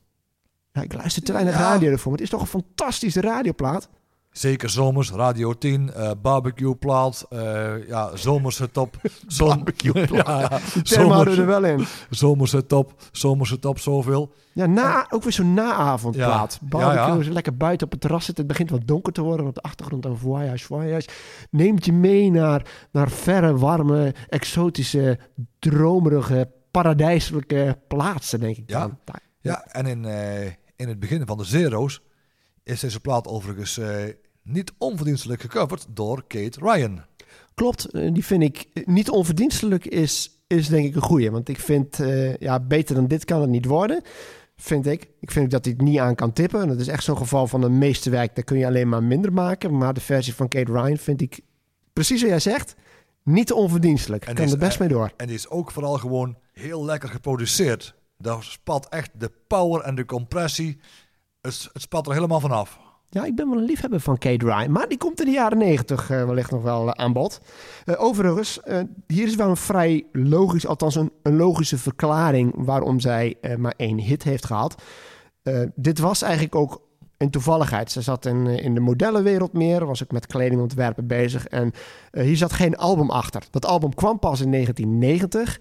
Ja, 0.71 0.81
ik 0.81 0.93
luister 0.93 1.23
te 1.23 1.31
weinig 1.33 1.53
Ja. 1.53 1.59
radio 1.59 1.91
ervoor, 1.91 2.11
maar 2.11 2.21
het 2.21 2.31
is 2.31 2.37
toch 2.37 2.41
een 2.41 2.61
fantastische 2.61 3.21
radioplaat. 3.21 3.89
Zeker 4.31 4.69
zomers, 4.69 5.11
Radio 5.11 5.53
10, 5.53 5.93
eh 5.93 6.11
barbecue 6.21 6.75
plaat, 6.75 7.25
eh, 7.29 7.87
ja, 7.87 8.15
zomerse 8.15 8.71
top. 8.71 8.95
Zom- 9.27 9.47
Barbecue 9.47 10.07
plaat. 10.07 10.25
ja, 10.25 10.59
ja, 10.83 11.03
houden 11.07 11.35
we 11.35 11.41
er 11.41 11.47
zomers, 11.47 11.59
wel 11.59 11.65
in. 11.65 11.85
zomerse 12.09 12.65
top, 12.65 12.93
zomerse 13.11 13.59
top, 13.59 13.79
zoveel. 13.79 14.31
Ja, 14.53 14.65
na, 14.65 15.05
ook 15.09 15.23
weer 15.23 15.31
zo'n 15.31 15.53
naavondplaat. 15.53 16.57
Ja, 16.61 16.67
Barbecue, 16.67 17.23
ja, 17.25 17.31
lekker 17.33 17.57
buiten 17.57 17.85
op 17.85 17.91
het 17.91 18.01
terras 18.01 18.25
zitten. 18.25 18.43
Het 18.43 18.53
begint 18.53 18.69
wat 18.69 18.87
donker 18.87 19.13
te 19.13 19.21
worden. 19.21 19.47
Op 19.47 19.55
de 19.55 19.61
achtergrond 19.61 20.05
een 20.05 20.17
voyage, 20.17 20.65
voyage. 20.65 21.07
Neemt 21.49 21.85
je 21.85 21.93
mee 21.93 22.31
naar, 22.31 22.65
naar 22.91 23.09
verre, 23.09 23.57
warme, 23.57 24.13
exotische, 24.29 25.19
dromerige, 25.59 26.49
paradijselijke 26.71 27.77
plaatsen, 27.87 28.39
denk 28.39 28.57
ik 28.57 28.69
Ja. 28.69 28.79
dan. 28.79 28.97
Ja, 29.39 29.65
en 29.65 29.85
in, 29.85 30.05
eh, 30.05 30.45
in 30.75 30.87
het 30.87 30.99
begin 30.99 31.25
van 31.25 31.37
de 31.37 31.43
Zero's 31.43 32.01
is 32.63 32.79
deze 32.79 32.99
plaat 32.99 33.27
overigens 33.27 33.77
eh, 33.77 33.95
niet 34.43 34.71
onverdienstelijk 34.77 35.41
gecoverd 35.41 35.85
door 35.89 36.23
Kate 36.27 36.59
Ryan. 36.59 37.01
Klopt, 37.53 37.85
eh, 37.85 38.13
die 38.13 38.25
vind 38.25 38.43
ik 38.43 38.65
eh, 38.73 38.85
niet 38.85 39.09
onverdienstelijk 39.09 39.85
is, 39.85 40.43
is 40.47 40.67
denk 40.67 40.85
ik 40.85 40.95
een 40.95 41.01
goeie. 41.01 41.31
Want 41.31 41.49
ik 41.49 41.59
vind, 41.59 41.99
ja, 42.39 42.59
beter 42.59 42.95
dan 42.95 43.07
dit 43.07 43.25
kan 43.25 43.41
het 43.41 43.49
niet 43.49 43.65
worden. 43.65 44.01
Vind 44.55 44.85
ik. 44.87 45.09
Ik 45.19 45.31
vind 45.31 45.51
dat 45.51 45.65
hij 45.65 45.73
het 45.77 45.83
niet 45.87 45.99
aan 45.99 46.15
kan 46.15 46.33
tippen. 46.33 46.61
En 46.61 46.67
dat 46.67 46.79
is 46.79 46.87
echt 46.87 47.03
zo'n 47.03 47.17
geval 47.17 47.47
van 47.47 47.63
een 47.63 47.77
meesterwerk. 47.77 48.35
Daar 48.35 48.43
kun 48.43 48.57
je 48.57 48.65
alleen 48.65 48.89
maar 48.89 49.03
minder 49.03 49.33
maken. 49.33 49.77
Maar 49.77 49.93
de 49.93 50.01
versie 50.01 50.33
van 50.35 50.47
Kate 50.47 50.71
Ryan 50.71 50.97
vind 50.97 51.21
ik, 51.21 51.39
precies 51.93 52.19
zoals 52.19 52.43
jij 52.43 52.53
zegt, 52.53 52.75
niet 53.23 53.47
te 53.47 53.55
onverdienstelijk. 53.55 54.25
En 54.25 54.35
kan 54.35 54.45
is- 54.45 54.51
er 54.51 54.57
best 54.57 54.79
mee 54.79 54.87
door. 54.87 55.11
En 55.17 55.27
die 55.27 55.35
is 55.35 55.49
ook 55.49 55.71
vooral 55.71 55.97
gewoon 55.97 56.37
heel 56.53 56.85
lekker 56.85 57.09
geproduceerd. 57.09 57.95
Daar 58.17 58.43
spat 58.43 58.89
echt 58.89 59.09
de 59.17 59.31
power 59.47 59.81
en 59.81 59.95
de 59.95 60.05
compressie. 60.05 60.79
Het, 61.41 61.69
het 61.73 62.07
er 62.07 62.13
helemaal 62.13 62.39
vanaf. 62.39 62.79
Ja, 63.09 63.25
ik 63.25 63.35
ben 63.35 63.49
wel 63.49 63.57
een 63.57 63.65
liefhebber 63.65 63.99
van 63.99 64.17
Kate 64.17 64.45
Ryan. 64.45 64.71
Maar 64.71 64.87
die 64.87 64.97
komt 64.97 65.19
in 65.19 65.25
de 65.25 65.31
jaren 65.31 65.57
negentig 65.57 66.09
eh, 66.09 66.25
wellicht 66.25 66.51
nog 66.51 66.61
wel 66.61 66.87
eh, 66.93 67.03
aan 67.03 67.13
bod. 67.13 67.41
Eh, 67.85 68.03
overigens, 68.03 68.59
hier 69.07 69.27
is 69.27 69.35
wel 69.35 69.49
een 69.49 69.57
vrij 69.57 70.05
logisch, 70.11 70.67
althans 70.67 70.95
een, 70.95 71.11
logische 71.23 71.77
verklaring 71.77 72.53
waarom 72.55 72.99
zij 72.99 73.37
maar 73.57 73.73
één 73.77 73.97
hit 73.99 74.23
heeft 74.23 74.45
gehad. 74.45 74.81
Eh, 75.43 75.61
dit 75.75 75.99
was 75.99 76.21
eigenlijk 76.21 76.55
ook 76.55 76.81
een 77.17 77.29
toevalligheid. 77.29 77.91
Ze 77.91 78.01
zat 78.01 78.25
in, 78.25 78.73
de 78.73 78.79
modellenwereld 78.79 79.53
meer, 79.53 79.85
was 79.85 80.03
ook 80.03 80.11
met 80.11 80.27
kledingontwerpen 80.27 81.07
bezig. 81.07 81.47
En 81.47 81.71
hier 82.11 82.37
zat 82.37 82.53
geen 82.53 82.77
album 82.77 83.09
achter. 83.09 83.43
Dat 83.49 83.65
album 83.65 83.93
kwam 83.93 84.19
pas 84.19 84.41
in 84.41 84.51
1990. 84.51 85.59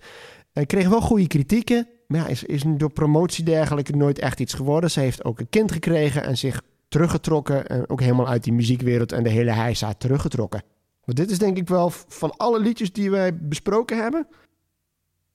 En 0.52 0.66
kreeg 0.66 0.88
wel 0.88 1.00
goede 1.00 1.26
kritieken. 1.26 1.88
Maar 2.10 2.20
ja, 2.20 2.26
is, 2.26 2.44
is 2.44 2.62
door 2.66 2.92
promotie 2.92 3.44
dergelijke 3.44 3.96
nooit 3.96 4.18
echt 4.18 4.40
iets 4.40 4.54
geworden. 4.54 4.90
Ze 4.90 5.00
heeft 5.00 5.24
ook 5.24 5.40
een 5.40 5.48
kind 5.48 5.72
gekregen 5.72 6.22
en 6.22 6.38
zich 6.38 6.62
teruggetrokken. 6.88 7.66
En 7.66 7.88
ook 7.88 8.00
helemaal 8.00 8.28
uit 8.28 8.44
die 8.44 8.52
muziekwereld 8.52 9.12
en 9.12 9.22
de 9.22 9.28
hele 9.28 9.50
heisa 9.50 9.92
teruggetrokken. 9.92 10.62
Want 11.04 11.18
dit 11.18 11.30
is 11.30 11.38
denk 11.38 11.56
ik 11.56 11.68
wel 11.68 11.90
van 11.90 12.36
alle 12.36 12.60
liedjes 12.60 12.92
die 12.92 13.10
wij 13.10 13.36
besproken 13.36 14.02
hebben. 14.02 14.26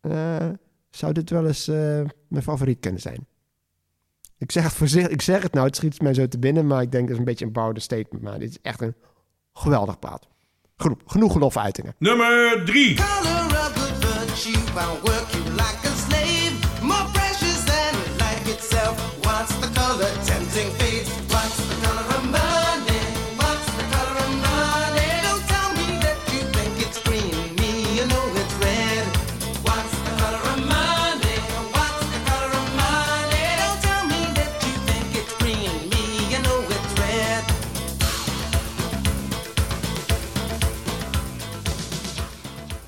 eh, 0.01 0.49
zou 0.89 1.13
dit 1.13 1.29
wel 1.29 1.47
eens 1.47 1.67
eh, 1.67 1.75
mijn 2.27 2.43
favoriet 2.43 2.79
kunnen 2.79 3.01
zijn. 3.01 3.27
Ik 4.37 4.51
zeg, 4.51 4.63
het 4.63 4.73
voorzichtig, 4.73 5.11
ik 5.11 5.21
zeg 5.21 5.41
het 5.43 5.53
nou, 5.53 5.65
het 5.65 5.75
schiet 5.75 6.01
mij 6.01 6.13
zo 6.13 6.27
te 6.27 6.39
binnen. 6.39 6.67
Maar 6.67 6.81
ik 6.81 6.91
denk 6.91 7.03
dat 7.03 7.11
is 7.13 7.19
een 7.19 7.25
beetje 7.25 7.45
een 7.45 7.51
bouwde 7.51 7.79
statement. 7.79 8.23
Maar 8.23 8.39
dit 8.39 8.49
is 8.49 8.57
echt 8.61 8.81
een 8.81 8.95
geweldig 9.53 9.99
plaat. 9.99 10.27
Genoeg, 10.77 10.97
genoeg 11.05 11.35
lofuitingen. 11.39 11.95
Nummer 11.97 12.65
3. 12.65 12.95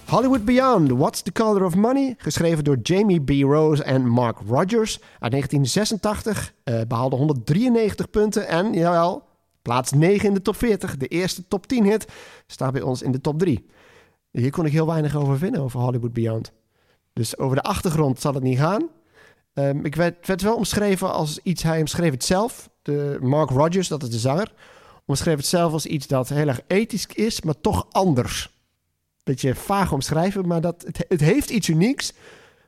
Hollywood 0.08 0.46
Beyond, 0.46 0.92
What's 0.92 1.22
the 1.22 1.32
Color 1.32 1.64
of 1.64 1.76
Money? 1.76 2.16
Geschreven 2.18 2.64
door 2.64 2.78
Jamie 2.82 3.22
B. 3.22 3.30
Rose 3.30 3.84
en 3.84 4.08
Mark 4.08 4.38
Rogers 4.48 5.00
uit 5.20 5.32
1986. 5.32 6.54
eh, 6.64 6.82
behaalde 6.88 7.16
193 7.16 8.10
punten 8.10 8.48
en, 8.48 8.74
jawel, 8.74 9.24
plaats 9.62 9.92
9 9.92 10.28
in 10.28 10.34
de 10.34 10.42
top 10.42 10.56
40. 10.56 10.98
De 10.98 11.08
eerste 11.08 11.48
top 11.48 11.68
10 11.68 11.84
hit 11.84 12.08
staat 12.46 12.74
bij 12.74 12.82
ons 12.82 13.02
in 13.02 13.12
de 13.12 13.22
top 13.22 13.40
3. 13.40 13.66
Hier 14.32 14.52
kon 14.52 14.66
ik 14.66 14.72
heel 14.72 14.88
weinig 14.88 15.16
over 15.16 15.38
vinden, 15.38 15.62
over 15.62 15.80
Hollywood 15.80 16.14
Beyond. 16.14 16.52
Dus 17.14 17.38
over 17.38 17.56
de 17.56 17.64
achtergrond 17.64 18.22
zal 18.22 18.34
het 18.34 18.44
niet 18.44 18.60
gaan. 18.60 18.90
Ehm, 19.54 19.86
ik 19.86 19.96
werd, 19.96 20.28
werd 20.28 20.42
wel 20.42 20.56
omschreven 20.56 21.14
als 21.14 21.40
iets, 21.44 21.64
hij 21.64 21.80
omschreef 21.80 22.12
het 22.12 22.24
zelf, 22.24 22.70
de 22.82 23.18
Mark 23.22 23.50
Rogers, 23.50 23.88
dat 23.88 24.04
is 24.04 24.10
de 24.10 24.20
zanger, 24.20 24.54
omschreef 25.06 25.38
het 25.38 25.46
zelf 25.46 25.74
als 25.74 25.86
iets 25.86 26.08
dat 26.08 26.30
heel 26.30 26.48
erg 26.48 26.62
ethisch 26.68 27.06
is, 27.06 27.42
maar 27.42 27.62
toch 27.62 27.86
anders 27.92 28.56
beetje 29.28 29.56
vaag 29.56 29.92
omschrijven, 29.92 30.48
maar 30.48 30.62
dat, 30.62 30.84
het, 30.86 31.06
het 31.08 31.20
heeft 31.20 31.50
iets 31.50 31.68
unieks, 31.68 32.14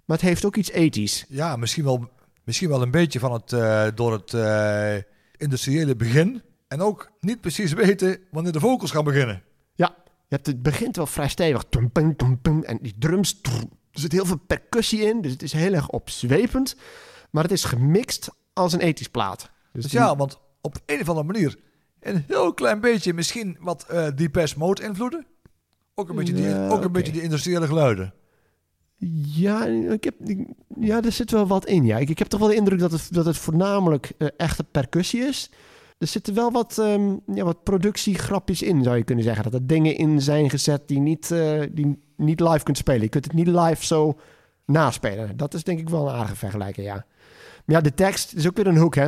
maar 0.05 0.18
het 0.18 0.26
heeft 0.26 0.45
ook 0.45 0.55
iets 0.55 0.72
ethisch. 0.72 1.26
Ja, 1.30 1.55
misschien 1.55 1.84
wel, 1.84 2.10
misschien 2.43 2.70
wel 2.70 2.82
een 2.82 2.91
beetje 2.91 3.20
van 3.20 3.32
het, 3.32 3.53
eh, 3.53 3.88
door 3.95 4.12
het 4.12 4.34
eh, 4.34 4.95
industriële 5.38 5.95
begin. 5.95 6.41
En 6.68 6.82
ook 6.82 7.12
niet 7.20 7.41
precies 7.41 7.74
weten 7.74 8.20
wanneer 8.32 8.51
de 8.51 8.60
vocals 8.60 8.91
gaan 8.91 9.03
beginnen. 9.03 9.41
Ja, 9.74 9.95
je 10.05 10.36
hebt, 10.36 10.45
het 10.45 10.62
begint 10.62 10.95
wel 10.95 11.07
vrij 11.07 11.30
stevig. 11.30 11.64
Tum, 11.70 11.91
pum, 11.91 12.16
tum, 12.16 12.41
pum, 12.41 12.64
en 12.64 12.78
die 12.82 12.95
drums, 12.99 13.41
trrr, 13.41 13.64
er 13.91 13.99
zit 13.99 14.12
heel 14.12 14.26
veel 14.26 14.39
percussie 14.47 15.01
in, 15.01 15.22
dus 15.22 15.32
het 15.32 15.43
is 15.43 15.53
heel 15.53 15.74
erg 15.74 15.89
opzwepend. 15.89 16.76
Maar 17.30 17.43
het 17.43 17.51
is 17.51 17.64
gemixt 17.64 18.30
als 18.53 18.74
een 18.74 18.80
ethisch 18.80 19.07
plaat. 19.07 19.49
Dus, 19.74 19.84
Dus 19.84 19.91
ja, 19.91 20.16
want 20.16 20.39
op 20.62 20.76
een 20.86 21.01
of 21.01 21.10
andere 21.10 21.28
manier 21.28 21.55
een 21.99 22.24
heel 22.28 22.53
klein 22.53 22.80
beetje 22.80 23.14
misschien 23.14 23.57
wat 23.60 23.84
eh 23.84 24.07
Depeche 24.16 24.57
Mode 24.57 24.84
invloeden. 24.84 25.26
Ook 26.00 26.10
een 26.10 26.16
beetje, 26.16 26.34
die, 26.34 26.43
Ja, 26.43 26.70
ook 26.70 26.84
een 26.84 26.91
beetje 26.91 27.12
die 27.12 27.22
industriële 27.22 27.68
geluiden. 27.68 28.14
Ja, 29.36 29.66
ik 29.66 30.04
heb, 30.04 30.16
ja, 30.80 31.02
er 31.02 31.12
zit 31.12 31.32
wel 31.32 31.47
wat 31.47 31.66
in. 31.66 31.86
Ja. 31.86 31.97
Ik, 31.97 32.10
ik 32.10 32.20
heb 32.20 32.28
toch 32.28 32.39
wel 32.39 32.50
de 32.50 32.56
indruk 32.56 32.80
dat 32.80 32.91
het, 32.91 33.08
dat 33.14 33.26
het 33.26 33.38
voornamelijk 33.38 34.12
eh, 34.18 34.28
echte 34.38 34.64
percussie 34.64 35.22
is. 35.22 35.52
Er 35.97 36.08
zitten 36.08 36.34
wel 36.34 36.52
wat, 36.52 36.78
ehm, 36.78 37.16
ja, 37.34 37.43
wat 37.43 37.64
productiegrapjes 37.64 38.62
in, 38.62 38.84
zou 38.84 38.97
je 38.97 39.04
kunnen 39.04 39.24
zeggen. 39.24 39.43
Dat 39.43 39.54
er 39.54 39.68
dingen 39.68 39.95
in 39.95 40.22
zijn 40.22 40.50
gezet 40.50 40.88
die 40.88 41.00
niet, 41.00 41.32
eh, 41.32 41.62
die 41.72 42.00
niet 42.16 42.39
live 42.39 42.64
kunt 42.64 42.78
spelen. 42.78 43.02
Je 43.02 43.10
kunt 43.10 43.26
het 43.26 43.34
niet 43.34 43.47
live 43.47 43.86
zo 43.86 44.20
naspelen. 44.66 45.38
Dat 45.38 45.54
is 45.54 45.64
denk 45.64 45.80
ik 45.80 45.89
wel 45.89 46.08
een 46.08 46.16
aardige 46.16 46.36
vergelijking, 46.36 46.88
ja. 46.88 47.06
Maar 47.66 47.76
ja, 47.76 47.82
de 47.82 47.93
tekst 47.93 48.34
is 48.34 48.47
ook 48.47 48.56
weer 48.56 48.68
een 48.68 48.78
hoek, 48.78 48.95
hè. 48.95 49.08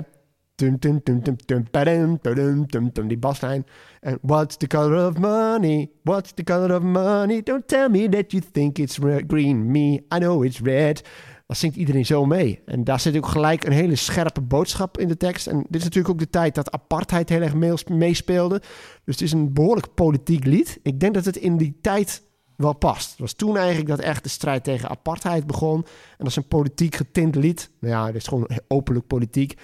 Tum, 0.61 0.79
tum, 0.79 1.01
tum, 1.01 1.21
tum, 1.21 2.67
tum, 2.67 2.91
tum, 2.91 3.07
die 3.07 3.17
baslijn. 3.17 3.65
En 3.99 4.17
what's 4.21 4.57
the 4.57 4.67
color 4.67 5.07
of 5.07 5.17
money? 5.17 5.89
What's 6.03 6.33
the 6.33 6.43
color 6.43 6.75
of 6.75 6.83
money? 6.83 7.43
Don't 7.43 7.67
tell 7.67 7.89
me 7.89 8.09
that 8.09 8.31
you 8.31 8.43
think 8.51 8.77
it's 8.77 8.97
re- 8.97 9.23
green. 9.27 9.71
Me, 9.71 9.93
I 9.93 10.17
know 10.17 10.43
it's 10.45 10.59
red. 10.59 11.03
Dat 11.47 11.57
zingt 11.57 11.75
iedereen 11.75 12.05
zo 12.05 12.25
mee. 12.25 12.61
En 12.65 12.83
daar 12.83 12.99
zit 12.99 13.17
ook 13.17 13.27
gelijk 13.27 13.63
een 13.63 13.71
hele 13.71 13.95
scherpe 13.95 14.41
boodschap 14.41 14.97
in 14.97 15.07
de 15.07 15.17
tekst. 15.17 15.47
En 15.47 15.57
dit 15.57 15.75
is 15.75 15.83
natuurlijk 15.83 16.13
ook 16.13 16.19
de 16.19 16.29
tijd 16.29 16.55
dat 16.55 16.71
apartheid 16.71 17.29
heel 17.29 17.41
erg 17.41 17.85
meespeelde. 17.87 18.59
Dus 19.05 19.15
het 19.15 19.21
is 19.21 19.31
een 19.31 19.53
behoorlijk 19.53 19.93
politiek 19.93 20.45
lied. 20.45 20.79
Ik 20.83 20.99
denk 20.99 21.13
dat 21.13 21.25
het 21.25 21.37
in 21.37 21.57
die 21.57 21.77
tijd 21.81 22.23
wel 22.55 22.73
past. 22.73 23.09
Het 23.09 23.19
was 23.19 23.33
toen 23.33 23.57
eigenlijk 23.57 23.87
dat 23.87 23.99
echt 23.99 24.23
de 24.23 24.29
strijd 24.29 24.63
tegen 24.63 24.89
apartheid 24.89 25.47
begon. 25.47 25.77
En 25.77 26.17
dat 26.17 26.27
is 26.27 26.35
een 26.35 26.47
politiek 26.47 26.95
getint 26.95 27.35
lied. 27.35 27.71
Nou 27.79 27.93
ja, 27.93 28.05
het 28.05 28.15
is 28.15 28.27
gewoon 28.27 28.49
openlijk 28.67 29.07
politiek. 29.07 29.57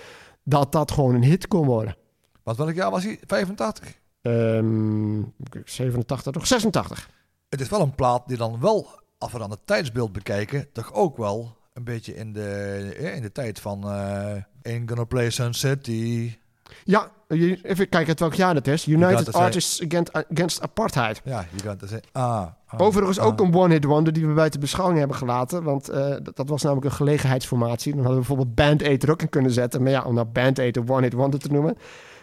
Dat 0.50 0.72
dat 0.72 0.92
gewoon 0.92 1.16
een 1.16 1.24
hit 1.24 1.48
kon 1.48 1.66
worden. 1.66 1.96
Wat 2.44 2.58
welk 2.58 2.74
jaar 2.74 2.92
was 2.92 3.04
hij? 3.04 3.20
85? 3.28 3.94
Ehm 4.22 5.22
87, 5.66 6.32
toch 6.32 6.48
86. 6.48 7.10
Het 7.50 7.62
is 7.62 7.70
wel 7.70 7.82
een 7.82 7.96
plaat 7.96 8.28
die 8.28 8.38
dan 8.38 8.60
wel, 8.60 8.88
als 9.18 9.32
we 9.32 9.38
dan 9.38 9.52
het 9.52 9.60
tijdsbeeld 9.66 10.12
bekijken, 10.12 10.72
toch 10.72 10.94
ook 10.94 11.18
wel 11.18 11.58
een 11.74 11.84
beetje 11.84 12.16
in 12.16 12.34
de, 12.34 12.94
in 13.16 13.22
de 13.22 13.32
tijd 13.32 13.60
van 13.60 13.84
eh 13.84 14.36
Ain't 14.64 14.90
Gonna 14.90 15.04
Play 15.04 15.30
Sun 15.30 15.54
City. 15.54 16.38
Ja, 16.84 17.12
je- 17.28 17.60
even 17.64 17.90
kijken 17.90 18.08
uit 18.08 18.20
welk 18.20 18.34
jaar 18.34 18.54
dat 18.54 18.68
is. 18.68 18.86
United 18.88 19.26
het. 19.26 19.36
Artists 19.36 19.84
Against, 19.86 20.14
Against 20.14 20.62
Apartheid. 20.62 21.22
Ja, 21.24 21.46
je 21.56 21.62
kan 21.62 21.78
het 21.80 21.90
zeggen. 21.90 22.08
Ah, 22.12 22.48
ah, 22.68 22.82
Overigens 22.82 23.20
ook 23.20 23.40
een 23.40 23.56
one-hit 23.56 23.84
wonder 23.84 24.14
die 24.14 24.28
we 24.28 24.34
buiten 24.34 24.60
beschouwing 24.60 25.00
hebben 25.00 25.18
gelaten. 25.18 25.64
Want 25.64 25.90
eh, 25.90 26.16
dat, 26.24 26.36
dat 26.36 26.50
was 26.50 26.64
namelijk 26.64 26.86
een 26.86 26.92
gelegenheidsformatie. 26.92 27.92
Dan 27.92 28.02
hadden 28.04 28.22
we 28.22 28.28
bijvoorbeeld 28.28 28.56
Band 28.56 28.84
Aid 28.84 29.04
er 29.04 29.12
ook 29.12 29.22
in 29.22 29.30
kunnen 29.30 29.52
zetten. 29.52 29.84
Maar 29.84 29.92
ja, 29.92 30.04
om 30.04 30.14
nou 30.14 30.28
Band 30.28 30.60
Aid 30.60 30.78
een 30.78 30.90
one-hit 30.90 31.14
wonder 31.14 31.40
te 31.40 31.52
noemen. 31.52 31.76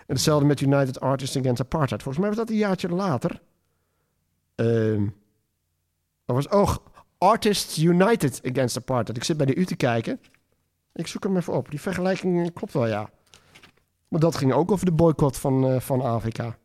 En 0.06 0.14
hetzelfde 0.14 0.46
met 0.46 0.60
United 0.60 1.00
Artists 1.00 1.36
Against 1.36 1.60
Apartheid. 1.60 2.02
Volgens 2.02 2.24
mij 2.24 2.34
was 2.34 2.44
dat 2.44 2.50
een 2.50 2.60
jaartje 2.60 2.88
later. 2.88 3.40
Ehm 4.54 5.06
dat 6.24 6.36
was, 6.36 6.48
oh, 6.48 6.76
Artists 7.18 7.78
United 7.78 8.40
Against 8.44 8.76
Apartheid. 8.76 9.16
Ik 9.16 9.24
zit 9.24 9.36
bij 9.36 9.46
de 9.46 9.54
U 9.54 9.64
te 9.64 9.76
kijken. 9.76 10.20
Ik 10.92 11.06
zoek 11.06 11.22
hem 11.22 11.36
even 11.36 11.52
op. 11.52 11.70
Die 11.70 11.80
vergelijking 11.80 12.46
eh, 12.46 12.54
klopt 12.54 12.72
wel, 12.72 12.86
ja. 12.86 13.10
Maar 14.08 14.20
dat 14.20 14.36
ging 14.36 14.52
ook 14.52 14.70
over 14.70 14.86
de 14.86 14.92
boycott 14.92 15.38
van, 15.38 15.66
eh, 15.66 15.80
van 15.80 16.00
Afrika. 16.00 16.56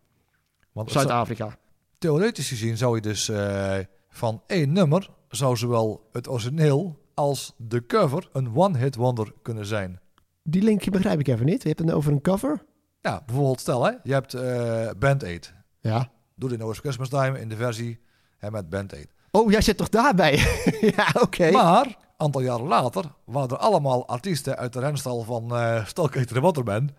Zuid-Afrika. 0.85 1.57
Theoretisch 1.99 2.47
gezien 2.47 2.77
zou 2.77 2.95
je 2.95 3.01
dus 3.01 3.29
eh, 3.29 3.77
van 4.09 4.41
één 4.47 4.73
nummer, 4.73 5.09
zou 5.29 5.57
zowel 5.57 6.09
het 6.11 6.29
origineel 6.29 6.99
als 7.13 7.53
de 7.57 7.85
cover 7.85 8.29
een 8.33 8.55
one-hit 8.55 8.95
wonder 8.95 9.33
kunnen 9.41 9.65
zijn. 9.65 9.99
Die 10.43 10.61
linkje 10.61 10.91
begrijp 10.91 11.19
ik 11.19 11.27
even 11.27 11.45
niet. 11.45 11.61
Je 11.61 11.67
hebt 11.67 11.79
het 11.79 11.91
over 11.91 12.11
een 12.11 12.21
cover? 12.21 12.65
Ja, 13.01 13.23
bijvoorbeeld 13.25 13.59
stel 13.59 13.85
hè, 13.85 13.91
je 14.03 14.13
hebt 14.13 14.33
eh 14.33 14.89
Band 14.99 15.23
Aid. 15.23 15.53
Ja. 15.81 16.11
Doe 16.35 16.49
dit 16.49 16.57
nou 16.57 16.69
eens 16.69 16.79
Christmas 16.79 17.09
Time 17.09 17.39
in 17.39 17.49
de 17.49 17.55
versie 17.55 17.99
hè, 18.37 18.51
met 18.51 18.69
Band 18.69 18.93
Aid. 18.93 19.13
Oh, 19.31 19.51
jij 19.51 19.61
zit 19.61 19.77
toch 19.77 19.89
daarbij? 19.89 20.33
ja, 20.95 21.07
oké. 21.21 21.51
Maar, 21.51 21.85
een 21.85 21.95
aantal 22.17 22.41
jaren 22.41 22.67
later, 22.67 23.03
waren 23.25 23.49
er 23.49 23.57
allemaal 23.57 24.07
artiesten 24.07 24.57
uit 24.57 24.73
de 24.73 24.79
renstal 24.79 25.21
van 25.21 25.55
eh 25.55 25.85
Stalketer 25.85 26.33
de 26.33 26.41
Waterman. 26.41 26.89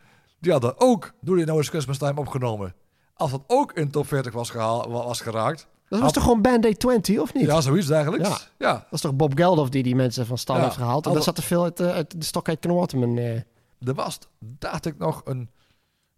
Die 0.40 0.52
hadden 0.52 0.80
ook 0.80 1.12
Doe 1.20 1.36
dit 1.36 1.46
nou 1.46 1.58
eens 1.58 1.68
Christmas 1.68 1.98
Time 1.98 2.20
opgenomen. 2.20 2.74
Als 3.20 3.30
dat 3.30 3.42
ook 3.46 3.72
in 3.72 3.90
top 3.90 4.06
40 4.06 4.32
was, 4.32 4.50
gehaal, 4.50 4.90
wa- 4.90 5.04
was 5.04 5.20
geraakt. 5.20 5.58
Dat 5.60 5.66
was 5.88 6.00
had- 6.00 6.12
toch 6.14 6.22
gewoon 6.22 6.42
Band 6.42 6.64
Aid 6.64 6.78
20, 6.78 7.18
of 7.18 7.34
niet? 7.34 7.46
Ja, 7.46 7.60
zoiets 7.60 7.90
eigenlijk. 7.90 8.26
Ja. 8.26 8.38
ja. 8.58 8.72
Dat 8.72 8.84
is 8.90 9.00
toch 9.00 9.14
Bob 9.14 9.32
Geldof 9.34 9.68
die 9.68 9.82
die 9.82 9.94
mensen 9.96 10.26
van 10.26 10.38
stal 10.38 10.56
Ja. 10.56 10.62
heeft 10.62 10.76
gehaald? 10.76 11.06
En 11.06 11.12
dat 11.12 11.24
zat 11.24 11.36
er 11.36 11.42
veel 11.42 11.62
uit, 11.64 11.80
eh, 11.80 11.88
uit 11.90 12.32
de 12.32 12.56
Ken 12.56 12.74
Waterman. 12.74 13.18
eh. 13.18 13.34
Er 13.80 13.94
was, 13.94 14.18
dacht 14.38 14.86
ik, 14.86 14.98
nog 14.98 15.22
een, 15.24 15.50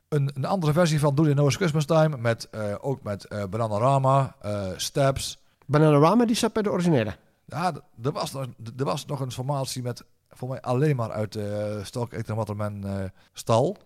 een, 0.09 0.31
een 0.35 0.45
andere 0.45 0.73
versie 0.73 1.01
van 1.01 1.15
Do 1.15 1.23
You 1.23 1.35
Know 1.35 1.47
It's 1.47 1.57
Christmas 1.57 1.85
Time. 1.85 2.17
Met, 2.17 2.49
eh, 2.51 2.75
ook 2.81 3.03
met 3.03 3.29
Bananarama, 3.51 4.37
Steps. 4.77 5.39
Bananarama, 5.67 6.25
die 6.25 6.37
zat 6.37 6.53
bij 6.53 6.63
de 6.63 6.71
originele. 6.71 7.17
Ja, 7.45 7.73
er 8.03 8.13
was, 8.13 8.33
nog, 8.33 8.47
er 8.77 8.85
was 8.85 9.07
nog 9.07 9.21
een 9.21 9.33
formatie 9.33 9.83
met, 9.83 10.05
voor 10.31 10.49
mij 10.49 10.61
alleen 10.61 10.97
maar 10.97 11.11
uit 11.11 11.33
de 11.33 11.83
uh, 11.97 12.03
Eater 12.11 12.35
Waterman 12.35 12.85
stal. 13.33 13.77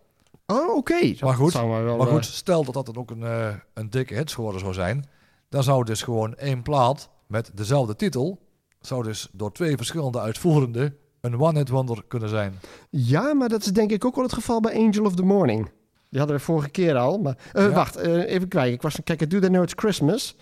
Oh, 0.46 0.76
oké. 0.76 1.14
Maar 1.20 1.34
goed, 1.34 1.52
wel, 1.52 1.66
Maar 1.66 2.06
eh, 2.06 2.06
goed, 2.06 2.24
stel 2.24 2.64
dat 2.64 2.74
dat 2.74 2.86
dan 2.86 2.96
ook 2.96 3.10
een, 3.10 3.22
eh, 3.22 3.54
een 3.74 3.90
dikke 3.90 4.14
hit 4.14 4.32
geworden 4.32 4.60
zou 4.60 4.74
zijn. 4.74 5.04
Dan 5.48 5.62
zou 5.62 5.84
dus 5.84 6.02
gewoon 6.02 6.34
één 6.34 6.62
plaat 6.62 7.10
met 7.26 7.50
dezelfde 7.54 7.96
titel... 7.96 8.38
zou 8.80 9.02
dus 9.02 9.28
door 9.32 9.52
twee 9.52 9.76
verschillende 9.76 10.20
uitvoerenden... 10.20 10.96
een 11.20 11.40
one-hit 11.40 11.68
wonder 11.68 12.04
kunnen 12.08 12.28
zijn. 12.28 12.58
Ja, 12.90 13.34
maar 13.34 13.48
dat 13.48 13.60
is 13.60 13.72
denk 13.72 13.90
ik 13.90 14.04
ook 14.04 14.14
wel 14.14 14.24
het 14.24 14.32
geval 14.32 14.60
bij 14.60 14.74
Angel 14.74 15.04
of 15.04 15.14
the 15.14 15.22
Morning. 15.22 15.70
Die 16.10 16.18
hadden 16.18 16.36
we 16.36 16.42
vorige 16.42 16.70
keer 16.70 16.96
al. 16.96 17.18
Maar, 17.18 17.36
eh, 17.52 17.62
Ja. 17.62 17.70
Wacht, 17.70 17.96
eh, 17.96 18.32
even 18.32 18.48
kijken. 18.48 18.72
Ik 18.72 18.82
was 18.82 18.98
kijken, 19.04 19.28
Do 19.28 19.38
They 19.38 19.48
Know 19.48 19.62
It's 19.62 19.72
Christmas. 19.76 20.36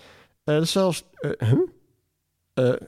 Eh, 0.45 0.55
dat 0.55 0.63
is 0.63 0.73
zelfs 0.73 1.05
huh? 1.39 1.61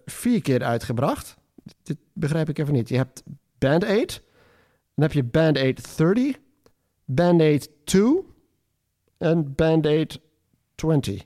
Vier 0.04 0.42
keer 0.42 0.62
uitgebracht. 0.62 1.36
Dit 1.82 1.96
begrijp 2.12 2.48
ik 2.48 2.58
even 2.58 2.72
niet. 2.72 2.88
Je 2.88 2.96
hebt 2.96 3.22
Band 3.58 3.84
Aid. 3.84 4.22
Dan 4.94 5.04
heb 5.04 5.12
je 5.12 5.24
Band 5.24 5.56
Aid 5.58 5.96
30. 5.96 6.36
Band 7.06 7.40
Aid 7.40 7.70
2. 7.84 8.24
En 9.18 9.54
Band 9.54 9.86
Aid 9.86 10.20
20. 10.74 11.24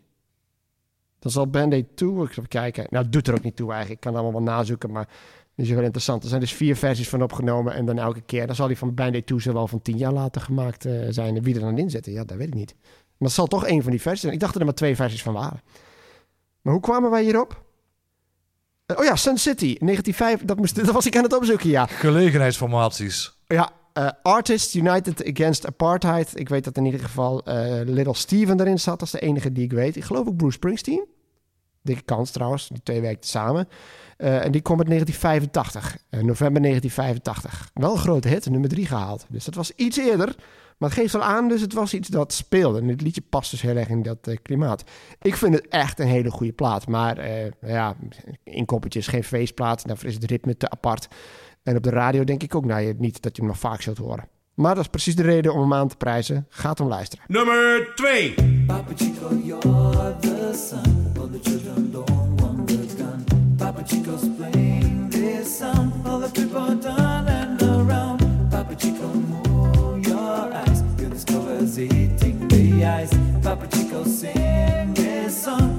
Dan 1.18 1.30
zal 1.30 1.46
Band 1.46 1.72
Aid 1.72 1.86
2, 1.94 2.22
ik 2.22 2.30
even 2.30 2.48
kijken. 2.48 2.86
Nou, 2.90 3.04
het 3.04 3.12
doet 3.12 3.28
er 3.28 3.34
ook 3.34 3.42
niet 3.42 3.56
toe 3.56 3.70
eigenlijk. 3.70 3.96
Ik 3.96 4.00
kan 4.00 4.14
het 4.14 4.22
allemaal 4.22 4.42
wel 4.44 4.54
nazoeken, 4.54 4.90
maar 4.90 5.08
dat 5.54 5.66
is 5.66 5.70
wel 5.70 5.82
interessant. 5.82 6.22
Er 6.22 6.28
zijn 6.28 6.40
dus 6.40 6.52
vier 6.52 6.76
versies 6.76 7.08
van 7.08 7.22
opgenomen 7.22 7.74
en 7.74 7.84
dan 7.86 7.98
elke 7.98 8.20
keer. 8.20 8.46
Dan 8.46 8.56
zal 8.56 8.66
die 8.66 8.78
van 8.78 8.94
Band 8.94 9.14
Aid 9.14 9.26
2 9.26 9.40
zal 9.40 9.52
wel 9.52 9.68
van 9.68 9.82
tien 9.82 9.96
jaar 9.96 10.12
later 10.12 10.40
gemaakt 10.40 10.84
eh, 10.84 11.06
zijn. 11.08 11.36
En 11.36 11.42
wie 11.42 11.54
er 11.54 11.60
dan 11.60 11.78
in 11.78 11.90
zit, 11.90 12.06
ja, 12.06 12.24
dat 12.24 12.36
weet 12.36 12.46
ik 12.46 12.54
niet. 12.54 12.74
Maar 12.80 13.28
het 13.28 13.32
zal 13.32 13.46
toch 13.46 13.66
één 13.66 13.82
van 13.82 13.90
die 13.90 14.00
versies 14.00 14.20
zijn. 14.20 14.32
Ik 14.32 14.40
dacht 14.40 14.52
dat 14.52 14.60
er 14.60 14.66
maar 14.66 14.76
twee 14.76 14.96
versies 14.96 15.22
van 15.22 15.34
waren. 15.34 15.60
Maar 16.60 16.72
hoe 16.72 16.82
kwamen 16.82 17.10
wij 17.10 17.22
hierop? 17.22 17.62
Eh, 18.86 18.98
oh 18.98 19.04
ja, 19.04 19.16
Sun 19.16 19.38
City, 19.38 19.76
1905. 19.78 20.44
Dat, 20.44 20.56
moest, 20.56 20.76
dat 20.86 20.94
was 20.94 21.06
ik 21.06 21.16
aan 21.16 21.22
het 21.22 21.36
opzoeken, 21.36 21.68
ja. 21.68 21.86
Gelegenheidsformaties. 21.86 23.36
Ja, 23.46 23.72
eh, 23.92 24.08
Artists 24.22 24.74
United 24.74 25.26
Against 25.26 25.66
Apartheid. 25.66 26.38
Ik 26.38 26.48
weet 26.48 26.64
dat 26.64 26.76
in 26.76 26.84
ieder 26.84 27.00
geval 27.00 27.44
eh, 27.44 27.80
Little 27.84 28.14
Steven 28.14 28.60
erin 28.60 28.78
zat. 28.78 28.98
Dat 28.98 29.08
is 29.08 29.20
de 29.20 29.26
enige 29.26 29.52
die 29.52 29.64
ik 29.64 29.72
weet. 29.72 29.96
Ik 29.96 30.04
geloof 30.04 30.26
ook 30.26 30.36
Bruce 30.36 30.52
Springsteen. 30.52 31.06
Dikke 31.82 32.02
kans 32.02 32.30
trouwens, 32.30 32.68
die 32.68 32.82
twee 32.82 33.00
werkten 33.00 33.30
samen. 33.30 33.68
Eh, 34.16 34.44
en 34.44 34.52
die 34.52 34.60
kwam 34.60 34.78
uit 34.78 34.88
1985, 34.88 35.98
eh, 36.10 36.20
november 36.20 36.62
1985. 36.62 37.70
Wel 37.74 37.92
een 37.92 37.98
grote 37.98 38.28
hit, 38.28 38.50
nummer 38.50 38.68
drie 38.68 38.86
gehaald. 38.86 39.26
Dus 39.28 39.44
dat 39.44 39.54
was 39.54 39.72
iets 39.76 39.96
eerder. 39.96 40.34
Maar 40.78 40.88
het 40.88 40.98
geeft 40.98 41.12
wel 41.12 41.22
aan, 41.22 41.48
dus 41.48 41.60
het 41.60 41.72
was 41.72 41.94
iets 41.94 42.08
dat 42.08 42.32
speelde. 42.32 42.80
En 42.80 42.88
het 42.88 43.00
liedje 43.00 43.22
past 43.30 43.50
dus 43.50 43.62
heel 43.62 43.76
erg 43.76 43.88
in 43.88 44.02
dat 44.02 44.38
klimaat. 44.42 44.84
Ik 45.20 45.36
vind 45.36 45.54
het 45.54 45.68
echt 45.68 45.98
een 45.98 46.06
hele 46.06 46.30
goede 46.30 46.52
plaat. 46.52 46.88
Maar 46.88 47.28
ja, 47.60 47.96
inkoppertje 48.44 48.98
is 48.98 49.06
geen 49.06 49.24
feestplaat. 49.24 49.86
Daarvoor 49.86 50.08
is 50.08 50.14
het 50.14 50.24
ritme 50.24 50.56
te 50.56 50.70
apart. 50.70 51.08
En 51.62 51.76
op 51.76 51.82
de 51.82 51.90
radio 51.90 52.24
denk 52.24 52.42
ik 52.42 52.54
ook 52.54 52.64
nou, 52.64 52.80
je- 52.80 52.94
niet 52.98 53.22
dat 53.22 53.36
je 53.36 53.42
hem 53.42 53.50
nog 53.50 53.60
vaak 53.60 53.82
zult 53.82 53.98
horen. 53.98 54.28
Maar 54.54 54.74
dat 54.74 54.84
is 54.84 54.90
precies 54.90 55.16
de 55.16 55.22
reden 55.22 55.52
om 55.54 55.60
hem 55.60 55.74
aan 55.74 55.88
te 55.88 55.96
prijzen. 55.96 56.46
Gaat 56.48 56.78
hem 56.78 56.88
luisteren. 56.88 57.24
Nummer 57.28 57.92
2. 57.94 58.34
Papa 58.66 58.92
Chico, 58.96 59.34
you're 59.44 60.14
the 60.20 60.66
son. 60.68 61.12
All 61.18 61.28
the 61.28 61.38
children 61.50 61.90
don't 61.92 62.40
want 62.40 62.66
the 62.68 62.88
gun. 62.96 63.24
Papa 63.56 63.82
Chico's 63.86 64.22
playing 64.36 65.10
this 65.10 65.58
song. 65.58 65.92
All 66.06 66.20
the 66.20 66.30
people 66.32 66.78
turning 66.78 67.62
around. 67.62 68.48
Papa 68.50 68.74
Chico, 68.76 69.06
move 69.28 70.08
your 70.08 70.52
eyes. 70.52 70.82
Feel 70.96 71.08
the 71.10 71.18
stars 71.18 71.78
eating 71.78 72.48
the 72.48 72.84
ice. 73.02 73.16
Papa 73.42 73.66
Chico, 73.70 74.04
sing 74.04 74.94
this 74.94 75.42
song. 75.42 75.69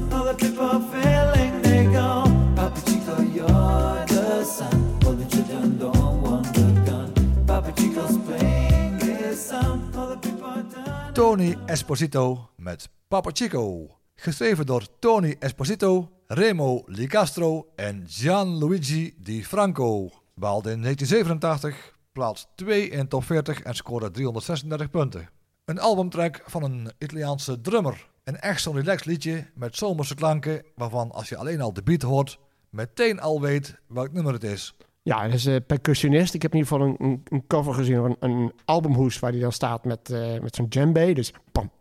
Tony 11.14 11.58
Esposito 11.66 12.50
met 12.56 12.90
Papa 13.08 13.30
Chico. 13.34 13.88
Geschreven 14.16 14.66
door 14.66 15.00
Tony 15.00 15.36
Esposito, 15.40 16.10
Remo 16.28 16.84
Licastro 16.86 17.72
en 17.76 18.04
Gianluigi 18.08 19.16
Di 19.18 19.46
Franco. 19.46 20.10
Behaalde 20.36 20.72
in 20.72 20.82
1987 20.82 21.96
plaats 22.12 22.48
2 22.56 22.90
in 22.90 23.08
top 23.08 23.24
40 23.24 23.62
en 23.62 23.76
scoorde 23.76 24.12
336 24.12 24.90
punten. 24.90 25.30
Een 25.66 25.80
albumtrack 25.80 26.44
van 26.46 26.64
een 26.64 26.92
Italiaanse 26.98 27.62
drummer. 27.62 28.10
Een 28.24 28.40
echt 28.40 28.62
zo'n 28.62 28.76
relaxed 28.76 29.06
liedje 29.06 29.46
met 29.56 29.76
zomerse 29.76 30.16
klanken 30.16 30.66
waarvan 30.76 31.12
als 31.12 31.30
je 31.30 31.38
alleen 31.38 31.62
al 31.62 31.74
de 31.74 31.84
beat 31.84 32.02
hoort, 32.02 32.40
meteen 32.70 33.20
al 33.20 33.42
weet 33.42 33.76
welk 33.88 34.12
nummer 34.12 34.34
het 34.34 34.44
is. 34.44 34.76
Ja, 35.12 35.24
dat 35.24 35.34
is 35.34 35.46
een 35.46 35.66
percussionist. 35.66 36.34
Ik 36.34 36.42
heb 36.42 36.54
in 36.54 36.58
ieder 36.58 36.72
geval 36.74 36.88
een, 36.88 36.96
een, 37.00 37.22
een 37.30 37.48
cover 37.48 37.74
gezien 37.74 37.96
van 37.96 38.16
een, 38.20 38.32
een 38.32 38.52
albumhoes 38.66 39.20
waar 39.20 39.32
hij 39.32 39.40
dan 39.40 39.52
staat 39.52 39.86
met, 39.86 40.10
eh, 40.10 40.40
met 40.40 40.56
zo'n 40.56 40.68
djembe. 40.70 41.14
Dus 41.14 41.34
pam. 41.52 41.72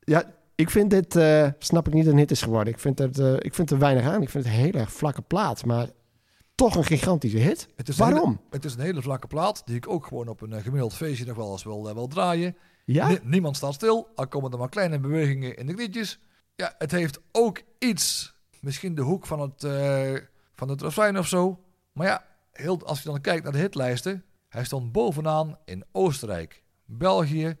Ja, 0.00 0.34
ik 0.54 0.70
vind 0.70 0.90
dit, 0.90 1.16
eh, 1.16 1.48
snap 1.58 1.86
ik 1.86 1.92
niet, 1.92 2.06
een 2.06 2.16
hit 2.16 2.30
is 2.30 2.42
geworden. 2.42 2.72
Ik 2.72 2.78
vind, 2.78 2.98
het, 2.98 3.18
eh, 3.18 3.34
ik 3.38 3.54
vind 3.54 3.70
er 3.70 3.78
weinig 3.78 4.04
aan. 4.06 4.22
Ik 4.22 4.28
vind 4.30 4.44
het 4.44 4.52
een 4.52 4.60
hele 4.60 4.78
erg 4.78 4.92
vlakke 4.92 5.22
plaat, 5.22 5.64
maar 5.64 5.88
toch 6.54 6.74
een 6.76 6.84
gigantische 6.84 7.38
hit. 7.38 7.68
Het 7.76 7.88
is 7.88 7.96
Waarom? 7.96 8.28
hele, 8.28 8.38
het 8.50 8.64
is 8.64 8.74
een 8.74 8.80
hele 8.80 9.02
vlakke 9.02 9.26
plaat 9.26 9.62
die 9.66 9.76
ik 9.76 9.88
ook 9.88 10.06
gewoon 10.06 10.28
op 10.28 10.40
een 10.40 10.52
eh, 10.52 10.62
gemiddeld 10.62 10.94
feestje 10.94 11.24
nog 11.26 11.36
wel 11.36 11.52
eens 11.52 11.64
wil, 11.64 11.88
eh, 11.88 11.94
wil 11.94 12.06
draaien. 12.08 12.56
Ja? 12.84 13.08
Nie- 13.08 13.20
niemand 13.22 13.56
staat 13.56 13.74
stil, 13.74 14.08
al 14.14 14.28
komen 14.28 14.52
er 14.52 14.58
maar 14.58 14.68
kleine 14.68 14.98
bewegingen 14.98 15.56
in 15.56 15.66
de 15.66 15.74
knietjes. 15.74 16.18
Ja, 16.54 16.74
het 16.78 16.90
heeft 16.90 17.20
ook 17.32 17.62
iets, 17.78 18.36
misschien 18.62 18.94
de 18.94 19.02
hoek 19.02 19.26
van 19.26 19.40
het, 19.40 19.64
eh, 19.64 20.14
van 20.54 20.68
het 20.68 20.82
refrein 20.82 21.18
of 21.18 21.26
zo. 21.26 21.58
Maar 21.92 22.06
ja, 22.06 22.24
heel, 22.52 22.86
als 22.86 23.02
je 23.02 23.08
dan 23.08 23.20
kijkt 23.20 23.42
naar 23.42 23.52
de 23.52 23.58
hitlijsten, 23.58 24.24
hij 24.48 24.64
stond 24.64 24.92
bovenaan 24.92 25.56
in 25.64 25.84
Oostenrijk, 25.92 26.62
België 26.84 27.56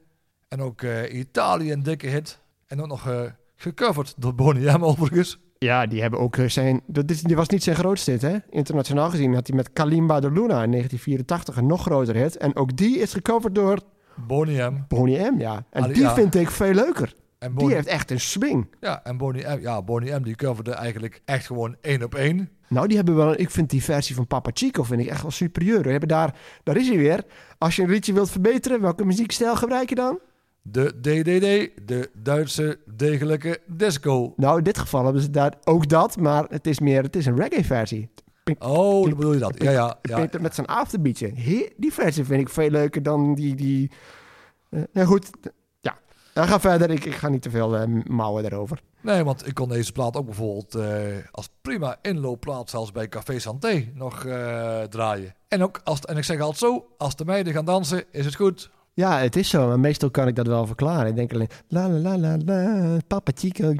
en 0.48 0.60
ook 0.60 0.82
eh, 0.82 1.18
Italië 1.18 1.72
een 1.72 1.82
dikke 1.82 2.06
hit. 2.06 2.40
En 2.66 2.80
ook 2.80 2.86
nog 2.86 3.08
eh, 3.08 3.22
Gecoverd 3.56 4.14
door 4.16 4.34
Boney 4.34 4.76
M 4.78 4.84
overigens. 4.84 5.38
Ja, 5.58 5.86
die 5.86 6.00
hebben 6.00 6.20
ook 6.20 6.36
zijn... 6.46 6.80
Dat 6.86 7.22
was 7.22 7.48
niet 7.48 7.62
zijn 7.62 7.76
grootste 7.76 8.10
hit, 8.10 8.22
hè? 8.22 8.36
Internationaal 8.50 9.10
gezien 9.10 9.34
had 9.34 9.46
hij 9.46 9.56
met 9.56 9.72
Kalimba 9.72 10.20
de 10.20 10.30
Luna 10.30 10.62
in 10.62 10.70
1984 10.70 11.56
een 11.56 11.66
nog 11.66 11.82
groter 11.82 12.14
hit. 12.14 12.36
En 12.36 12.56
ook 12.56 12.76
die 12.76 12.98
is 12.98 13.12
gecoverd 13.12 13.54
door 13.54 13.80
Boney 14.88 15.30
M. 15.30 15.40
Ja. 15.40 15.64
En 15.70 15.92
die 15.92 16.08
vind 16.08 16.34
ik 16.34 16.50
veel 16.50 16.74
leuker. 16.74 17.14
En 17.38 17.48
Die 17.48 17.58
Boney, 17.58 17.74
heeft 17.74 17.86
echt 17.86 18.10
een 18.10 18.20
swing. 18.20 18.66
ja, 18.80 19.04
en 19.04 19.16
Boney 19.16 19.56
M, 19.56 19.60
ja, 19.60 19.82
Boney 19.82 20.18
M 20.18 20.22
die 20.22 20.34
coverde 20.34 20.72
eigenlijk 20.72 21.20
echt 21.24 21.46
gewoon 21.46 21.76
één 21.80 22.02
op 22.02 22.14
één. 22.14 22.48
Nou, 22.68 22.86
die 22.86 22.96
hebben 22.96 23.14
wel... 23.14 23.40
Ik 23.40 23.50
vind 23.50 23.70
die 23.70 23.82
versie 23.82 24.14
van 24.14 24.26
Papa 24.26 24.50
Chico 24.54 24.82
vind 24.82 25.00
ik 25.00 25.06
echt 25.06 25.22
wel 25.22 25.30
superieur. 25.30 25.82
We 25.82 25.90
hebben 25.90 26.08
daar... 26.08 26.34
Daar 26.62 26.76
is 26.76 26.88
hij 26.88 26.96
weer. 26.96 27.24
Als 27.58 27.76
je 27.76 27.82
een 27.82 27.90
liedje 27.90 28.12
wilt 28.12 28.30
verbeteren, 28.30 28.80
welke 28.80 29.04
muziekstijl 29.04 29.56
gebruik 29.56 29.88
je 29.88 29.94
dan? 29.94 30.18
De 30.62 31.00
DDD, 31.00 31.86
de 31.88 32.10
Duitse 32.14 32.78
degelijke 32.96 33.60
disco. 33.66 34.32
Nou, 34.36 34.58
in 34.58 34.64
dit 34.64 34.78
geval 34.78 35.04
hebben 35.04 35.22
ze 35.22 35.30
daar 35.30 35.54
ook 35.64 35.88
dat, 35.88 36.16
maar 36.16 36.44
het 36.48 36.66
is 36.66 36.80
meer... 36.80 37.02
Het 37.02 37.16
is 37.16 37.26
een 37.26 37.36
reggae-versie. 37.36 38.08
Oh, 38.58 39.02
dan 39.02 39.16
bedoel 39.16 39.32
je 39.32 39.38
dat. 39.38 39.62
Ja, 39.62 39.70
ja, 39.70 39.98
ja. 40.02 40.16
Peter 40.16 40.40
met 40.40 40.54
zijn 40.54 40.66
afterbeatje. 40.66 41.32
Die 41.76 41.92
versie 41.92 42.24
vind 42.24 42.40
ik 42.40 42.48
veel 42.48 42.70
leuker 42.70 43.02
dan 43.02 43.34
die... 43.34 43.54
die 43.54 43.90
eh, 44.70 44.82
nou 44.92 45.06
goed, 45.06 45.30
ja. 46.38 46.46
Dan 46.46 46.60
ga 46.60 46.60
verder. 46.60 46.90
Ik, 46.90 47.04
ik 47.04 47.14
ga 47.14 47.28
niet 47.28 47.42
te 47.42 47.50
veel 47.50 47.76
eh, 47.76 47.88
mouwen 48.04 48.42
daarover. 48.42 48.80
Nee, 49.00 49.24
want 49.24 49.46
ik 49.46 49.54
kon 49.54 49.68
deze 49.68 49.92
plaat 49.92 50.16
ook 50.16 50.24
bijvoorbeeld 50.24 50.74
eh, 50.74 51.16
als 51.30 51.48
prima 51.62 51.96
inloopplaat 52.02 52.70
zelfs 52.70 52.92
bij 52.92 53.08
Café 53.08 53.38
Santé 53.38 53.88
nog 53.94 54.24
eh, 54.24 54.82
draaien. 54.82 55.34
En 55.48 55.62
ook, 55.62 55.80
als, 55.84 56.00
en 56.00 56.16
ik 56.16 56.24
zeg 56.24 56.40
altijd 56.40 56.58
zo, 56.58 56.86
als 56.98 57.16
de 57.16 57.24
meiden 57.24 57.52
gaan 57.52 57.64
dansen, 57.64 58.04
is 58.10 58.24
het 58.24 58.34
goed. 58.34 58.70
Ja, 58.94 59.18
het 59.18 59.36
is 59.36 59.48
zo. 59.48 59.66
Maar 59.66 59.80
meestal 59.80 60.10
kan 60.10 60.28
ik 60.28 60.36
dat 60.36 60.46
wel 60.46 60.66
verklaren. 60.66 61.06
Ik 61.06 61.16
denk 61.16 61.32
alleen... 61.32 61.48
La 61.68 61.88
la 61.88 61.98
la 61.98 62.16
la 62.16 62.36
la. 62.44 62.96
Papa 63.06 63.32
Chico. 63.34 63.72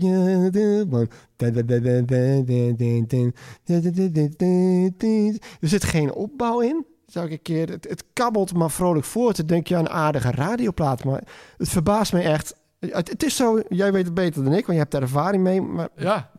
Er 5.60 5.68
zit 5.68 5.84
geen 5.84 6.12
opbouw 6.12 6.60
in. 6.60 6.86
Een 7.12 7.42
keer... 7.42 7.68
Het, 7.68 7.88
het 7.88 8.04
kabbelt 8.12 8.54
maar 8.54 8.70
vrolijk 8.70 9.04
voort. 9.04 9.36
Dan 9.36 9.46
denk 9.46 9.66
je 9.66 9.76
aan 9.76 9.84
een 9.84 9.90
aardige 9.90 10.30
radioplaat. 10.30 11.04
Maar 11.04 11.22
het 11.56 11.68
verbaast 11.68 12.12
me 12.12 12.20
echt. 12.20 12.54
Het, 12.78 13.08
het 13.08 13.22
is 13.22 13.36
zo... 13.36 13.60
Jij 13.68 13.92
weet 13.92 14.04
het 14.04 14.14
beter 14.14 14.44
dan 14.44 14.52
ik. 14.52 14.66
Want 14.66 14.78
je 14.78 14.82
hebt 14.82 14.94
er 14.94 15.02
ervaring 15.02 15.42
mee. 15.42 15.60
Maar 15.60 15.88
Ja, 15.96 16.30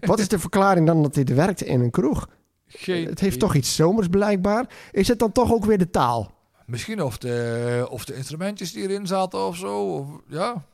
wat 0.00 0.18
is 0.18 0.28
de 0.28 0.38
verklaring 0.38 0.86
dan 0.86 1.02
dat 1.02 1.14
dit 1.14 1.34
werkte 1.34 1.64
in 1.64 1.80
een 1.80 1.90
kroeg? 1.90 2.28
geen 2.66 3.06
Het 3.06 3.20
heeft 3.20 3.38
toch 3.38 3.54
iets 3.54 3.74
zomers 3.74 4.08
blijkbaar. 4.08 4.66
Is 4.92 5.08
het 5.08 5.18
dan 5.18 5.32
toch 5.32 5.52
ook 5.52 5.64
weer 5.64 5.78
de 5.78 5.90
taal? 5.90 6.30
Misschien 6.66 7.02
of 7.02 7.18
de, 7.18 7.86
of 7.90 8.04
de 8.04 8.14
instrumentjes 8.14 8.72
die 8.72 8.82
erin 8.82 9.06
zaten 9.06 9.46
of 9.46 9.56
zo. 9.56 9.84
Of, 9.84 10.06
ja, 10.26 10.64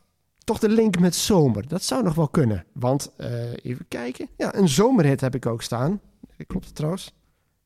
toch 0.47 0.59
de 0.59 0.69
link 0.69 0.99
met 0.99 1.15
zomer. 1.15 1.69
Dat 1.69 1.83
zou 1.83 2.03
nog 2.03 2.15
wel 2.15 2.29
kunnen. 2.29 2.65
Want, 2.73 3.13
eh, 3.17 3.53
even 3.63 3.89
kijken. 3.89 4.29
Ja, 4.37 4.55
een 4.55 4.69
zomerhit 4.69 5.21
heb 5.21 5.35
ik 5.35 5.47
ook 5.47 5.63
staan. 5.63 6.01
Klopt 6.47 6.65
het 6.65 6.75
trouwens? 6.75 7.15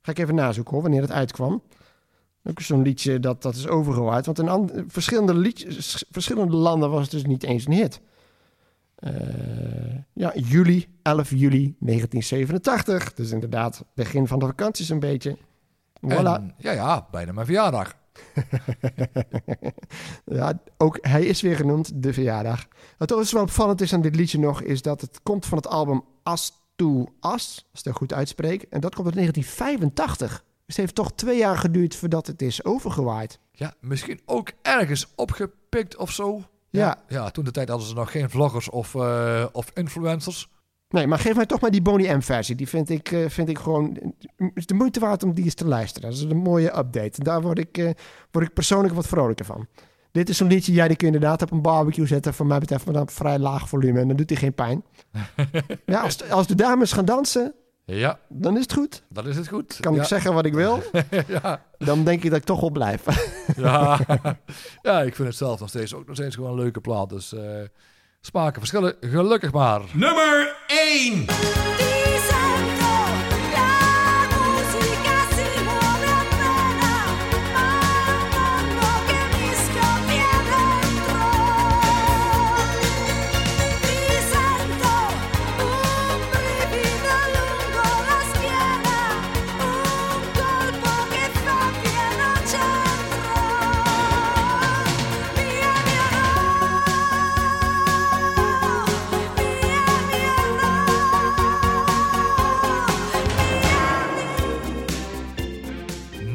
Ga 0.03 0.11
ik 0.11 0.19
even 0.19 0.35
nazoeken 0.35 0.73
hoor, 0.73 0.83
wanneer 0.83 1.01
het 1.01 1.13
uitkwam. 1.13 1.63
Ook 2.45 2.61
zo'n 2.61 2.83
liedje 2.83 3.21
dat, 3.21 3.43
dat 3.43 3.55
is 3.55 3.69
overgewaaid. 3.69 4.27
Want 4.27 4.39
in 4.39 4.49
and- 4.49 4.73
verschillende, 4.87 5.35
liedjes, 5.35 6.05
verschillende 6.11 6.57
landen 6.57 6.91
was 6.91 7.03
het 7.03 7.11
dus 7.11 7.25
niet 7.25 7.43
eens 7.43 7.67
een 7.67 7.73
hit. 7.73 8.01
Eh, 8.95 9.13
ja, 10.13 10.33
juli, 10.35 10.87
11 11.03 11.31
juli 11.31 11.77
1987. 11.79 13.15
Dus 13.15 13.31
inderdaad, 13.31 13.85
begin 13.95 14.27
van 14.27 14.39
de 14.39 14.47
vakanties 14.47 14.89
een 14.89 15.01
beetje. 15.01 15.37
Voilà. 16.07 16.09
En, 16.09 16.55
ja, 16.59 16.73
ja, 16.73 17.09
bijna 17.11 17.33
mijn 17.33 17.47
verjaardag. 17.47 17.95
Ja, 20.25 20.61
ook 20.77 20.99
hij 21.01 21.25
is 21.25 21.41
weer 21.41 21.57
genoemd, 21.57 22.03
de 22.03 22.13
verjaardag. 22.13 22.67
Wat 22.99 23.13
ook 23.13 23.25
wel 23.25 23.43
opvallend 23.43 23.81
is 23.81 23.93
aan 23.93 24.01
dit 24.01 24.17
liedje 24.17 24.39
nog, 24.39 24.63
is 24.63 24.83
dat 24.83 25.01
het 25.01 25.21
komt 25.23 25.47
van 25.47 25.59
het 25.59 25.67
album 25.67 26.05
As 26.23 26.53
to 26.81 27.07
As, 27.21 27.67
als 27.73 27.83
ik 27.83 27.95
goed 27.95 28.13
uitspreek. 28.13 28.63
En 28.63 28.81
dat 28.81 28.95
komt 28.95 29.07
uit 29.07 29.15
1985. 29.15 30.31
Dus 30.31 30.41
het 30.67 30.77
heeft 30.77 30.95
toch 30.95 31.13
twee 31.13 31.39
jaar 31.39 31.57
geduurd 31.57 31.97
voordat 31.97 32.27
het 32.27 32.43
is 32.43 32.65
overgewaaid. 32.65 33.39
Ja, 33.53 33.75
misschien 33.81 34.21
ook 34.25 34.53
ergens 34.63 35.07
opgepikt 35.17 35.97
of 35.97 36.11
zo. 36.11 36.43
Ja. 36.71 37.03
Ja, 37.09 37.31
toen 37.31 37.45
de 37.45 37.51
tijd 37.51 37.69
hadden 37.69 37.87
ze 37.87 37.95
nog 37.95 38.11
geen 38.11 38.31
vloggers 38.31 38.71
of, 38.71 38.95
eh, 38.95 39.47
of 39.53 39.71
influencers. 39.75 40.49
Nee, 40.89 41.07
maar 41.07 41.19
geef 41.19 41.35
mij 41.35 41.47
toch 41.47 41.61
maar 41.61 41.71
die 41.71 41.83
Boney 41.83 42.17
M-versie. 42.17 42.55
Die 42.55 42.69
vind 42.69 42.91
ik, 42.91 43.13
eh, 43.13 43.29
vind 43.29 43.49
ik 43.49 43.59
gewoon 43.59 44.15
is 44.55 44.67
de 44.67 44.75
moeite 44.75 45.01
waard 45.01 45.23
om 45.23 45.35
die 45.35 45.45
eens 45.45 45.55
te 45.55 45.67
luisteren. 45.67 46.11
Dat 46.11 46.19
is 46.19 46.25
een 46.25 46.37
mooie 46.37 46.79
update. 46.79 47.23
Daar 47.23 47.43
word 47.43 47.59
ik, 47.59 47.79
eh, 47.79 47.91
word 48.31 48.47
ik 48.47 48.55
persoonlijk 48.55 48.95
wat 48.95 49.07
vrolijker 49.07 49.45
van. 49.45 49.67
Dit 50.13 50.29
is 50.29 50.37
zo'n 50.37 50.49
liedje, 50.49 50.73
jij 50.73 50.89
die 50.89 50.97
kun 50.97 51.09
je 51.09 51.15
inderdaad 51.15 51.43
op 51.43 51.51
een 51.51 51.63
barbecue 51.63 52.07
zetten. 52.07 52.35
Voor 52.35 52.47
mij 52.47 52.59
betreft 52.59 52.85
maar 52.85 52.95
dan 52.95 53.03
op 53.03 53.11
vrij 53.11 53.39
laag 53.39 53.69
volume. 53.69 54.01
En 54.01 54.09
dan 54.09 54.17
doet 54.17 54.31
hij 54.31 54.39
geen 54.39 54.55
pijn. 54.55 54.85
ja, 55.87 56.01
als, 56.01 56.31
als 56.31 56.47
de 56.47 56.55
dames 56.55 56.93
gaan 56.93 57.05
dansen, 57.05 57.55
Ja, 57.85 58.19
dan 58.29 58.57
is 58.57 58.63
het 58.63 58.73
goed. 58.73 59.03
dan 59.09 59.29
is 59.29 59.37
het 59.37 59.49
goed. 59.49 59.77
Kan 59.81 59.95
ja. 59.95 60.01
ik 60.01 60.07
zeggen 60.07 60.35
wat 60.35 60.45
ik 60.47 60.53
wil, 60.55 60.83
ja. 61.43 61.63
dan 61.79 62.05
denk 62.05 62.23
ik 62.25 62.31
dat 62.31 62.39
ik 62.39 62.45
toch 62.45 62.61
wel 62.61 62.71
blijf. 62.71 63.05
Ja. 63.57 63.99
ja, 64.83 65.01
ik 65.03 65.15
vind 65.15 65.29
het 65.29 65.37
zelf 65.37 65.61
nog 65.61 65.69
steeds 65.69 65.95
ook 65.95 66.07
nog 66.07 66.17
steeds 66.17 66.35
gewoon 66.35 66.51
een 66.51 66.59
leuke 66.59 66.81
plaat. 66.81 67.09
Dus 67.09 67.33
eh, 67.35 67.43
smaken 68.21 68.59
verschillen, 68.59 68.95
gelukkig 69.01 69.53
maar. 69.53 69.81
Nummer 69.93 70.57
1. 70.67 71.90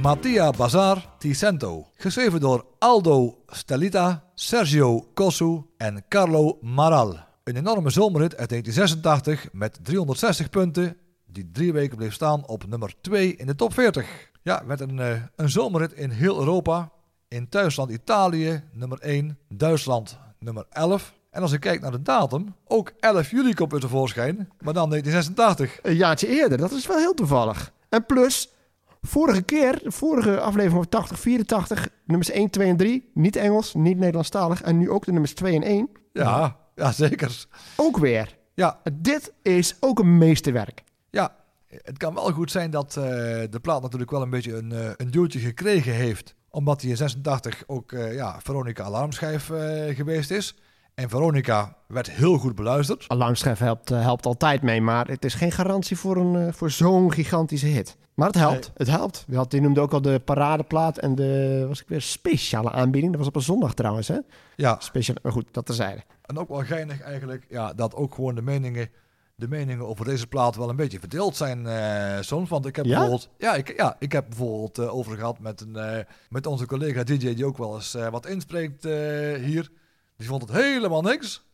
Mattia 0.05 0.51
Bazar 0.51 1.15
Ticento. 1.17 1.87
Geschreven 1.95 2.39
door 2.39 2.65
Aldo 2.79 3.37
Stelita, 3.47 4.23
Sergio 4.35 5.07
Cossu 5.13 5.61
en 5.77 6.05
Carlo 6.09 6.57
Maral. 6.61 7.17
Een 7.43 7.55
enorme 7.55 7.89
zomerhit 7.89 8.37
uit 8.37 8.49
1986 8.49 9.53
met 9.53 9.79
360 9.83 10.49
punten, 10.49 10.97
die 11.25 11.49
drie 11.51 11.73
weken 11.73 11.97
bleef 11.97 12.13
staan 12.13 12.47
op 12.47 12.67
nummer 12.67 12.93
2 13.01 13.35
in 13.35 13.45
de 13.45 13.55
top 13.55 13.73
40. 13.73 14.31
Ja, 14.41 14.61
met 14.65 14.79
een, 14.79 14.99
eh, 14.99 15.21
een 15.35 15.49
zomerhit 15.49 15.93
in 15.93 16.09
heel 16.09 16.39
Europa. 16.39 16.91
In 17.27 17.49
thuisland 17.49 17.91
Italië 17.91 18.63
nummer 18.71 18.97
1, 19.01 19.37
Duitsland 19.49 20.17
nummer 20.39 20.65
11. 20.69 21.13
En 21.31 21.41
als 21.41 21.51
ik 21.51 21.59
kijk 21.59 21.81
naar 21.81 21.91
de 21.91 22.01
datum, 22.01 22.55
ook 22.65 22.91
11 22.99 23.31
juli 23.31 23.53
komt 23.53 23.71
weer 23.71 23.81
tevoorschijn, 23.81 24.35
maar 24.59 24.73
dan 24.73 24.89
1986. 24.89 25.79
Een 25.81 25.95
jaartje 25.95 26.27
eerder, 26.27 26.57
dat 26.57 26.71
is 26.71 26.87
wel 26.87 26.97
heel 26.97 27.13
toevallig. 27.13 27.71
En 27.89 28.05
plus, 28.05 28.49
vorige 29.05 29.41
keer, 29.41 29.79
de 29.83 29.91
vorige 29.91 30.39
aflevering 30.39 30.73
van 30.73 30.89
80, 30.89 31.19
84, 31.19 31.89
nummers 32.05 32.29
1, 32.29 32.49
2 32.49 32.67
en 32.69 32.77
3, 32.77 33.09
niet 33.13 33.35
Engels, 33.35 33.73
niet 33.73 33.97
Nederlandstalig. 33.97 34.61
En 34.61 34.77
nu 34.77 34.89
ook 34.89 35.05
de 35.05 35.11
nummers 35.11 35.33
2 35.33 35.55
en 35.55 35.63
1, 35.63 35.89
Ja, 36.13 36.57
ja 36.75 36.91
zeker. 36.91 37.45
ook 37.75 37.97
weer. 37.97 38.37
Ja, 38.53 38.79
Dit 38.93 39.33
is 39.41 39.75
ook 39.79 39.99
een 39.99 40.17
meesterwerk. 40.17 40.83
Ja, 41.09 41.35
het 41.67 41.97
kan 41.97 42.13
wel 42.13 42.31
goed 42.31 42.51
zijn 42.51 42.71
dat 42.71 42.97
eh, 42.97 43.03
de 43.49 43.59
plaat 43.61 43.81
natuurlijk 43.81 44.11
wel 44.11 44.21
een 44.21 44.29
beetje 44.29 44.55
een, 44.55 44.71
eh, 44.71 44.89
een 44.97 45.11
duwtje 45.11 45.39
gekregen 45.39 45.93
heeft. 45.93 46.35
Omdat 46.49 46.81
hij 46.81 46.89
in 46.89 46.97
86 46.97 47.63
ook 47.67 47.91
eh, 47.91 48.13
ja, 48.13 48.39
Veronica 48.43 48.83
Alarmschijf 48.83 49.45
geweest 49.95 50.31
is. 50.31 50.55
En 50.95 51.09
Veronica 51.09 51.75
werd 51.87 52.11
heel 52.11 52.37
goed 52.37 52.55
beluisterd. 52.55 53.05
Alarmschijf 53.07 53.59
helpt, 53.59 53.91
eh, 53.91 54.01
helpt 54.01 54.25
altijd 54.25 54.61
mee, 54.61 54.81
maar 54.81 55.07
het 55.07 55.25
is 55.25 55.33
geen 55.33 55.51
garantie 55.51 55.97
voor, 55.97 56.17
een, 56.17 56.47
eh, 56.47 56.53
voor 56.53 56.71
zo'n 56.71 57.11
gigantische 57.11 57.67
hit. 57.67 57.97
Maar 58.13 58.27
het 58.27 58.35
helpt, 58.35 58.71
het 58.75 58.87
helpt. 58.87 59.25
Je 59.27 59.35
had, 59.35 59.51
die 59.51 59.61
noemde 59.61 59.81
ook 59.81 59.91
al 59.91 60.01
de 60.01 60.19
paradeplaat 60.19 60.97
en 60.97 61.15
de 61.15 61.65
was 61.67 61.81
ik 61.81 61.87
weer 61.87 62.01
speciale 62.01 62.71
aanbieding. 62.71 63.11
Dat 63.11 63.19
was 63.19 63.29
op 63.29 63.35
een 63.35 63.41
zondag 63.41 63.73
trouwens, 63.73 64.07
hè? 64.07 64.17
Ja, 64.55 64.75
Speciaal, 64.79 65.17
maar 65.23 65.31
goed, 65.31 65.45
dat 65.51 65.65
terzijde. 65.65 66.01
en 66.21 66.37
ook 66.39 66.49
wel 66.49 66.63
geinig 66.63 67.01
eigenlijk 67.01 67.45
ja, 67.49 67.73
dat 67.73 67.95
ook 67.95 68.13
gewoon 68.15 68.35
de 68.35 68.41
meningen, 68.41 68.89
de 69.35 69.47
meningen 69.47 69.87
over 69.87 70.05
deze 70.05 70.27
plaat 70.27 70.55
wel 70.55 70.69
een 70.69 70.75
beetje 70.75 70.99
verdeeld 70.99 71.35
zijn 71.35 71.67
eh, 71.67 72.21
soms. 72.21 72.49
Want 72.49 72.65
ik 72.65 72.75
heb 72.75 72.85
Ja? 72.85 72.91
bijvoorbeeld, 72.91 73.29
ja, 73.37 73.55
ik, 73.55 73.77
ja, 73.77 73.95
ik 73.99 74.11
heb 74.11 74.25
bijvoorbeeld 74.27 74.79
over 74.79 75.15
gehad 75.15 75.39
met, 75.39 75.61
een, 75.61 76.05
met 76.29 76.45
onze 76.47 76.65
collega 76.65 77.03
DJ 77.03 77.33
die 77.33 77.45
ook 77.45 77.57
wel 77.57 77.75
eens 77.75 77.97
wat 78.11 78.25
inspreekt 78.25 78.83
hier. 79.41 79.71
Die 80.17 80.27
vond 80.27 80.41
het 80.41 80.51
helemaal 80.51 81.01
niks. 81.01 81.45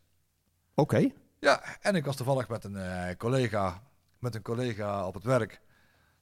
Oké. 0.74 1.10
Ja, 1.38 1.62
en 1.80 1.94
ik 1.94 2.04
was 2.04 2.16
toevallig 2.16 2.48
met 2.48 2.64
een 2.64 2.76
eh, 2.76 3.16
collega, 3.16 3.82
met 4.18 4.34
een 4.34 4.42
collega 4.42 5.06
op 5.06 5.14
het 5.14 5.24
werk 5.24 5.60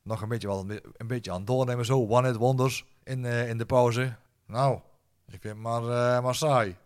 nog 0.02 0.22
een 0.22 0.28
beetje, 0.28 0.46
wel, 0.46 0.66
een 0.96 1.06
beetje 1.06 1.30
aan 1.30 1.36
het 1.36 1.46
doornemen, 1.46 1.84
zo 1.84 2.06
one 2.08 2.26
hit 2.26 2.36
wonders 2.36 2.86
in, 3.04 3.24
eh, 3.24 3.48
in 3.48 3.58
de 3.58 3.66
pauze. 3.66 4.16
Nou, 4.46 4.80
ik 5.26 5.40
vind 5.40 5.54
het 5.54 5.62
maar, 5.62 5.82
eh, 5.82 6.22
maar 6.22 6.34
saai. 6.34 6.76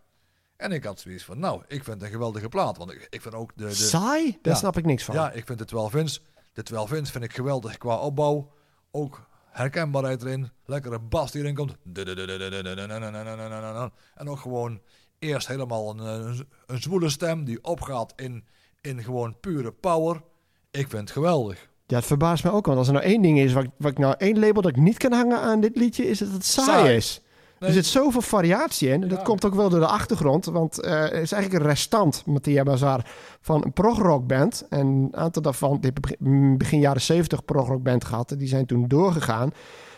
En 0.56 0.72
ik 0.72 0.84
had 0.84 1.00
zoiets 1.00 1.24
van, 1.24 1.38
nou, 1.38 1.62
ik 1.66 1.84
vind 1.84 1.86
het 1.86 2.02
een 2.02 2.10
geweldige 2.10 2.48
plaat. 2.48 2.76
Want 2.76 2.92
ik, 2.92 3.06
ik 3.10 3.22
vind 3.22 3.34
ook 3.34 3.52
de... 3.56 3.64
de 3.64 3.74
Saai? 3.74 4.38
Daar 4.42 4.56
snap 4.56 4.76
ik 4.76 4.84
niks 4.84 5.04
van. 5.04 5.14
ja, 5.14 5.30
ik 5.30 5.46
vind 5.46 5.58
de 5.58 5.64
12 5.64 5.94
inch. 5.94 6.18
De 6.52 6.62
12 6.62 6.92
inch 6.92 7.08
vind 7.08 7.24
ik 7.24 7.34
geweldig 7.34 7.78
qua 7.78 7.96
opbouw. 7.96 8.52
Ook 8.90 9.28
herkenbaarheid 9.50 10.22
erin. 10.22 10.50
Lekkere 10.64 10.98
bas 10.98 11.30
die 11.30 11.42
erin 11.42 11.54
komt. 11.54 11.76
En 14.14 14.28
ook 14.28 14.38
gewoon 14.38 14.80
eerst 15.24 15.48
helemaal 15.48 15.90
een, 15.90 15.98
een, 15.98 16.46
een 16.66 16.82
zwoele 16.82 17.08
stem 17.08 17.44
die 17.44 17.64
opgaat 17.64 18.12
in, 18.16 18.44
in 18.80 19.02
gewoon 19.02 19.36
pure 19.40 19.72
power. 19.72 20.22
Ik 20.70 20.88
vind 20.88 21.02
het 21.02 21.10
geweldig. 21.10 21.68
Ja, 21.86 21.96
het 21.96 22.06
verbaast 22.06 22.44
me 22.44 22.50
ook. 22.52 22.66
Want 22.66 22.78
als 22.78 22.86
er 22.86 22.92
nou 22.92 23.04
één 23.04 23.22
ding 23.22 23.38
is, 23.38 23.52
wat, 23.52 23.64
ik- 23.64 23.70
wat 23.78 23.90
ik 23.90 23.98
nou 23.98 24.14
één 24.18 24.38
label 24.38 24.62
dat 24.62 24.70
ik 24.70 24.82
niet 24.82 24.96
kan 24.98 25.12
hangen 25.12 25.40
aan 25.40 25.60
dit 25.60 25.76
liedje, 25.76 26.08
is 26.08 26.18
dat 26.18 26.28
het 26.32 26.44
saai, 26.44 26.66
Saai. 26.68 26.96
is. 26.96 27.20
Nee. 27.58 27.68
Er 27.68 27.74
zit 27.74 27.86
zoveel 27.86 28.20
variatie 28.20 28.88
in. 28.88 29.00
Dat 29.00 29.10
Ja. 29.10 29.24
komt 29.24 29.44
ook 29.44 29.54
wel 29.54 29.68
door 29.68 29.80
de 29.80 29.86
achtergrond. 29.86 30.44
Want 30.44 30.80
eh, 30.80 31.00
het 31.00 31.12
is 31.12 31.32
eigenlijk 31.32 31.64
een 31.64 31.70
restant, 31.70 32.22
Mattia 32.26 32.62
Bazaar, 32.62 33.10
van 33.40 33.64
een 33.64 33.72
progrockband. 33.72 34.66
En 34.68 34.86
een 34.86 35.16
aantal 35.16 35.42
daarvan, 35.42 35.80
die 35.80 35.92
begin 36.56 36.78
jaren 36.80 37.00
70 37.00 37.44
progrockband 37.44 38.04
gehad. 38.04 38.34
Die 38.38 38.48
zijn 38.48 38.66
toen 38.66 38.88
doorgegaan. 38.88 39.50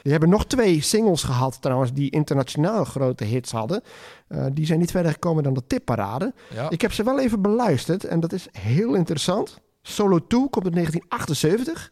Die 0.07 0.15
hebben 0.15 0.35
nog 0.35 0.47
twee 0.47 0.81
singles 0.81 1.23
gehad 1.23 1.63
trouwens, 1.63 1.93
die 1.93 2.11
internationaal 2.11 2.85
grote 2.85 3.25
hits 3.25 3.53
hadden. 3.53 3.83
Eh, 4.29 4.47
die 4.53 4.67
zijn 4.67 4.79
niet 4.79 4.91
verder 4.91 5.13
gekomen 5.13 5.43
dan 5.43 5.55
de 5.55 5.67
tipparade. 5.67 6.35
Ja. 6.55 6.71
Ik 6.71 6.81
heb 6.81 6.93
ze 6.93 7.03
wel 7.03 7.21
even 7.21 7.43
beluisterd 7.43 8.05
en 8.05 8.21
dat 8.21 8.33
is 8.33 8.49
heel 8.59 8.95
interessant. 8.95 9.61
Solo 9.83 10.27
2 10.27 10.49
komt 10.51 10.67
in 10.67 10.73
1978. 10.73 11.91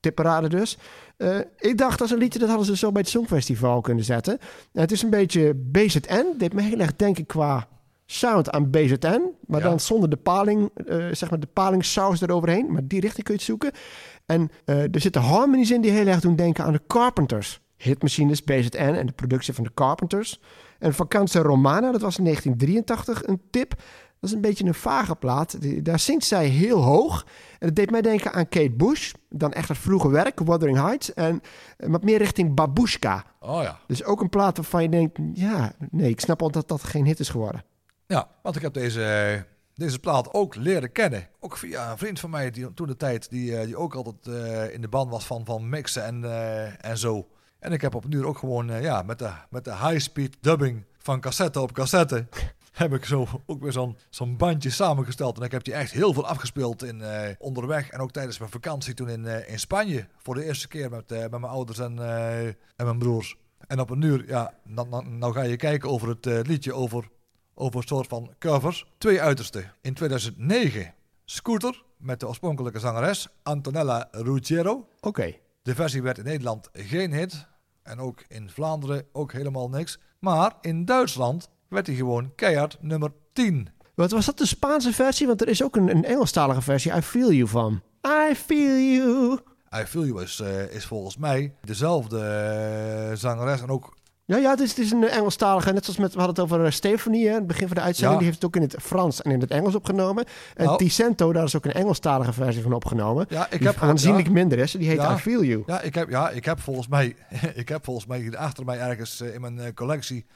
Tipparade 0.00 0.48
dus. 0.48 0.78
Eh, 1.16 1.38
ik 1.58 1.78
dacht, 1.78 1.98
dat 1.98 2.06
is 2.06 2.12
een 2.12 2.20
liedje, 2.20 2.38
dat 2.38 2.48
hadden 2.48 2.66
ze 2.66 2.76
zo 2.76 2.92
bij 2.92 3.00
het 3.00 3.10
Songfestival 3.10 3.80
kunnen 3.80 4.04
zetten. 4.04 4.38
En 4.72 4.80
het 4.80 4.92
is 4.92 5.02
een 5.02 5.10
beetje 5.10 5.54
BZN. 5.54 6.24
Dit 6.38 6.52
me 6.52 6.62
heel 6.62 6.78
erg 6.78 6.96
denken 6.96 7.26
qua 7.26 7.68
sound 8.06 8.50
aan 8.50 8.70
BZN. 8.70 9.22
Maar 9.46 9.60
Ja. 9.60 9.68
dan 9.68 9.80
zonder 9.80 10.10
de 10.10 10.16
paling, 10.16 10.70
eh, 10.86 11.06
zeg 11.12 11.30
maar 11.30 11.40
de 11.40 11.46
palingsaus 11.52 12.20
eroverheen. 12.20 12.72
Maar 12.72 12.86
die 12.86 13.00
richting 13.00 13.24
kun 13.24 13.34
je 13.34 13.40
het 13.40 13.48
zoeken. 13.48 13.70
En 14.30 14.50
eh, 14.64 14.82
er 14.94 15.00
zitten 15.00 15.22
harmonies 15.22 15.70
in 15.70 15.80
die 15.80 15.90
heel 15.90 16.06
erg 16.06 16.20
doen 16.20 16.36
denken 16.36 16.64
aan 16.64 16.72
de 16.72 16.82
Carpenters. 16.86 17.60
Hitmachines, 17.76 18.44
BZN 18.44 18.76
en 18.76 19.06
de 19.06 19.12
productie 19.12 19.54
van 19.54 19.64
de 19.64 19.70
Carpenters. 19.74 20.40
En 20.78 20.94
Vacanza 20.94 21.40
Romana, 21.40 21.92
dat 21.92 22.00
was 22.00 22.18
in 22.18 22.24
1983 22.24 23.26
een 23.26 23.40
tip. 23.50 23.70
Dat 24.20 24.30
is 24.30 24.32
een 24.36 24.40
beetje 24.40 24.64
een 24.64 24.74
vage 24.74 25.14
plaat. 25.16 25.60
Die- 25.60 25.82
Daar 25.82 25.98
zingt 25.98 26.24
zij 26.24 26.46
heel 26.46 26.82
hoog. 26.82 27.26
En 27.58 27.66
dat 27.66 27.76
deed 27.76 27.90
mij 27.90 28.02
denken 28.02 28.32
aan 28.32 28.48
Kate 28.48 28.70
Bush. 28.70 29.12
Dan 29.28 29.52
echt 29.52 29.68
het 29.68 29.78
vroege 29.78 30.08
werk, 30.10 30.38
Wuthering 30.40 30.78
Heights. 30.78 31.14
En 31.14 31.40
eh, 31.76 31.88
wat 31.90 32.02
meer 32.04 32.18
richting 32.18 32.54
Babushka. 32.54 33.24
Oh 33.40 33.62
ja. 33.62 33.78
Dus 33.86 34.04
ook 34.04 34.20
een 34.20 34.28
plaat 34.28 34.56
waarvan 34.56 34.82
je 34.82 34.88
denkt... 34.88 35.18
Ja, 35.34 35.72
nee, 35.90 36.10
ik 36.10 36.20
snap 36.20 36.42
al 36.42 36.50
dat 36.50 36.68
dat 36.68 36.82
geen 36.82 37.04
hit 37.06 37.20
is 37.20 37.28
geworden. 37.28 37.64
Ja, 38.06 38.28
want 38.42 38.56
ik 38.56 38.62
heb 38.62 38.72
deze, 38.74 39.44
deze 39.80 39.98
plaat 39.98 40.34
ook 40.34 40.54
leren 40.54 40.92
kennen. 40.92 41.28
Ook 41.40 41.56
via 41.56 41.90
een 41.90 41.98
vriend 41.98 42.20
van 42.20 42.30
mij 42.30 42.50
die 42.50 42.74
toen 42.74 42.86
de 42.86 42.96
tijd, 42.96 43.30
die, 43.30 43.56
eh, 43.56 43.64
die 43.64 43.76
ook 43.76 43.94
altijd 43.94 44.26
eh, 44.26 44.74
in 44.74 44.80
de 44.80 44.88
band 44.88 45.10
was 45.10 45.26
van, 45.26 45.44
van 45.44 45.68
mixen 45.68 46.04
en, 46.04 46.24
eh, 46.24 46.84
en 46.84 46.98
zo. 46.98 47.28
En 47.58 47.72
ik 47.72 47.80
heb 47.80 47.94
op 47.94 48.04
uur 48.08 48.26
ook 48.26 48.38
gewoon 48.38 48.82
ja, 48.82 49.02
met 49.02 49.18
de, 49.18 49.30
met 49.50 49.64
de 49.64 49.76
high-speed 49.76 50.36
dubbing 50.40 50.84
van 50.98 51.20
cassette 51.20 51.60
op 51.60 51.72
cassette. 51.72 52.26
heb 52.72 52.94
ik 52.94 53.04
zo 53.04 53.26
ook 53.46 53.62
weer 53.62 53.72
zo'n 53.72 53.96
zo'n 54.10 54.36
bandje 54.36 54.70
samengesteld. 54.70 55.38
En 55.38 55.44
ik 55.44 55.52
heb 55.52 55.64
die 55.64 55.74
echt 55.74 55.92
heel 55.92 56.12
veel 56.12 56.26
afgespeeld 56.26 56.82
in, 56.82 57.02
onderweg. 57.38 57.90
En 57.90 58.00
ook 58.00 58.12
tijdens 58.12 58.38
mijn 58.38 58.50
vakantie 58.50 58.94
toen 58.94 59.08
in, 59.08 59.46
in 59.46 59.58
Spanje. 59.58 60.06
Voor 60.16 60.34
de 60.34 60.44
eerste 60.44 60.68
keer 60.68 60.90
met, 60.90 61.10
met 61.10 61.30
mijn 61.30 61.44
ouders 61.44 61.78
en, 61.78 61.98
en 62.76 62.84
mijn 62.84 62.98
broers. 62.98 63.36
En 63.66 63.80
op 63.80 63.90
een 63.90 64.02
uur, 64.02 64.26
ja, 64.26 64.54
nou 64.64 65.32
ga 65.32 65.42
je 65.42 65.56
kijken 65.56 65.88
over 65.88 66.08
het 66.08 66.46
liedje 66.46 66.74
over 66.74 67.08
over 67.60 67.80
een 67.80 67.88
soort 67.88 68.06
van 68.06 68.34
covers. 68.38 68.86
Twee 68.98 69.20
uitersten. 69.20 69.72
In 69.80 69.94
2009 69.94 70.94
Scooter 71.24 71.82
met 71.96 72.20
de 72.20 72.28
oorspronkelijke 72.28 72.78
zangeres 72.78 73.28
Antonella 73.42 74.08
Ruggiero. 74.10 74.88
Oké. 75.00 75.34
De 75.62 75.74
versie 75.74 76.02
werd 76.02 76.18
in 76.18 76.24
Nederland 76.24 76.68
geen 76.72 77.12
hit. 77.12 77.46
En 77.82 77.98
ook 77.98 78.24
in 78.28 78.50
Vlaanderen 78.50 79.04
ook 79.12 79.32
helemaal 79.32 79.68
niks. 79.68 79.98
Maar 80.18 80.52
in 80.60 80.84
Duitsland 80.84 81.48
werd 81.68 81.86
hij 81.86 81.96
gewoon 81.96 82.34
keihard 82.34 82.76
nummer 82.80 83.12
10. 83.32 83.68
Wat 83.94 84.10
was 84.10 84.26
dat, 84.26 84.38
de 84.38 84.46
Spaanse 84.46 84.92
versie? 84.92 85.26
Want 85.26 85.40
er 85.40 85.48
is 85.48 85.62
ook 85.62 85.76
een, 85.76 85.88
een 85.88 86.04
Engelstalige 86.04 86.62
versie, 86.62 86.92
I 86.92 87.00
Feel 87.00 87.32
You 87.32 87.48
van. 87.48 87.82
I 88.30 88.34
Feel 88.34 88.76
You. 88.76 89.38
I 89.76 89.84
Feel 89.84 90.04
You 90.04 90.22
is, 90.22 90.40
eh, 90.40 90.74
is 90.74 90.84
volgens 90.84 91.16
mij 91.16 91.54
dezelfde 91.62 92.20
eh, 92.20 93.16
zangeres. 93.16 93.60
En 93.60 93.68
ook, 93.68 93.96
Ja, 94.30 94.36
ja, 94.36 94.50
het 94.50 94.60
is, 94.60 94.68
het 94.68 94.78
is 94.78 94.90
een 94.90 95.08
Engelstalige. 95.08 95.72
Net 95.72 95.84
zoals 95.84 95.98
met, 95.98 96.14
we 96.14 96.20
hadden 96.20 96.44
het 96.44 96.52
over 96.52 96.66
eh, 96.66 96.72
Stephanie, 96.72 97.28
hè, 97.28 97.34
het 97.34 97.46
begin 97.46 97.66
van 97.66 97.76
de 97.76 97.82
uitzending. 97.82 98.12
Ja. 98.12 98.18
Die 98.18 98.26
heeft 98.28 98.42
het 98.42 98.44
ook 98.44 98.56
in 98.56 98.62
het 98.62 98.82
Frans 98.82 99.22
en 99.22 99.30
in 99.30 99.40
het 99.40 99.50
Engels 99.50 99.74
opgenomen. 99.74 100.24
En 100.54 100.64
Nou. 100.64 100.78
Ticento, 100.78 101.32
daar 101.32 101.44
is 101.44 101.56
ook 101.56 101.64
een 101.64 101.72
Engelstalige 101.72 102.32
versie 102.32 102.62
van 102.62 102.72
opgenomen. 102.72 103.26
ja, 103.28 103.46
ik 103.50 103.58
die 103.58 103.68
heb 103.68 103.76
aanzienlijk 103.82 104.26
ja, 104.26 104.32
minder 104.32 104.58
is. 104.58 104.72
Die 104.72 104.88
heet 104.88 104.96
Ja. 104.96 105.14
I 105.14 105.18
Feel 105.18 105.44
You. 105.44 105.62
Ja, 105.66 105.80
ik 105.80 105.94
heb, 105.94 106.10
ja, 106.10 106.30
ik 106.30 106.44
heb 106.44 106.60
volgens 106.60 106.88
mij, 106.88 107.16
ik 107.54 107.68
heb 107.68 107.84
volgens 107.84 108.06
mij 108.06 108.18
hier 108.18 108.36
achter 108.36 108.64
mij 108.64 108.78
ergens 108.78 109.20
eh, 109.20 109.34
in 109.34 109.40
mijn 109.40 109.58
eh, 109.58 109.74
collectie 109.74 110.26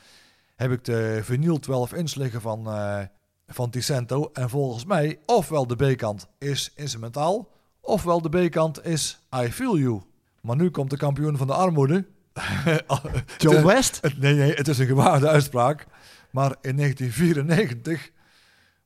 heb 0.57 0.70
ik 0.70 0.84
de 0.84 1.20
vinyl 1.22 1.59
12 1.59 1.92
inch 1.92 2.14
liggen 2.14 2.40
van, 2.40 2.66
eh 2.66 2.99
van 3.47 3.70
Ticento. 3.70 4.30
En 4.32 4.51
volgens 4.51 4.84
mij, 4.84 5.18
ofwel 5.26 5.66
de 5.66 5.76
B-kant 5.76 6.26
is 6.38 6.72
instrumentaal, 6.74 7.49
ofwel 7.80 8.22
de 8.22 8.28
B-kant 8.28 8.86
is 8.86 9.18
I 9.45 9.53
Feel 9.53 9.78
You. 9.78 10.03
Maar 10.40 10.57
nu 10.57 10.70
komt 10.70 10.90
de 10.90 10.97
kampioen 10.97 11.36
van 11.36 11.47
de 11.47 11.53
armoede. 11.53 12.07
John 13.39 13.66
West? 13.66 13.99
het- 14.01 14.18
nee, 14.18 14.35
nee, 14.35 14.53
het 14.55 14.68
is 14.68 14.78
een 14.78 14.87
gewaarde 14.87 15.28
uitspraak. 15.28 15.87
Maar 16.30 16.57
in 16.61 16.76
1994 16.76 18.11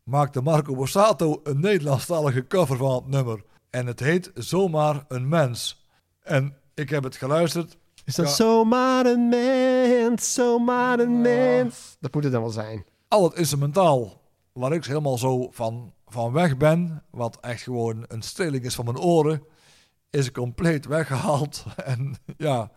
maakte 0.02 0.40
Marco 0.40 0.74
Borsato 0.74 1.40
een 1.44 1.60
Nederlandstalige 1.60 2.46
cover 2.46 2.76
van 2.76 2.94
het 2.94 3.06
nummer. 3.06 3.42
En 3.70 3.86
het 3.86 4.00
heet 4.00 4.30
Zomaar 4.34 5.04
een 5.08 5.28
Mens. 5.28 5.86
En 6.22 6.56
ik 6.74 6.90
heb 6.90 7.02
het 7.04 7.16
geluisterd. 7.16 7.76
Is 8.04 8.14
dat 8.14 8.26
Ja. 8.28 8.32
zomaar 8.34 9.06
een 9.06 9.28
mens, 9.28 10.34
zomaar 10.34 10.98
een 10.98 11.20
mens? 11.20 11.96
Dat 12.00 12.14
moet 12.14 12.22
het 12.22 12.32
dan 12.32 12.42
wel 12.42 12.50
zijn. 12.50 12.84
Al 13.08 13.24
het 13.24 13.34
instrumentaal, 13.34 14.22
waar 14.52 14.72
ik 14.72 14.84
helemaal 14.84 15.18
zo 15.18 15.48
van, 15.50 15.92
van 16.06 16.32
weg 16.32 16.56
ben, 16.56 17.02
wat 17.10 17.38
echt 17.40 17.62
gewoon 17.62 18.04
een 18.08 18.22
streling 18.22 18.64
is 18.64 18.74
van 18.74 18.84
mijn 18.84 18.98
oren, 18.98 19.42
is 20.10 20.32
compleet 20.32 20.86
weggehaald. 20.86 21.64
En 21.84 22.14
ja, 22.36 22.70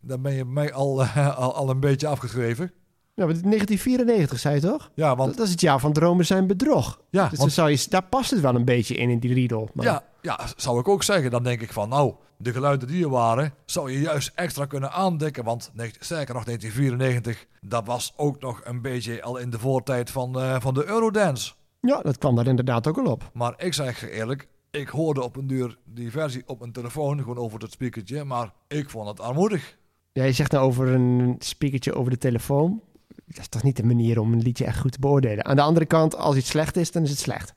dan 0.00 0.22
ben 0.22 0.34
je 0.34 0.44
mij 0.44 0.72
al, 0.72 1.04
al, 1.44 1.54
al 1.54 1.70
een 1.70 1.80
beetje 1.80 2.06
afgeschreven. 2.06 2.72
Ja, 3.14 3.24
is 3.24 3.40
1994 3.40 4.38
zei 4.38 4.54
je 4.54 4.60
toch? 4.60 4.90
Ja, 4.94 5.16
want, 5.16 5.36
Dat, 5.36 5.44
is 5.46 5.52
het 5.52 5.60
jaar 5.60 5.80
van 5.80 5.92
dromen 5.92 6.26
zijn 6.26 6.46
bedrog. 6.46 7.00
ja, 7.10 7.20
Dus 7.22 7.30
dan 7.30 7.38
want 7.38 7.52
zou 7.52 7.70
je, 7.70 7.86
daar 7.88 8.04
past 8.04 8.30
het 8.30 8.40
wel 8.40 8.54
een 8.54 8.64
beetje 8.64 8.94
in, 8.94 9.10
in 9.10 9.18
die 9.18 9.34
riedel. 9.34 9.68
Maar 9.72 9.84
Ja, 9.84 10.04
ja, 10.22 10.38
zou 10.56 10.80
ik 10.80 10.88
ook 10.88 11.02
zeggen. 11.02 11.30
Dan 11.30 11.42
denk 11.42 11.60
ik 11.60 11.72
van, 11.72 11.88
nou, 11.88 12.14
de 12.36 12.52
geluiden 12.52 12.88
die 12.88 13.04
er 13.04 13.10
waren, 13.10 13.54
zou 13.64 13.92
je 13.92 14.00
juist 14.00 14.32
extra 14.34 14.64
kunnen 14.66 14.92
aandekken. 14.92 15.44
Want 15.44 15.70
sterker 15.98 16.34
nog, 16.34 16.44
1994, 16.44 17.46
dat 17.60 17.86
was 17.86 18.12
ook 18.16 18.40
nog 18.40 18.60
een 18.64 18.82
beetje 18.82 19.22
al 19.22 19.36
in 19.36 19.50
de 19.50 19.58
voortijd 19.58 20.10
van, 20.10 20.40
eh, 20.40 20.56
van 20.60 20.74
de 20.74 20.86
Eurodance. 20.86 21.52
ja, 21.80 22.00
dat 22.00 22.18
kwam 22.18 22.36
daar 22.36 22.46
inderdaad 22.46 22.86
ook 22.86 22.98
al 22.98 23.06
op. 23.06 23.30
Maar 23.32 23.54
ik 23.56 23.74
zeg 23.74 24.00
je 24.00 24.10
eerlijk, 24.10 24.48
ik 24.70 24.88
hoorde 24.88 25.22
op 25.22 25.36
een 25.36 25.46
duur 25.46 25.78
die 25.84 26.10
versie 26.10 26.42
op 26.46 26.58
mijn 26.58 26.72
telefoon, 26.72 27.18
gewoon 27.18 27.38
over 27.38 27.60
het 27.60 27.72
speakertje. 27.72 28.24
Maar 28.24 28.52
ik 28.68 28.90
vond 28.90 29.08
het 29.08 29.20
armoedig. 29.20 29.76
Ja, 30.18 30.24
je 30.24 30.32
zegt 30.32 30.52
nou 30.52 30.64
over 30.66 30.88
een 30.88 31.36
speakertje 31.38 31.94
over 31.94 32.10
de 32.10 32.18
telefoon. 32.18 32.80
Dat 33.26 33.38
is 33.38 33.48
toch 33.48 33.62
niet 33.62 33.76
de 33.76 33.82
manier 33.84 34.20
om 34.20 34.32
een 34.32 34.42
liedje 34.42 34.64
echt 34.64 34.78
goed 34.78 34.92
te 34.92 35.00
beoordelen. 35.00 35.44
Aan 35.44 35.56
de 35.56 35.62
andere 35.62 35.86
kant, 35.86 36.16
als 36.16 36.36
iets 36.36 36.48
slecht 36.48 36.76
is, 36.76 36.90
dan 36.92 37.02
is 37.02 37.10
het 37.10 37.18
slecht. 37.18 37.54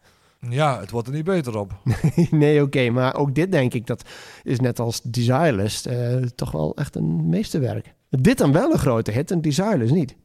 Ja, 0.49 0.80
het 0.80 0.91
wordt 0.91 1.07
er 1.07 1.14
niet 1.14 1.24
beter 1.24 1.57
op. 1.57 1.74
nee, 2.32 2.62
oké, 2.62 2.89
maar 2.89 3.16
ook 3.16 3.36
dit 3.36 3.51
denk 3.51 3.74
ik, 3.74 3.88
dat 3.88 4.09
is 4.43 4.59
net 4.59 4.80
als 4.80 5.01
Desireless 5.01 5.86
eh, 5.86 6.16
toch 6.16 6.51
wel 6.51 6.76
echt 6.76 6.95
een 6.95 7.30
meesterwerk. 7.30 7.93
Dit 8.09 8.38
dan 8.38 8.51
wel 8.51 8.72
een 8.72 8.80
grote 8.80 9.12
hit 9.12 9.32
en 9.32 9.41
Desireless 9.41 9.91
niet. 9.91 10.16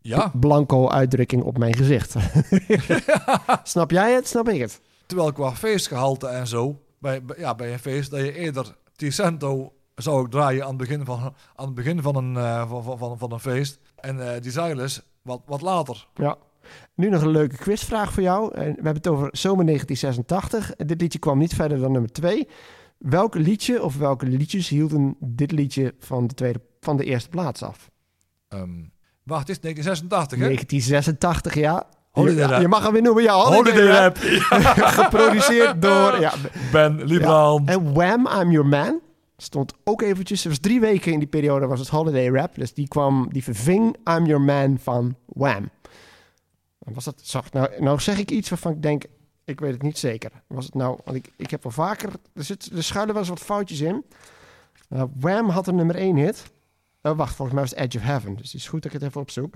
Ja, 0.00 0.32
Blanco 0.40 0.88
uitdrukking 0.88 1.42
op 1.42 1.58
mijn 1.58 1.74
gezicht. 1.76 2.14
Snap 3.62 3.90
jij 3.90 4.12
het? 4.14 4.26
Snap 4.28 4.48
ik 4.48 4.60
het? 4.60 4.80
terwijl 5.06 5.32
qua 5.32 5.54
feestgehalte 5.54 6.26
en 6.26 6.46
zo, 6.46 6.80
bij, 6.98 7.24
bij- 7.24 7.38
ja, 7.38 7.54
bij 7.54 7.72
een 7.72 7.78
feest, 7.78 8.10
dat 8.10 8.20
je 8.20 8.32
eerder 8.34 8.76
Ticento 8.96 9.72
zou 10.02 10.24
ik 10.24 10.30
draaien 10.30 10.62
aan 10.62 10.68
het 10.68 10.76
begin 10.76 11.04
van, 11.04 11.34
aan 11.54 11.66
het 11.66 11.74
begin 11.74 12.02
van, 12.02 12.16
een, 12.16 12.36
eh, 12.36 12.68
van, 12.68 12.98
van, 12.98 13.18
van, 13.18 13.32
een 13.32 13.40
feest. 13.40 13.80
En 13.96 14.34
eh 14.34 14.40
Desireless 14.42 15.02
wat, 15.22 15.42
wat 15.46 15.60
later. 15.60 16.06
Ja. 16.14 16.36
Nu 16.94 17.08
nog 17.08 17.22
een 17.22 17.30
leuke 17.30 17.56
quizvraag 17.56 18.12
voor 18.12 18.22
jou. 18.22 18.54
En 18.54 18.64
we 18.64 18.74
hebben 18.74 18.94
het 18.94 19.08
over 19.08 19.28
zomer 19.32 19.64
1986. 19.64 20.72
En 20.72 20.86
Dit 20.86 21.00
liedje 21.00 21.18
kwam 21.18 21.38
niet 21.38 21.54
verder 21.54 21.78
dan 21.78 21.92
nummer 21.92 22.12
2. 22.12 22.48
Welk 22.98 23.34
liedje 23.34 23.82
of 23.82 23.96
welke 23.96 24.26
liedjes 24.26 24.68
hielden 24.68 25.16
dit 25.18 25.52
liedje 25.52 25.94
van 25.98 26.26
de, 26.26 26.34
tweede, 26.34 26.60
van 26.80 26.96
de 26.96 27.04
eerste 27.04 27.28
plaats 27.28 27.62
af? 27.62 27.90
Ehm, 28.48 28.68
wacht, 29.22 29.48
het 29.48 29.56
is 29.56 29.60
1986, 29.60 30.38
hè? 30.38 30.44
1986, 30.44 31.54
ja. 31.54 31.86
Holiday 32.10 32.60
je, 32.60 32.68
mag 32.68 32.82
hem 32.82 32.92
weer 32.92 33.02
noemen, 33.02 33.22
ja. 33.22 33.32
Holiday 33.32 33.86
Rap. 33.86 34.16
Geproduceerd 35.00 35.82
door... 35.82 36.20
Ja. 36.20 36.32
Ben 36.72 37.04
Librand. 37.04 37.68
En 37.68 37.94
Wham, 37.94 38.28
I'm 38.40 38.50
Your 38.50 38.66
Man. 38.66 39.00
Stond 39.42 39.74
ook 39.84 40.02
eventjes, 40.02 40.42
er 40.42 40.48
was 40.48 40.58
drie 40.58 40.80
weken 40.80 41.12
in 41.12 41.18
die 41.18 41.28
periode 41.28 41.66
was 41.66 41.78
het 41.78 41.88
Holiday 41.88 42.28
Rap. 42.28 42.54
Dus 42.54 42.74
die 42.74 42.88
kwam, 42.88 43.28
die 43.32 43.42
verving 43.42 43.96
I'm 44.08 44.26
Your 44.26 44.40
Man 44.40 44.78
van 44.78 45.16
Wham. 45.26 45.70
Was 46.78 47.04
dat, 47.04 47.20
zag, 47.22 47.52
nou, 47.52 47.82
nou 47.82 48.00
zeg 48.00 48.18
ik 48.18 48.30
iets 48.30 48.48
waarvan 48.48 48.72
ik 48.72 48.82
denk, 48.82 49.04
ik 49.44 49.60
weet 49.60 49.72
het 49.72 49.82
niet 49.82 49.98
zeker. 49.98 50.30
Was 50.46 50.64
het 50.64 50.74
nou, 50.74 50.98
want 51.04 51.16
ik, 51.16 51.32
ik 51.36 51.50
heb 51.50 51.62
wel 51.62 51.72
vaker, 51.72 52.12
er, 52.34 52.44
schuilen 52.82 53.14
wel 53.14 53.22
eens 53.22 53.32
wat 53.32 53.40
foutjes 53.40 53.80
in. 53.80 54.04
Uh, 54.88 55.02
Wham 55.18 55.48
had 55.48 55.66
een 55.66 55.76
nummer 55.76 55.96
1 55.96 56.16
hit. 56.16 56.50
Oh, 57.02 57.16
wacht, 57.16 57.34
volgens 57.34 57.56
mij 57.56 57.66
was 57.66 57.70
het 57.70 57.80
Edge 57.80 57.98
of 57.98 58.04
Heaven. 58.04 58.36
Dus 58.36 58.52
het 58.52 58.60
is 58.60 58.68
goed 58.68 58.82
dat 58.82 58.92
ik 58.92 59.00
het 59.00 59.08
even 59.08 59.20
opzoek. 59.20 59.54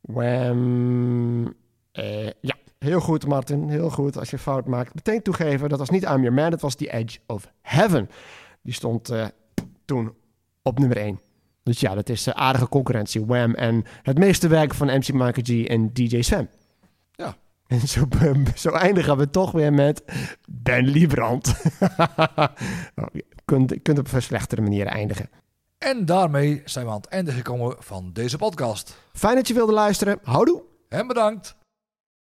Wham. 0.00 1.54
eh, 1.92 2.26
ja, 2.26 2.54
heel 2.78 3.00
goed, 3.00 3.26
Martin. 3.26 3.68
Heel 3.68 3.90
goed. 3.90 4.18
Als 4.18 4.30
je 4.30 4.38
fout 4.38 4.66
maakt, 4.66 4.94
meteen 4.94 5.22
toegeven. 5.22 5.68
Dat 5.68 5.78
was 5.78 5.90
niet 5.90 6.02
I'm 6.02 6.22
Your 6.22 6.32
Man, 6.32 6.50
dat 6.50 6.60
was 6.60 6.74
The 6.74 6.92
Edge 6.92 7.18
of 7.26 7.52
Heaven. 7.60 8.08
Die 8.62 8.74
stond 8.74 9.08
eh, 9.08 9.26
toen 9.84 10.14
op 10.62 10.78
nummer 10.78 10.96
1. 10.96 11.20
Dus 11.62 11.80
ja, 11.80 11.94
dat 11.94 12.08
is 12.08 12.26
eh, 12.26 12.34
aardige 12.34 12.68
concurrentie. 12.68 13.26
Wham 13.26 13.54
en 13.54 13.84
het 14.02 14.18
meeste 14.18 14.48
werk 14.48 14.74
van 14.74 14.86
MC 14.86 15.12
Michael 15.12 15.42
G 15.42 15.66
en 15.66 15.92
DJ 15.92 16.22
Sam. 16.22 16.48
Ja. 17.12 17.36
En 17.66 17.80
zo, 17.80 18.08
zo 18.54 18.70
eindigen 18.70 19.16
we 19.16 19.30
toch 19.30 19.52
weer 19.52 19.72
met 19.72 20.04
Ben 20.48 20.86
Liebrand. 20.86 21.54
Nou, 22.94 23.08
je 23.12 23.24
kunt, 23.44 23.70
je 23.70 23.78
kunt 23.78 23.98
op 23.98 24.12
een 24.12 24.22
slechtere 24.22 24.60
manier 24.60 24.86
eindigen. 24.86 25.30
En 25.78 26.04
daarmee 26.04 26.62
zijn 26.64 26.84
we 26.84 26.90
aan 26.90 26.96
het 26.96 27.06
einde 27.06 27.32
gekomen 27.32 27.76
van 27.78 28.12
deze 28.12 28.36
podcast. 28.36 28.96
Fijn 29.12 29.34
dat 29.34 29.48
je 29.48 29.54
wilde 29.54 29.72
luisteren. 29.72 30.18
Houdoe. 30.22 30.62
En 30.88 31.06
bedankt. 31.06 31.56